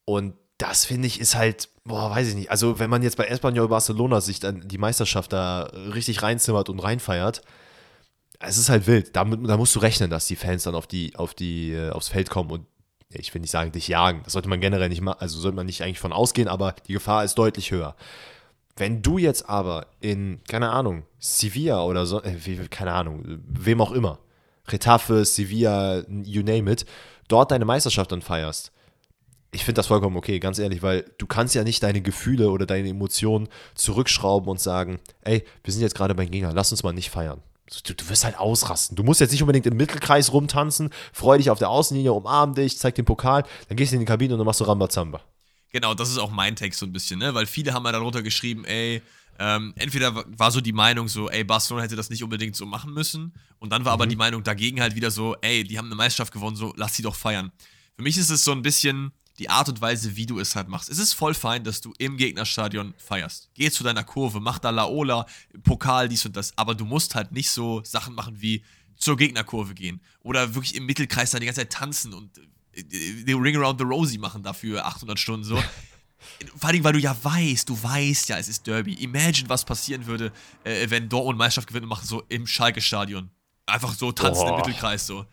[0.05, 2.51] Und das finde ich ist halt, boah, weiß ich nicht.
[2.51, 6.80] Also, wenn man jetzt bei Espanyol Barcelona sich dann die Meisterschaft da richtig reinzimmert und
[6.80, 7.41] reinfeiert,
[8.39, 9.16] es ist halt wild.
[9.16, 12.10] Da, da musst du rechnen, dass die Fans dann auf die, auf die, äh, aufs
[12.10, 12.66] Feld kommen und
[13.10, 14.22] ich will nicht sagen, dich jagen.
[14.24, 16.93] Das sollte man generell nicht machen, also sollte man nicht eigentlich von ausgehen, aber die
[16.93, 17.95] Gefahr ist deutlich höher.
[18.76, 22.38] Wenn du jetzt aber in, keine Ahnung, Sevilla oder so, äh,
[22.70, 24.20] keine Ahnung, wem auch immer,
[24.70, 26.86] Retafe, Sevilla, you name it,
[27.28, 28.72] dort deine Meisterschaft dann feierst,
[29.51, 32.65] ich finde das vollkommen okay, ganz ehrlich, weil du kannst ja nicht deine Gefühle oder
[32.65, 36.93] deine Emotionen zurückschrauben und sagen, ey, wir sind jetzt gerade beim Gegner, lass uns mal
[36.93, 37.41] nicht feiern.
[37.86, 38.95] Du, du, wirst halt ausrasten.
[38.95, 42.78] Du musst jetzt nicht unbedingt im Mittelkreis rumtanzen, freu dich auf der Außenlinie, umarm dich,
[42.78, 45.22] zeig den Pokal, dann gehst du in die Kabine und dann machst du Rambazamba.
[45.74, 47.34] Genau, das ist auch mein Text so ein bisschen, ne?
[47.34, 49.01] Weil viele haben ja darunter geschrieben, ey,
[49.40, 52.94] ähm, entweder war so die Meinung so, ey, Barcelona hätte das nicht unbedingt so machen
[52.94, 53.34] müssen.
[53.60, 54.02] Und dann war mhm.
[54.02, 56.96] aber die Meinung dagegen halt wieder so, ey, die haben eine Meisterschaft gewonnen, so, lass
[56.96, 57.52] sie doch feiern.
[57.96, 60.68] Für mich ist es so ein bisschen die Art und Weise, wie du es halt
[60.68, 60.90] machst.
[60.90, 63.50] Es ist voll fein, dass du im Gegnerstadion feierst.
[63.54, 65.28] Geh zu deiner Kurve, mach da Laola,
[65.64, 66.58] Pokal, dies und das.
[66.58, 68.64] Aber du musst halt nicht so Sachen machen wie
[68.96, 70.02] zur Gegnerkurve gehen.
[70.22, 72.32] Oder wirklich im Mittelkreis da die ganze Zeit tanzen und
[72.76, 75.62] den äh, Ring Around the Rosie machen dafür 800 Stunden so.
[76.55, 78.93] Vor allem, weil du ja weißt, du weißt ja, es ist Derby.
[78.95, 80.32] Imagine, was passieren würde,
[80.63, 83.30] äh, wenn Dortmund Meisterschaft gewinnt und macht so im Schalke-Stadion.
[83.65, 84.49] Einfach so tanzen oh.
[84.49, 85.26] im Mittelkreis so.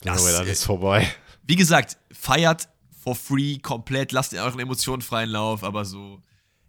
[0.00, 1.12] Das, ja, dann ist vorbei.
[1.46, 6.20] Wie gesagt, feiert for free komplett, lasst euren Emotionen freien Lauf, aber so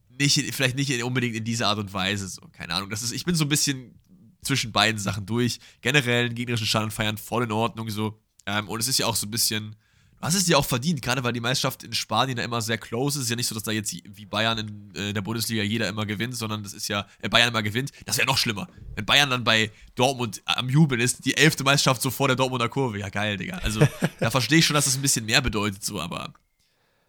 [0.10, 2.28] nicht, vielleicht nicht unbedingt in dieser Art und Weise.
[2.28, 2.90] So, keine Ahnung.
[2.90, 4.00] Das ist, ich bin so ein bisschen
[4.42, 5.60] zwischen beiden Sachen durch.
[5.82, 8.20] Generell einen gegnerischen Schaden feiern voll in Ordnung so.
[8.46, 9.76] Ähm, und es ist ja auch so ein bisschen
[10.22, 13.18] Hast es dir auch verdient, gerade weil die Meisterschaft in Spanien da immer sehr close
[13.18, 13.24] ist.
[13.24, 15.88] Es ist ja nicht so, dass da jetzt wie Bayern in äh, der Bundesliga jeder
[15.88, 17.92] immer gewinnt, sondern das ist ja, äh, Bayern immer gewinnt.
[18.06, 18.68] Das wäre noch schlimmer.
[18.96, 22.70] Wenn Bayern dann bei Dortmund am Jubeln ist, die elfte Meisterschaft so vor der Dortmunder
[22.70, 23.00] Kurve.
[23.00, 23.58] Ja, geil, Digga.
[23.58, 23.80] Also,
[24.20, 26.34] da verstehe ich schon, dass das ein bisschen mehr bedeutet, so, aber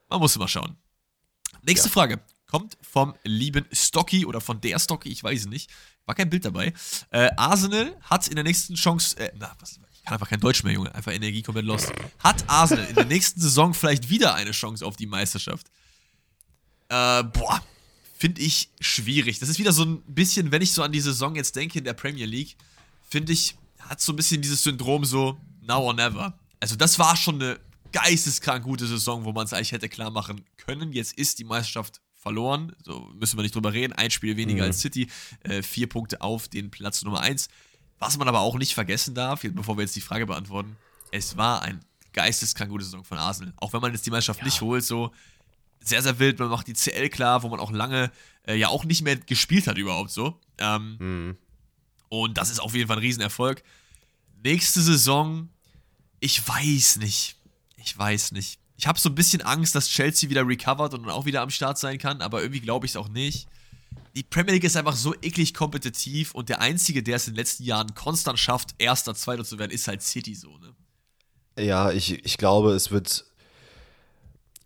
[0.09, 0.77] man muss immer schauen.
[1.63, 1.93] Nächste ja.
[1.93, 5.71] Frage kommt vom lieben Stocky oder von der Stocky, ich weiß es nicht.
[6.05, 6.73] War kein Bild dabei.
[7.11, 10.73] Äh, Arsenal hat in der nächsten Chance, äh, na, was, kann einfach kein Deutsch mehr,
[10.73, 10.95] Junge.
[10.95, 11.93] Einfach Energie komplett lost.
[12.19, 15.69] Hat Arsenal in der nächsten Saison vielleicht wieder eine Chance auf die Meisterschaft?
[16.89, 17.63] Äh, boah,
[18.19, 19.39] finde ich schwierig.
[19.39, 21.85] Das ist wieder so ein bisschen, wenn ich so an die Saison jetzt denke in
[21.85, 22.57] der Premier League,
[23.09, 26.39] finde ich, hat so ein bisschen dieses Syndrom so now or never.
[26.61, 27.61] Also das war schon eine
[27.93, 30.93] geisteskrank gute Saison, wo man es eigentlich hätte klar machen können.
[30.93, 32.75] Jetzt ist die Meisterschaft verloren.
[32.85, 33.93] So müssen wir nicht drüber reden.
[33.93, 34.69] Ein Spiel weniger mhm.
[34.69, 35.09] als City.
[35.41, 37.49] Äh, vier Punkte auf den Platz Nummer 1.
[38.03, 40.77] Was man aber auch nicht vergessen darf, bevor wir jetzt die Frage beantworten,
[41.13, 43.55] es war ein geisteskrank gute Saison von Arsenal.
[43.59, 44.45] Auch wenn man jetzt die Mannschaft ja.
[44.45, 45.13] nicht holt, so
[45.79, 46.41] sehr, sehr wild.
[46.41, 48.11] Man macht die CL klar, wo man auch lange
[48.49, 50.41] äh, ja auch nicht mehr gespielt hat überhaupt so.
[50.59, 51.37] Ähm, mhm.
[52.09, 53.63] Und das ist auf jeden Fall ein Riesenerfolg.
[54.43, 55.49] Nächste Saison,
[56.19, 57.37] ich weiß nicht.
[57.77, 58.59] Ich weiß nicht.
[58.79, 61.51] Ich habe so ein bisschen Angst, dass Chelsea wieder recovert und dann auch wieder am
[61.51, 63.47] Start sein kann, aber irgendwie glaube ich es auch nicht
[64.15, 67.39] die Premier League ist einfach so eklig kompetitiv und der Einzige, der es in den
[67.39, 70.75] letzten Jahren konstant schafft, Erster, Zweiter zu werden, ist halt City so, ne?
[71.59, 73.27] Ja, ich, ich glaube, es wird.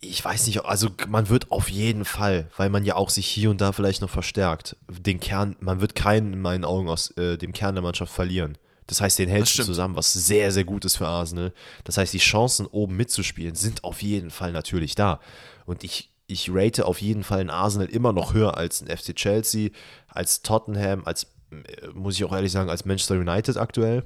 [0.00, 3.50] Ich weiß nicht, also man wird auf jeden Fall, weil man ja auch sich hier
[3.50, 7.38] und da vielleicht noch verstärkt, den Kern, man wird keinen in meinen Augen aus äh,
[7.38, 8.58] dem Kern der Mannschaft verlieren.
[8.86, 11.52] Das heißt, den hältst du zusammen, was sehr, sehr gut ist für Arsenal.
[11.82, 15.18] Das heißt, die Chancen oben mitzuspielen sind auf jeden Fall natürlich da.
[15.64, 19.14] Und ich ich rate auf jeden Fall ein Arsenal immer noch höher als ein FC
[19.14, 19.70] Chelsea,
[20.08, 24.04] als Tottenham, als, äh, muss ich auch ehrlich sagen, als Manchester United aktuell.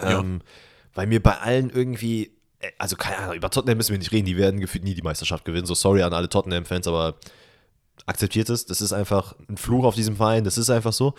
[0.00, 0.20] Ja.
[0.20, 0.42] Ähm,
[0.94, 4.26] weil mir bei allen irgendwie, äh, also keine Ahnung, über Tottenham müssen wir nicht reden,
[4.26, 5.66] die werden gefühlt nie die Meisterschaft gewinnen.
[5.66, 7.16] So sorry an alle Tottenham-Fans, aber
[8.06, 8.66] akzeptiert es.
[8.66, 11.14] Das ist einfach ein Fluch auf diesem Verein, das ist einfach so.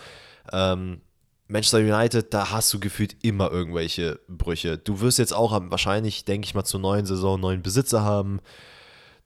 [0.52, 1.00] Ähm,
[1.46, 4.78] Manchester United, da hast du gefühlt immer irgendwelche Brüche.
[4.78, 8.40] Du wirst jetzt auch wahrscheinlich, denke ich mal, zur neuen Saison neuen Besitzer haben.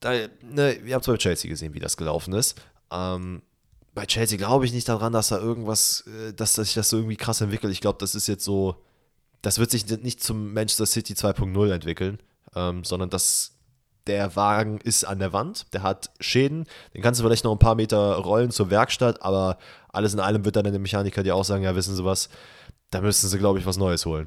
[0.01, 2.61] Da, ne, wir haben zwar bei Chelsea gesehen, wie das gelaufen ist.
[2.91, 3.43] Ähm,
[3.95, 7.17] bei Chelsea glaube ich nicht daran, dass da irgendwas, äh, dass, sich das so irgendwie
[7.17, 7.73] krass entwickelt.
[7.73, 8.77] Ich glaube, das ist jetzt so,
[9.43, 12.19] das wird sich nicht zum Manchester City 2.0 entwickeln,
[12.55, 13.59] ähm, sondern das
[14.09, 17.59] der Wagen ist an der Wand, der hat Schäden, den kannst du vielleicht noch ein
[17.59, 19.59] paar Meter rollen zur Werkstatt, aber
[19.91, 22.29] alles in allem wird dann der Mechaniker dir auch sagen, ja, wissen Sie was,
[22.91, 24.27] da müssen Sie, glaube ich, was Neues holen.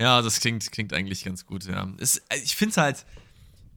[0.00, 1.88] Ja, das klingt, klingt eigentlich ganz gut, ja.
[1.98, 3.06] Es, ich finde es halt,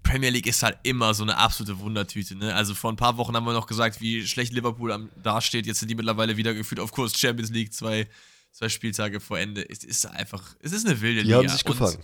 [0.07, 2.53] Premier League ist halt immer so eine absolute Wundertüte, ne?
[2.53, 5.79] Also vor ein paar Wochen haben wir noch gesagt, wie schlecht Liverpool am, dasteht, jetzt
[5.79, 8.07] sind die mittlerweile wieder gefühlt auf Kurs Champions League, zwei,
[8.51, 9.67] zwei Spieltage vor Ende.
[9.69, 11.41] Es ist einfach, es ist eine wilde die Liga.
[11.41, 11.97] Die haben sich gefangen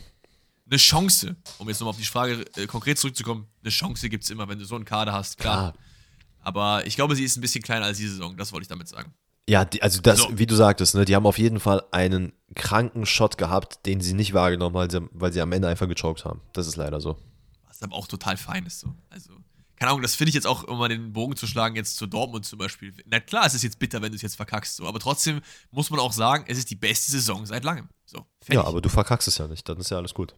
[0.69, 4.29] eine Chance, um jetzt nochmal auf die Frage äh, konkret zurückzukommen, eine Chance gibt es
[4.29, 5.73] immer, wenn du so einen Kader hast, klar.
[5.73, 5.83] klar.
[6.41, 8.87] Aber ich glaube, sie ist ein bisschen kleiner als die Saison, das wollte ich damit
[8.87, 9.13] sagen.
[9.47, 12.31] Ja, die, also das, also, wie du sagtest, ne, die haben auf jeden Fall einen
[12.55, 16.41] kranken Shot gehabt, den sie nicht wahrgenommen haben, weil sie am Ende einfach gechoked haben.
[16.53, 17.17] Das ist leider so.
[17.73, 18.95] Was aber auch total fein ist so.
[19.09, 19.33] Also,
[19.77, 22.05] keine Ahnung, das finde ich jetzt auch, um mal den Bogen zu schlagen, jetzt zu
[22.05, 22.93] Dortmund zum Beispiel.
[23.07, 25.89] Na klar, es ist jetzt bitter, wenn du es jetzt verkackst, so, aber trotzdem muss
[25.89, 27.89] man auch sagen, es ist die beste Saison seit langem.
[28.05, 30.35] So, ja, aber du verkackst es ja nicht, dann ist ja alles gut.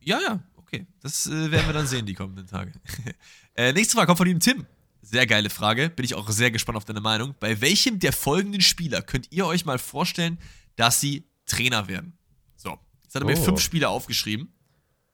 [0.00, 0.86] Ja, ja, okay.
[1.00, 2.72] Das äh, werden wir dann sehen die kommenden Tage.
[3.54, 4.66] äh, nächste Frage kommt von ihm Tim.
[5.02, 5.90] Sehr geile Frage.
[5.90, 7.36] Bin ich auch sehr gespannt auf deine Meinung.
[7.38, 10.38] Bei welchem der folgenden Spieler könnt ihr euch mal vorstellen,
[10.74, 12.18] dass sie Trainer werden?
[12.56, 13.30] So, jetzt hat er oh.
[13.30, 14.52] mir fünf Spieler aufgeschrieben.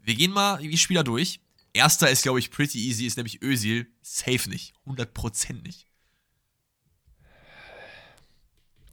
[0.02, 1.40] Wir gehen mal die Spieler durch.
[1.72, 3.86] Erster ist, glaube ich, pretty easy, ist nämlich Özil.
[4.02, 4.74] Safe nicht.
[4.86, 5.86] 100% nicht.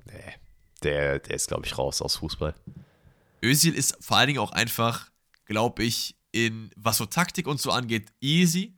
[0.06, 0.36] Nee.
[0.84, 2.56] Der, der ist, glaube ich, raus aus Fußball.
[3.44, 5.10] Özil ist vor allen Dingen auch einfach
[5.50, 8.78] glaube ich, in was so Taktik und so angeht, easy,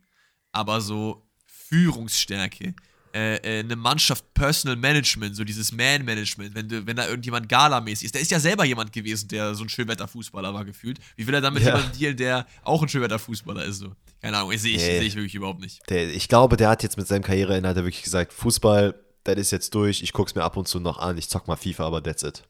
[0.50, 2.74] aber so Führungsstärke,
[3.14, 8.14] äh, äh, eine Mannschaft, Personal Management, so dieses Man-Management, wenn, wenn da irgendjemand Gala-mäßig ist.
[8.14, 10.98] Der ist ja selber jemand gewesen, der so ein Schönwetterfußballer war gefühlt.
[11.16, 11.76] Wie will er dann mit ja.
[11.76, 13.78] jemandem dealen, der auch ein Schönwetterfußballer ist?
[13.78, 13.92] So?
[14.22, 15.80] Keine Ahnung, sehe ich, hey, seh ich wirklich überhaupt nicht.
[15.90, 18.94] Der, ich glaube, der hat jetzt mit seinem Karriereende hat er wirklich gesagt, Fußball,
[19.24, 21.46] das ist jetzt durch, ich gucke es mir ab und zu noch an, ich zock
[21.48, 22.42] mal FIFA, aber that's it.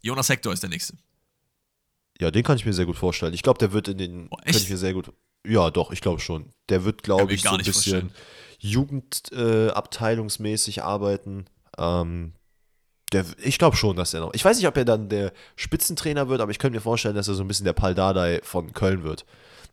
[0.00, 0.94] Jonas Hector ist der Nächste.
[2.18, 3.34] Ja, den kann ich mir sehr gut vorstellen.
[3.34, 4.28] Ich glaube, der wird in den.
[4.30, 5.12] Oh, kann ich mir sehr gut.
[5.46, 6.50] Ja, doch, ich glaube schon.
[6.70, 8.10] Der wird, glaube ich, so ein bisschen
[8.58, 11.46] Jugendabteilungsmäßig äh, arbeiten.
[11.78, 12.32] Ähm,
[13.12, 14.34] der, ich glaube schon, dass er noch.
[14.34, 17.28] Ich weiß nicht, ob er dann der Spitzentrainer wird, aber ich könnte mir vorstellen, dass
[17.28, 19.24] er so ein bisschen der Pal Dardai von Köln wird.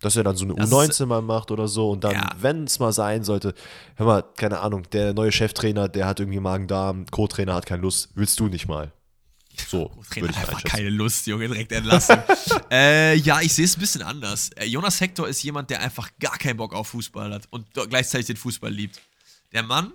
[0.02, 2.30] Dass er dann so eine das U19 mal macht oder so und dann, ja.
[2.38, 3.54] wenn es mal sein sollte,
[3.96, 8.10] hör mal, keine Ahnung, der neue Cheftrainer, der hat irgendwie Magen-Darm, Co-Trainer hat keine Lust,
[8.14, 8.92] willst du nicht mal.
[9.68, 12.18] So, Trainer hat einfach keine Lust, Junge, direkt entlassen.
[12.72, 14.50] äh, ja, ich sehe es ein bisschen anders.
[14.56, 18.28] Äh, Jonas Hector ist jemand, der einfach gar keinen Bock auf Fußball hat und gleichzeitig
[18.28, 19.02] den Fußball liebt.
[19.52, 19.94] Der Mann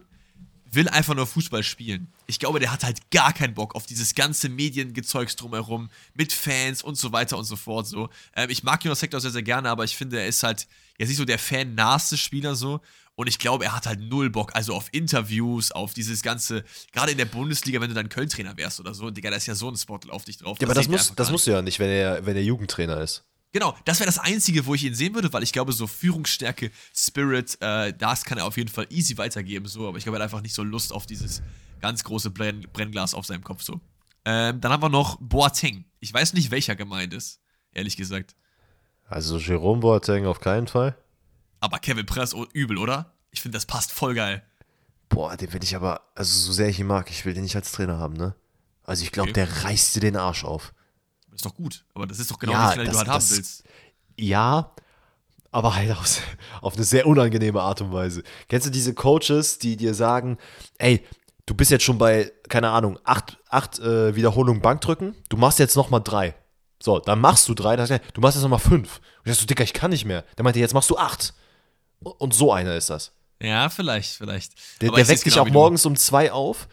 [0.70, 2.12] will einfach nur Fußball spielen.
[2.26, 6.82] Ich glaube, der hat halt gar keinen Bock auf dieses ganze Mediengezeugs drumherum mit Fans
[6.82, 7.86] und so weiter und so fort.
[7.86, 8.10] So.
[8.36, 10.66] Ähm, ich mag Jonas Hector sehr, sehr gerne, aber ich finde, er ist halt
[10.98, 12.80] jetzt nicht so der fan-nahste Spieler so.
[13.18, 16.62] Und ich glaube, er hat halt null Bock, also auf Interviews, auf dieses ganze,
[16.92, 19.56] gerade in der Bundesliga, wenn du dann Köln-Trainer wärst oder so, Digga, da ist ja
[19.56, 20.56] so ein Spot auf dich drauf.
[20.60, 23.00] Ja, das aber das, muss, das musst du ja nicht, wenn er, wenn er Jugendtrainer
[23.00, 23.24] ist.
[23.50, 26.70] Genau, das wäre das Einzige, wo ich ihn sehen würde, weil ich glaube, so Führungsstärke,
[26.94, 30.20] Spirit, äh, das kann er auf jeden Fall easy weitergeben, so, aber ich glaube, er
[30.20, 31.42] hat einfach nicht so Lust auf dieses
[31.80, 33.80] ganz große Brenn Brennglas auf seinem Kopf, so.
[34.26, 35.86] Ähm, dann haben wir noch Boateng.
[35.98, 37.40] Ich weiß nicht, welcher gemeint ist,
[37.72, 38.36] ehrlich gesagt.
[39.08, 40.96] Also Jerome Boateng auf keinen Fall.
[41.60, 43.12] Aber Kevin Press, oh, übel, oder?
[43.30, 44.42] Ich finde, das passt voll geil.
[45.08, 47.56] Boah, den will ich aber, also so sehr ich ihn mag, ich will den nicht
[47.56, 48.34] als Trainer haben, ne?
[48.84, 49.44] Also ich glaube, okay.
[49.44, 50.72] der reißt dir den Arsch auf.
[51.30, 53.30] Das ist doch gut, aber das ist doch genau ja, das, den du halt haben
[53.30, 53.64] willst.
[54.16, 54.72] Ja,
[55.50, 56.20] aber halt auf,
[56.60, 58.22] auf eine sehr unangenehme Art und Weise.
[58.48, 60.38] Kennst du diese Coaches, die dir sagen,
[60.78, 61.04] ey,
[61.46, 65.76] du bist jetzt schon bei, keine Ahnung, acht, acht äh, Wiederholungen Bankdrücken, du machst jetzt
[65.76, 66.34] nochmal drei.
[66.80, 69.00] So, dann machst du drei, dann sagst du, du machst jetzt nochmal fünf.
[69.24, 70.24] Und ich so, Dicker, ich kann nicht mehr.
[70.36, 71.34] Dann meinte er, jetzt machst du acht.
[72.00, 73.12] Und so einer ist das.
[73.40, 74.52] Ja, vielleicht, vielleicht.
[74.80, 76.68] Der, der weckt dich genau auch morgens um zwei auf,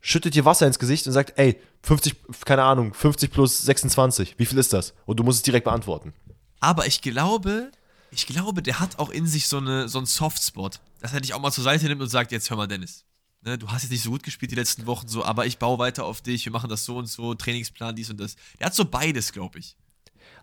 [0.00, 4.46] schüttet dir Wasser ins Gesicht und sagt, ey, 50, keine Ahnung, 50 plus 26, wie
[4.46, 4.94] viel ist das?
[5.06, 6.12] Und du musst es direkt beantworten.
[6.60, 7.70] Aber ich glaube,
[8.10, 11.34] ich glaube, der hat auch in sich so, eine, so einen Softspot, dass er dich
[11.34, 13.04] auch mal zur Seite nimmt und sagt, jetzt hör mal, Dennis,
[13.42, 15.78] ne, du hast jetzt nicht so gut gespielt die letzten Wochen, so, aber ich baue
[15.78, 18.36] weiter auf dich, wir machen das so und so, Trainingsplan, dies und das.
[18.58, 19.76] Der hat so beides, glaube ich.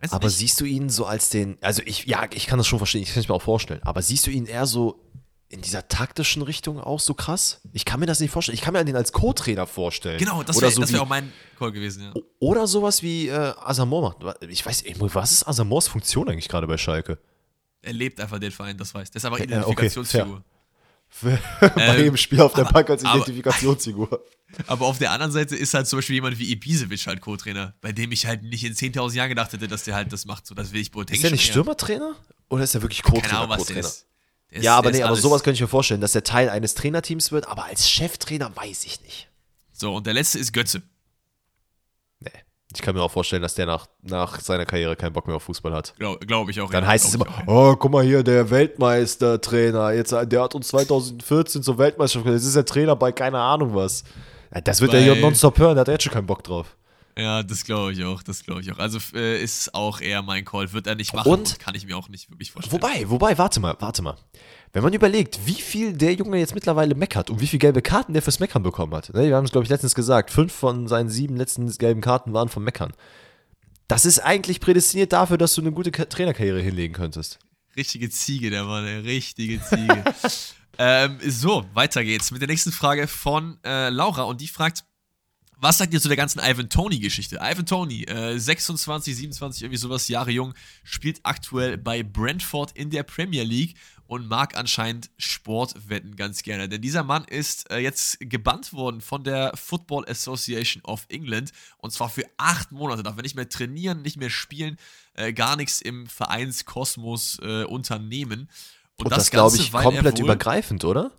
[0.00, 0.36] Weiß aber nicht.
[0.36, 3.12] siehst du ihn so als den, also ich, ja, ich kann das schon verstehen, ich
[3.12, 5.00] kann es mir auch vorstellen, aber siehst du ihn eher so
[5.48, 7.60] in dieser taktischen Richtung auch so krass?
[7.72, 8.54] Ich kann mir das nicht vorstellen.
[8.54, 10.18] Ich kann mir den als Co-Trainer vorstellen.
[10.18, 12.12] Genau, das wäre so wär auch mein Call gewesen, ja.
[12.40, 14.42] Oder sowas wie äh, Asamoah macht.
[14.48, 17.18] Ich weiß, was ist Asamoahs Funktion eigentlich gerade bei Schalke?
[17.82, 19.12] Er lebt einfach den Verein, das weiß.
[19.12, 20.36] Der ist einfach Identifikationsfigur.
[20.36, 20.44] Okay,
[21.20, 21.38] Bei
[21.76, 24.24] Ähm, jedem Spiel auf der aber- Bank als aber- Identifikationsfigur.
[24.68, 27.90] Aber auf der anderen Seite ist halt zum Beispiel jemand wie Ibisevic halt Co-Trainer, bei
[27.92, 30.46] dem ich halt nicht in 10.000 Jahren gedacht hätte, dass der halt das macht.
[30.46, 31.46] So, das will ich Boateng Ist der nicht.
[31.46, 32.14] Stürmertrainer?
[32.48, 33.40] Oder ist er wirklich Keine Co-Trainer?
[33.40, 34.06] Ahnung, was der ist.
[34.52, 36.74] Der ist- Ja, aber nee, aber sowas könnte ich mir vorstellen, dass er Teil eines
[36.74, 39.28] Trainerteams wird, aber als Cheftrainer weiß ich nicht.
[39.72, 40.80] So, und der letzte ist Götze.
[42.76, 45.44] Ich kann mir auch vorstellen, dass der nach, nach seiner Karriere keinen Bock mehr auf
[45.44, 45.94] Fußball hat.
[45.98, 46.70] Glaube glaub ich auch.
[46.70, 50.68] Dann ja, heißt es immer, oh, guck mal hier, der Weltmeistertrainer, jetzt, der hat uns
[50.68, 54.04] 2014 zur Weltmeisterschaft gemacht, jetzt ist er Trainer bei keine Ahnung was.
[54.62, 56.76] Das wird er hier nonstop hören, da hat er jetzt schon keinen Bock drauf.
[57.18, 58.78] Ja, das glaube ich auch, das glaube ich auch.
[58.78, 60.74] Also äh, ist auch eher mein Call.
[60.74, 61.58] Wird er nicht machen Und?
[61.58, 62.82] kann ich mir auch nicht wirklich vorstellen.
[62.82, 64.16] Wobei, wobei, warte mal, warte mal.
[64.72, 68.12] Wenn man überlegt, wie viel der Junge jetzt mittlerweile meckert und wie viele gelbe Karten
[68.12, 69.12] der fürs Meckern bekommen hat.
[69.14, 72.32] Ne, wir haben es, glaube ich, letztens gesagt, fünf von seinen sieben letzten gelben Karten
[72.32, 72.92] waren vom Meckern.
[73.88, 77.38] Das ist eigentlich prädestiniert dafür, dass du eine gute Ka- Trainerkarriere hinlegen könntest.
[77.76, 80.02] Richtige Ziege, der Mann, eine richtige Ziege.
[80.78, 84.84] ähm, so, weiter geht's mit der nächsten Frage von äh, Laura und die fragt,
[85.58, 87.36] was sagt ihr zu der ganzen Ivan Tony-Geschichte?
[87.40, 90.52] Ivan Tony, äh, 26, 27, irgendwie sowas, Jahre jung,
[90.84, 93.74] spielt aktuell bei Brentford in der Premier League
[94.06, 96.68] und mag anscheinend Sportwetten ganz gerne.
[96.68, 101.92] Denn dieser Mann ist äh, jetzt gebannt worden von der Football Association of England und
[101.92, 103.02] zwar für acht Monate.
[103.02, 104.78] Darf er nicht mehr trainieren, nicht mehr spielen,
[105.14, 108.48] äh, gar nichts im Vereinskosmos äh, unternehmen.
[108.96, 111.10] Und, das, glaube ich, komplett wohl- übergreifend, oder?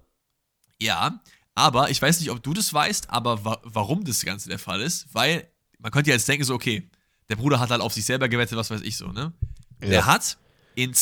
[0.79, 1.21] ja,
[1.55, 4.81] aber ich weiß nicht, ob du das weißt, aber wa warum das Ganze der Fall
[4.81, 5.47] ist, weil
[5.79, 6.89] man könnte ja jetzt denken, so, okay,
[7.29, 9.33] der Bruder hat halt auf sich selber gewettet, was weiß ich so, ne?
[9.81, 9.89] Ja.
[9.89, 10.37] Der hat
[10.75, 10.93] in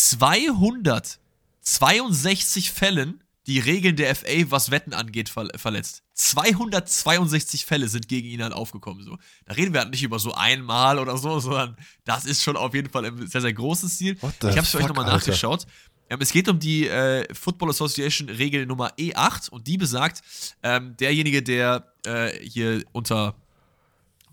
[1.66, 6.02] 262 Fällen die Regeln der FA, was Wetten angeht, ver verletzt.
[6.14, 9.04] 262 Fälle sind gegen ihn halt aufgekommen.
[9.04, 9.18] So.
[9.46, 12.74] Da reden wir halt nicht über so einmal oder so, sondern das ist schon auf
[12.74, 13.56] jeden Fall im sehr, sehr.
[13.56, 15.68] What the Ich habe es für euch nochmal nachgeschaut.
[16.10, 20.22] Ähm, es geht um die äh, Football Association Regel Nummer E8 und die besagt,
[20.64, 23.36] ähm, derjenige, der äh, hier unter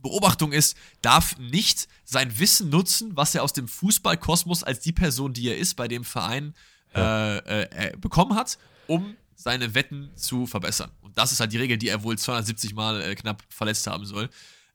[0.03, 5.33] Beobachtung ist, darf nicht sein Wissen nutzen, was er aus dem Fußballkosmos als die Person,
[5.33, 6.55] die er ist, bei dem Verein
[6.95, 10.91] äh, äh, äh, bekommen hat, um seine Wetten zu verbessern.
[11.01, 14.05] Und das ist halt die Regel, die er wohl 270 Mal äh, knapp verletzt haben
[14.05, 14.29] soll.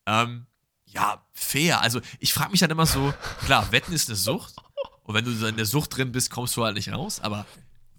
[0.06, 0.46] Ähm,
[0.86, 1.82] ja, fair.
[1.82, 3.14] Also ich frage mich dann immer so,
[3.46, 4.56] klar, Wetten ist eine Sucht.
[5.04, 7.20] Und wenn du in der Sucht drin bist, kommst du halt nicht raus.
[7.22, 7.46] Aber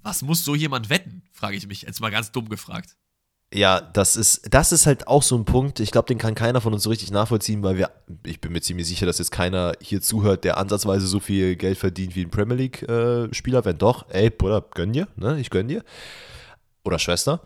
[0.02, 1.82] was muss so jemand wetten, frage ich mich.
[1.82, 2.96] Jetzt mal ganz dumm gefragt.
[3.52, 5.80] Ja, das ist, das ist halt auch so ein Punkt.
[5.80, 7.90] Ich glaube, den kann keiner von uns so richtig nachvollziehen, weil wir,
[8.26, 11.78] ich bin mir ziemlich sicher, dass jetzt keiner hier zuhört, der ansatzweise so viel Geld
[11.78, 13.64] verdient wie ein Premier League-Spieler.
[13.64, 15.40] Wenn doch, ey, Bruder, gönn dir, ne?
[15.40, 15.82] Ich gönn dir.
[16.84, 17.40] Oder Schwester.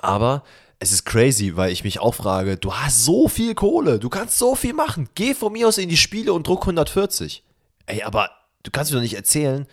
[0.00, 0.44] Aber
[0.78, 4.38] es ist crazy, weil ich mich auch frage, du hast so viel Kohle, du kannst
[4.38, 5.08] so viel machen.
[5.16, 7.42] Geh von mir aus in die Spiele und druck 140.
[7.86, 8.30] Ey, aber
[8.62, 9.66] du kannst mir doch nicht erzählen,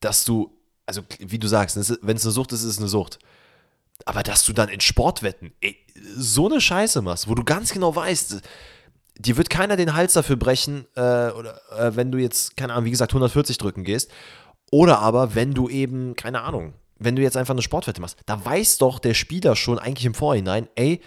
[0.00, 0.50] dass du,
[0.84, 3.20] also wie du sagst, wenn es eine Sucht ist, ist es eine Sucht.
[4.04, 5.76] Aber dass du dann in Sportwetten ey,
[6.16, 8.40] so eine Scheiße machst, wo du ganz genau weißt,
[9.18, 12.84] dir wird keiner den Hals dafür brechen, äh, oder äh, wenn du jetzt, keine Ahnung,
[12.84, 14.10] wie gesagt, 140 drücken gehst.
[14.70, 18.44] Oder aber, wenn du eben, keine Ahnung, wenn du jetzt einfach eine Sportwette machst, da
[18.44, 21.00] weiß doch der Spieler schon eigentlich im Vorhinein, ey,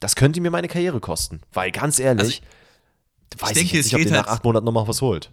[0.00, 1.40] das könnte mir meine Karriere kosten.
[1.52, 2.42] Weil ganz ehrlich,
[3.38, 5.30] weiß ich, denke, es nicht, ob der nach halt- acht Monaten nochmal was holt.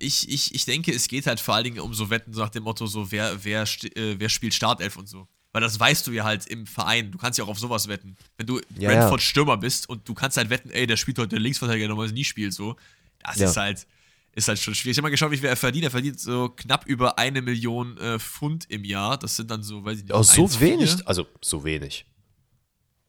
[0.00, 2.50] Ich, ich, ich denke, es geht halt vor allen Dingen um so Wetten, so nach
[2.50, 5.28] dem Motto, so wer, wer, äh, wer spielt Startelf und so.
[5.54, 7.10] Weil das weißt du ja halt im Verein.
[7.12, 8.16] Du kannst ja auch auf sowas wetten.
[8.36, 9.22] Wenn du Ja, Brentford.
[9.22, 12.14] Stürmer bist und du kannst halt wetten, ey, der spielt heute der Linksverteidiger, der normalerweise
[12.14, 12.74] nie spielt, so.
[13.22, 13.48] Das Ja.
[13.48, 13.86] ist halt,
[14.32, 14.94] ist halt schon schwierig.
[14.94, 15.84] Ich habe mal geschaut, wie viel er verdient.
[15.84, 19.16] Er verdient so knapp über eine Million äh, Pfund im Jahr.
[19.16, 20.12] Das sind dann so, weiß ich nicht.
[20.12, 20.60] Oh, so 1,4.
[20.60, 22.04] wenig, also so wenig.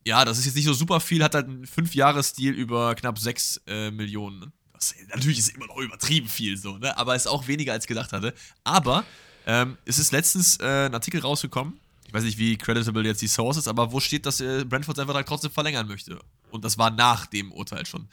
[0.06, 3.62] Ja, das ist jetzt nicht so super viel, hat halt einen 5-Jahres-Deal über knapp 6
[3.66, 4.39] äh, Millionen.
[4.39, 4.52] ne?
[4.74, 6.96] Das, natürlich ist immer noch übertrieben viel so, ne?
[6.96, 8.36] Aber ist auch weniger als gedacht hatte.
[8.64, 9.04] Aber
[9.48, 11.84] ähm, es ist letztens äh, ein Artikel rausgekommen, ich
[12.16, 15.05] weiß nicht, wie creditable jetzt die Source ist, aber wo steht, dass äh, Brentford seinen
[15.07, 16.18] Vertrag trotzdem verlängern möchte.
[16.51, 18.07] Und das war nach dem Urteil schon.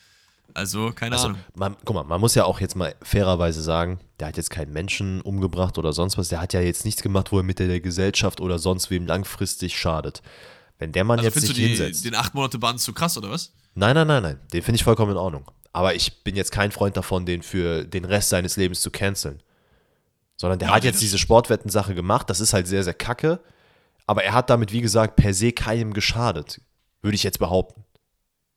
[0.55, 1.41] Also, keine Also, Ahnung.
[1.55, 4.73] man, guck mal, man muss ja auch jetzt mal fairerweise sagen, der hat jetzt keinen
[4.73, 6.29] Menschen umgebracht oder sonst was.
[6.29, 9.07] Der hat ja jetzt nichts gemacht, wo er mit der, der Gesellschaft oder sonst wem
[9.07, 10.21] langfristig schadet.
[10.79, 12.05] Wenn der Mann Also jetzt sich du die, hinsetzt.
[12.05, 13.53] den 8 Monate Bann zu krass, oder was?
[13.75, 14.41] Nein, nein, nein, nein.
[14.53, 15.51] Den finde ich vollkommen in Ordnung.
[15.73, 19.43] Aber ich bin jetzt kein Freund davon, den für den Rest seines Lebens zu canceln.
[20.37, 21.19] Sondern der Ja, hat jetzt diese.
[21.19, 22.29] Sportwetten-Sache gemacht.
[22.29, 23.41] Das ist halt sehr, sehr kacke.
[24.07, 26.61] Aber er hat damit, wie gesagt, per se keinem geschadet.
[27.03, 27.85] Würde ich jetzt behaupten.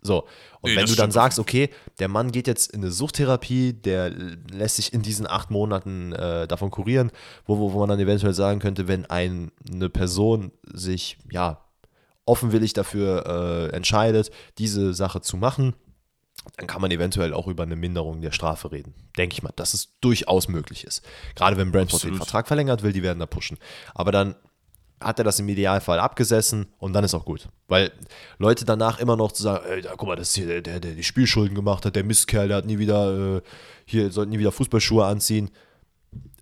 [0.02, 0.28] So.
[0.62, 1.70] Und Nee, wenn du dann sagst, okay,
[2.00, 4.12] der Mann geht jetzt in eine Suchttherapie, der
[4.52, 7.12] lässt sich in diesen acht Monaten äh, davon kurieren,
[7.46, 11.62] wo, wo, wo man dann eventuell sagen könnte, wenn ein, eine Person sich, ja,
[12.26, 15.76] offenwillig dafür äh, entscheidet, diese Sache zu machen,
[16.58, 18.94] dann kann man eventuell auch über eine Minderung der Strafe reden.
[19.18, 21.04] Denke ich mal, dass es durchaus möglich ist.
[21.36, 22.18] Gerade wenn Brentford den Absolut.
[22.18, 23.58] Vertrag verlängert will, die werden da pushen.
[23.94, 24.36] Aber dann
[25.00, 27.48] hat er das im Idealfall abgesessen und dann ist auch gut.
[27.68, 27.92] Weil
[28.38, 30.80] Leute danach immer noch zu sagen, ey, da, guck mal, das ist hier der, der,
[30.80, 33.42] der die Spielschulden gemacht hat, der Mistkerl, der hat nie wieder, äh,
[33.86, 35.52] hier, sollten nie wieder Fußballschuhe anziehen.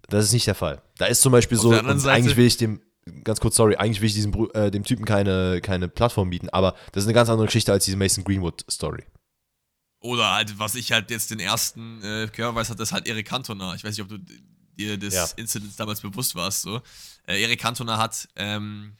[0.10, 0.82] Das ist nicht der Fall.
[0.98, 2.82] Da ist zum Beispiel Auf so, eigentlich will ich dem,
[3.24, 6.76] ganz kurz, sorry, eigentlich will ich diesem, äh, dem Typen keine, keine Plattform bieten, aber
[6.92, 9.04] das ist eine ganz andere Geschichte als diese Mason Greenwood-Story.
[10.02, 13.26] Oder halt, was ich halt jetzt den ersten äh, gehört weiß, hat das halt Erik
[13.26, 13.74] Cantona.
[13.74, 14.18] Ich weiß nicht, ob du
[14.78, 15.26] dir des Ja.
[15.36, 16.62] Incidents damals bewusst warst.
[16.62, 16.82] So.
[17.28, 18.94] Äh, Erik Cantona hat, ähm,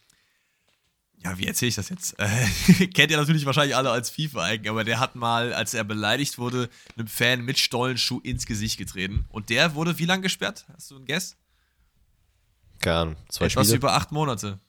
[1.24, 2.16] ja, wie erzähle ich das jetzt?
[2.20, 6.38] Äh, kennt ihr natürlich wahrscheinlich alle als FIFA-Eigen, aber der hat mal, als er beleidigt
[6.38, 9.26] wurde, einem Fan mit Stollenschuh ins Gesicht getreten.
[9.30, 10.66] Und der wurde wie lange gesperrt?
[10.74, 11.38] Hast du einen Guess?
[12.80, 13.78] Keine Ahnung, zwei Etwas Spiele.
[13.78, 14.60] über acht Monate.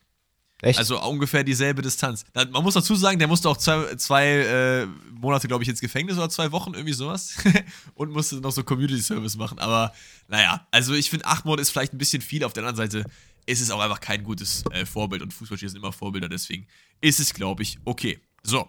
[0.63, 0.79] Echt?
[0.79, 2.25] Also ungefähr dieselbe Distanz.
[2.35, 6.17] Man muss dazu sagen, der musste auch zwei, zwei äh, Monate, glaube ich, ins Gefängnis
[6.17, 7.35] oder zwei Wochen, irgendwie sowas.
[7.95, 9.59] und musste noch so Community Service machen.
[9.59, 9.93] Aber
[10.29, 12.45] naja, also ich finde, acht Monate ist vielleicht ein bisschen viel.
[12.45, 13.05] Auf der anderen Seite
[13.47, 16.29] ist es auch einfach kein gutes äh, Vorbild und Fußballspieler sind immer Vorbilder.
[16.29, 16.67] Deswegen
[17.01, 18.21] ist es, glaube ich, okay.
[18.43, 18.67] So.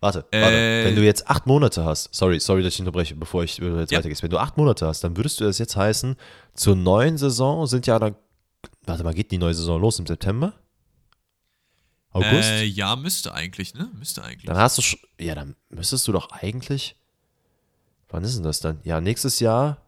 [0.00, 0.56] Warte, warte.
[0.56, 3.90] Äh, Wenn du jetzt acht Monate hast, sorry, sorry, dass ich unterbreche, bevor ich jetzt
[3.92, 3.98] Ja.
[3.98, 4.22] weitergehst.
[4.22, 6.16] Wenn du acht Monate hast, dann würdest du das jetzt heißen,
[6.54, 8.14] zur neuen Saison sind ja dann,
[8.84, 10.52] warte mal, geht die neue Saison los im September?
[12.14, 12.48] August?
[12.48, 13.90] Äh, ja, müsste eigentlich, ne?
[13.98, 14.46] Müsste eigentlich.
[14.46, 16.96] dann hast du, sch- ja, dann müsstest du doch eigentlich,
[18.08, 18.80] wann ist denn das dann?
[18.84, 19.82] Ja, nächstes Jahr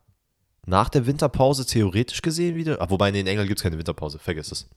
[0.66, 4.18] nach der Winterpause theoretisch gesehen wieder, ah, wobei, nee, in England gibt es keine Winterpause,
[4.18, 4.68] vergiss es.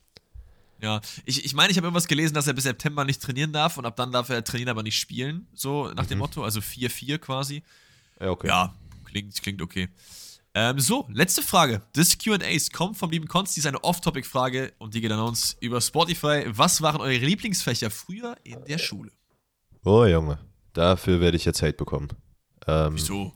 [0.81, 3.77] Ja, ich, ich meine, ich habe irgendwas gelesen, dass er bis September nicht trainieren darf
[3.77, 5.47] und ab dann darf er trainieren, aber nicht spielen.
[5.53, 7.63] So nach dem Motto, also 4-4 quasi.
[8.21, 8.47] Ja, okay.
[8.47, 8.73] Ja,
[9.05, 9.89] klingt, klingt okay.
[10.61, 14.99] Ähm, so, letzte Frage des QAs kommt vom lieben Konsti, ist eine Off-Topic-Frage und die
[14.99, 16.43] geht an uns über Spotify.
[16.47, 19.09] Was waren eure Lieblingsfächer früher in der Schule?
[19.85, 20.37] Oh, Junge,
[20.73, 22.09] dafür werde ich jetzt Hate bekommen.
[22.67, 23.31] Ähm, Wieso?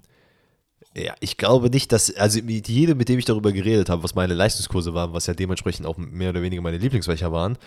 [0.98, 4.16] Ja, ich glaube nicht, dass, also mit jedem, mit dem ich darüber geredet habe, was
[4.16, 7.58] meine Leistungskurse waren, was ja dementsprechend auch mehr oder weniger meine Lieblingsfächer waren,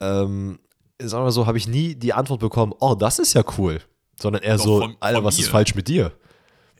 [0.00, 0.58] ähm,
[0.98, 3.82] sagen wir so, habe ich nie die Antwort bekommen, oh, das ist ja cool.
[4.18, 5.50] Sondern eher Doch, so, von- Alter, von was ist mir.
[5.52, 6.12] falsch mit dir?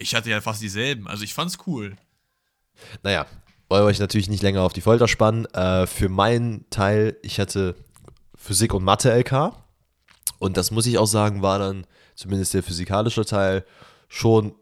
[0.00, 1.94] Ich hatte ja fast dieselben, also ich fand's cool.
[3.02, 3.26] Naja,
[3.68, 5.44] wollen wir euch natürlich nicht länger auf die Folter spannen.
[5.54, 7.76] Äh, für meinen Teil, ich hatte
[8.34, 9.52] Physik und Mathe LK.
[10.38, 13.64] Und das muss ich auch sagen, war dann zumindest der physikalische Teil
[14.08, 14.54] schon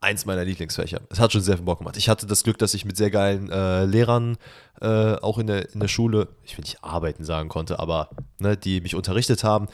[0.00, 1.00] eins meiner Lieblingsfächer.
[1.10, 1.96] Es hat schon sehr viel Bock gemacht.
[1.96, 4.36] Ich hatte das Glück, dass ich mit sehr geilen äh, Lehrern
[4.80, 8.56] äh, auch in der, in der Schule, ich will nicht arbeiten sagen konnte, aber ne,
[8.56, 9.66] die mich unterrichtet haben.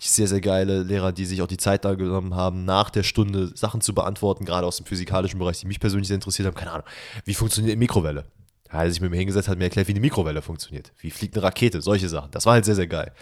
[0.00, 3.02] Die sehr, sehr geile Lehrer, die sich auch die Zeit da genommen haben, nach der
[3.02, 6.54] Stunde Sachen zu beantworten, gerade aus dem physikalischen Bereich, die mich persönlich sehr interessiert haben.
[6.54, 6.86] Keine Ahnung,
[7.24, 8.24] wie funktioniert eine Mikrowelle?
[8.64, 10.92] Da hat er sich mit mir hingesetzt, hat mir erklärt, wie eine Mikrowelle funktioniert.
[10.98, 11.82] Wie fliegt eine Rakete?
[11.82, 12.30] Solche Sachen.
[12.30, 13.12] Das war halt sehr, sehr geil.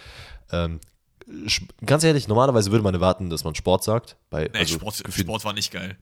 [0.53, 0.79] Ähm,
[1.85, 4.17] ganz ehrlich, normalerweise würde man erwarten, dass man Sport sagt.
[4.29, 5.97] Bei, Nee, also Sport, Sport war nicht geil.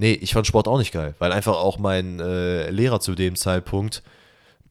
[0.00, 3.34] Nee, ich fand Sport auch nicht geil, weil einfach auch mein äh, Lehrer zu dem
[3.34, 4.04] Zeitpunkt,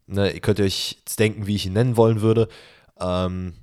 [0.05, 2.47] ne, ihr könnt euch jetzt denken, wie ich ihn nennen wollen würde.
[2.97, 3.53] Ähm,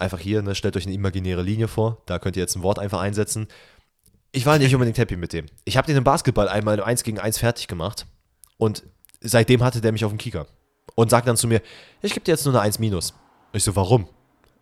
[0.00, 2.80] einfach hier, ne, stellt euch eine imaginäre Linie vor, da könnt ihr jetzt ein Wort
[2.80, 3.46] einfach einsetzen.
[4.32, 5.46] Ich war nicht unbedingt happy mit dem.
[5.64, 8.04] Ich habe den im Basketball einmal im 1 gegen 1 fertig gemacht
[8.56, 8.82] und
[9.20, 10.48] seitdem hatte der mich auf dem Kicker
[10.96, 11.62] und sagt dann zu mir,
[12.02, 13.14] ich gebe dir jetzt nur eine 1 minus.
[13.52, 14.08] Ich so, warum?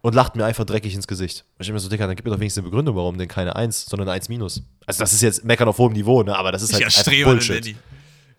[0.02, 1.44] Und lacht mir einfach dreckig ins Gesicht.
[1.58, 3.54] Ich bin mir so, Dicker, dann gib mir doch wenigstens eine Begründung, warum denn keine
[3.54, 4.62] 1, sondern eine 1 minus.
[4.86, 6.34] Also das ist jetzt Meckern auf hohem Niveau, ne?
[6.36, 7.76] aber das ist halt einfach Streber, Bullshit.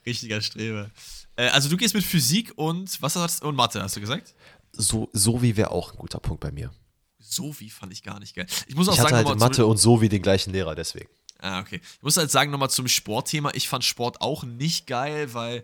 [0.05, 0.89] Richtiger Streber.
[1.35, 4.33] Äh, also du gehst mit Physik und was hast und Mathe, hast du gesagt?
[4.71, 6.71] So, so wie wäre auch ein guter Punkt bei mir.
[7.19, 8.47] So wie fand ich gar nicht geil.
[8.67, 11.09] Ich muss auch Ich hatte sagen, halt Mathe und so wie den gleichen Lehrer, deswegen.
[11.39, 11.81] Ah, okay.
[11.83, 13.51] Ich muss halt sagen, nochmal zum Sportthema.
[13.53, 15.63] Ich fand Sport auch nicht geil, weil,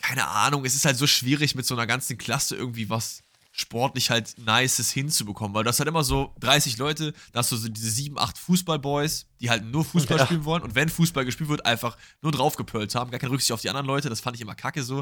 [0.00, 3.22] keine Ahnung, es ist halt so schwierig, mit so einer ganzen Klasse irgendwie was
[3.58, 7.68] sportlich halt Nices hinzubekommen, weil das halt immer so 30 Leute, da hast du so
[7.68, 10.26] diese 7, 8 Fußballboys, die halt nur Fußball Ja.
[10.26, 13.62] spielen wollen und wenn Fußball gespielt wird, einfach nur draufgepölt haben, gar keine Rücksicht auf
[13.62, 15.00] die anderen Leute, das fand ich immer kacke so.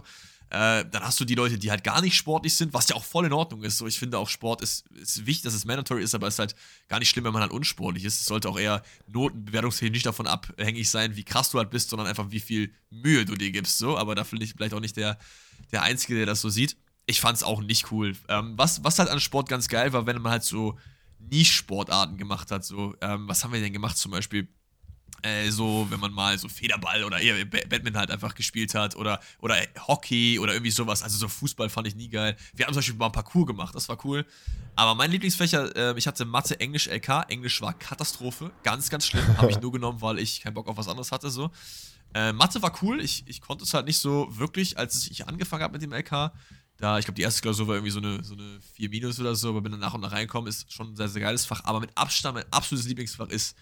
[0.50, 3.02] Äh, dann hast du die Leute, die halt gar nicht sportlich sind, was ja auch
[3.04, 3.78] voll in Ordnung ist.
[3.78, 6.38] So, ich finde auch Sport ist, ist wichtig, dass es mandatory ist, aber es ist
[6.38, 6.54] halt
[6.86, 8.20] gar nicht schlimm, wenn man halt unsportlich ist.
[8.20, 12.06] Es sollte auch eher notenbewertungstechnisch nicht davon abhängig sein, wie krass du halt bist, sondern
[12.06, 13.78] einfach wie viel Mühe du dir gibst.
[13.78, 15.18] So, aber da bin ich vielleicht auch nicht der,
[15.72, 16.76] der Einzige, der das so sieht.
[17.06, 18.16] Ich fand es auch nicht cool.
[18.28, 20.78] Ähm, was, was halt an Sport ganz geil war, wenn man halt so
[21.18, 22.64] Niche-Sportarten gemacht hat.
[22.64, 24.48] So, ähm, was haben wir denn gemacht zum Beispiel?
[25.22, 28.94] Äh, so, wenn man mal so Federball oder eher Ba- Badminton halt einfach gespielt hat
[28.94, 31.02] oder, oder Hockey oder irgendwie sowas.
[31.02, 32.36] Also so Fußball fand ich nie geil.
[32.54, 34.26] Wir haben zum Beispiel mal ein Parcours gemacht, das war cool.
[34.76, 37.24] Aber mein Lieblingsfächer, äh, ich hatte Mathe, Englisch, LK.
[37.28, 38.50] Englisch war Katastrophe.
[38.64, 39.26] Ganz, ganz schlimm.
[39.38, 41.30] Habe ich nur genommen, weil ich keinen Bock auf was anderes hatte.
[41.30, 41.50] So.
[42.12, 43.00] Äh, Mathe war cool.
[43.00, 46.32] Ich, ich konnte es halt nicht so wirklich, als ich angefangen habe mit dem LK.
[46.84, 49.34] Da, ich glaube, die erste Klausur war irgendwie so eine, so eine 4 Minus oder
[49.34, 51.62] so, aber bin dann nach und nach reingekommen, ist schon ein sehr, sehr geiles Fach.
[51.64, 53.56] Aber mit Abstand mein absolutes Lieblingsfach ist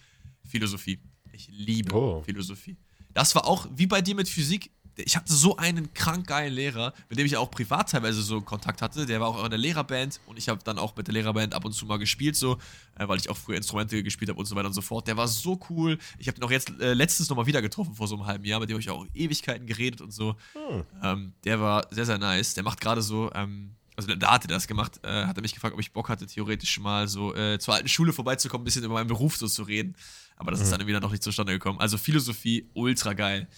[0.44, 0.98] Philosophie.
[1.30, 2.20] Ich liebe Oh.
[2.24, 2.76] Philosophie.
[3.14, 6.92] Das war auch, wie bei dir mit Physik, ich hatte so einen krank geilen Lehrer,
[7.08, 9.06] mit dem ich auch privat teilweise so Kontakt hatte.
[9.06, 11.64] Der war auch in der Lehrerband und ich habe dann auch mit der Lehrerband ab
[11.64, 12.58] und zu mal gespielt, so,
[12.98, 15.06] äh, weil ich auch früher Instrumente gespielt habe und so weiter und so fort.
[15.06, 15.98] Der war so cool.
[16.18, 18.60] Ich habe ihn auch jetzt äh, letztens nochmal wieder getroffen vor so einem halben Jahr,
[18.60, 20.36] mit dem habe ich auch Ewigkeiten geredet und so.
[20.52, 20.84] Hm.
[21.02, 22.54] Ähm, der war sehr, sehr nice.
[22.54, 25.54] Der macht gerade so, ähm, also da hat er das gemacht, äh, hat er mich
[25.54, 28.84] gefragt, ob ich Bock hatte, theoretisch mal so äh, zur alten Schule vorbeizukommen, ein bisschen
[28.84, 29.96] über meinen Beruf so zu reden.
[30.36, 30.64] Aber das mhm.
[30.64, 31.78] ist dann wieder noch nicht zustande gekommen.
[31.78, 33.48] Also Philosophie, ultra geil,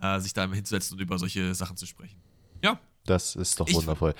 [0.00, 2.20] äh, sich da hinzusetzen und über solche Sachen zu sprechen.
[2.62, 2.78] Ja.
[3.04, 4.14] Das ist doch ich wundervoll.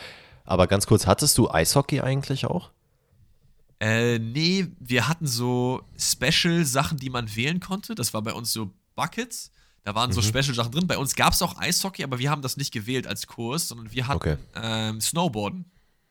[0.45, 2.71] Aber ganz kurz, hattest du Eishockey eigentlich auch?
[3.81, 7.95] Äh, nee, wir hatten so Special-Sachen, die man wählen konnte.
[7.95, 9.53] Das war bei uns so Buckets.
[9.85, 10.25] Da waren so mhm.
[10.25, 10.87] Special-Sachen drin.
[10.87, 13.93] Bei uns gab es auch Eishockey, aber wir haben das nicht gewählt als Kurs, sondern
[13.93, 14.37] wir hatten okay.
[14.55, 15.65] ähm, Snowboarden.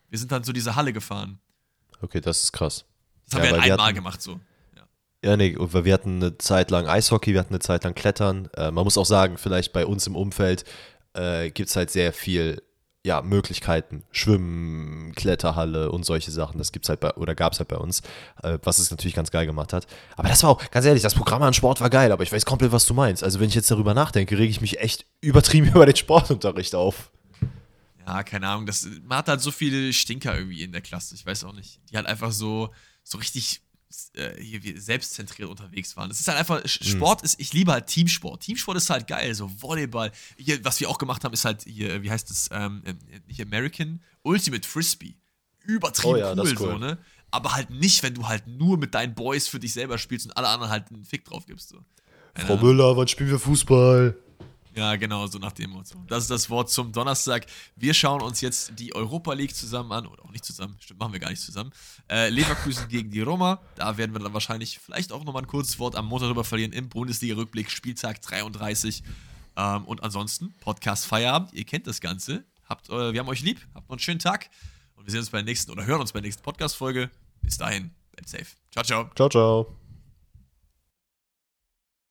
[0.09, 1.39] Wir sind dann zu dieser Halle gefahren.
[2.01, 2.85] Okay, das ist krass.
[3.25, 4.39] Das haben ja, wir halt einmal hatten, gemacht so.
[5.27, 8.47] Ja, nee, wir hatten eine Zeit lang Eishockey, wir hatten eine Zeit lang Klettern.
[8.55, 10.63] Äh, man muss auch sagen, vielleicht bei uns im Umfeld
[11.15, 12.61] äh, gibt es halt sehr viel
[13.05, 14.03] ja, Möglichkeiten.
[14.11, 16.59] Schwimmen, Kletterhalle und solche Sachen.
[16.59, 18.03] Das gibt's halt bei, oder gab es halt bei uns,
[18.41, 19.85] äh, was es natürlich ganz geil gemacht hat.
[20.15, 22.45] Aber das war auch, ganz ehrlich, das Programm an Sport war geil, aber ich weiß
[22.45, 23.21] komplett, was du meinst.
[23.21, 27.11] Also wenn ich jetzt darüber nachdenke, rege ich mich echt übertrieben über den Sportunterricht auf.
[28.05, 28.65] Ja, keine Ahnung.
[28.65, 31.15] Das, man hat halt so viele Stinker irgendwie in der Klasse.
[31.15, 31.81] Ich weiß auch nicht.
[31.91, 32.69] Die halt einfach so,
[33.03, 33.66] so richtig
[34.13, 36.09] äh, hier selbstzentriert unterwegs waren.
[36.11, 36.67] Es ist halt einfach, mhm.
[36.67, 38.41] Sport ist, ich liebe halt Teamsport.
[38.41, 40.11] Teamsport ist halt geil, so Volleyball.
[40.37, 42.93] Hier, was wir auch gemacht haben, ist halt hier, wie heißt das, ähm, äh,
[43.27, 45.15] nicht American, Ultimate Frisbee.
[45.63, 46.97] Übertrieben oh ja, cool, cool, so, ne?
[47.29, 50.37] Aber halt nicht, wenn du halt nur mit deinen Boys für dich selber spielst und
[50.37, 51.69] alle anderen halt einen Fick drauf gibst.
[51.69, 51.83] So.
[52.35, 54.15] Frau Müller, wann spielen wir Fußball?
[54.77, 55.97] Ja, genau, so nach dem Motto.
[56.07, 57.47] Das ist das Wort zum Donnerstag.
[57.75, 61.13] Wir schauen uns jetzt die Europa League zusammen an, oder auch nicht zusammen, stimmt, machen
[61.13, 61.71] wir gar nicht zusammen.
[62.07, 63.59] Äh, Leverkusen gegen die Roma.
[63.75, 66.73] Da werden wir dann wahrscheinlich vielleicht auch nochmal ein kurzes Wort am Montag drüber verlieren
[66.73, 69.01] im Bundesliga-Rückblick, Spieltag 33.
[69.55, 72.45] Ähm, und ansonsten, Podcast Feierabend, ihr kennt das Ganze.
[72.69, 74.51] Habt, äh, wir haben euch lieb, habt noch einen schönen Tag
[74.95, 77.09] und wir sehen uns bei der nächsten oder hören uns bei der nächsten Podcast-Folge.
[77.41, 78.45] Bis dahin, bleibt safe.
[78.71, 79.09] Ciao, ciao.
[79.15, 79.76] Ciao, ciao.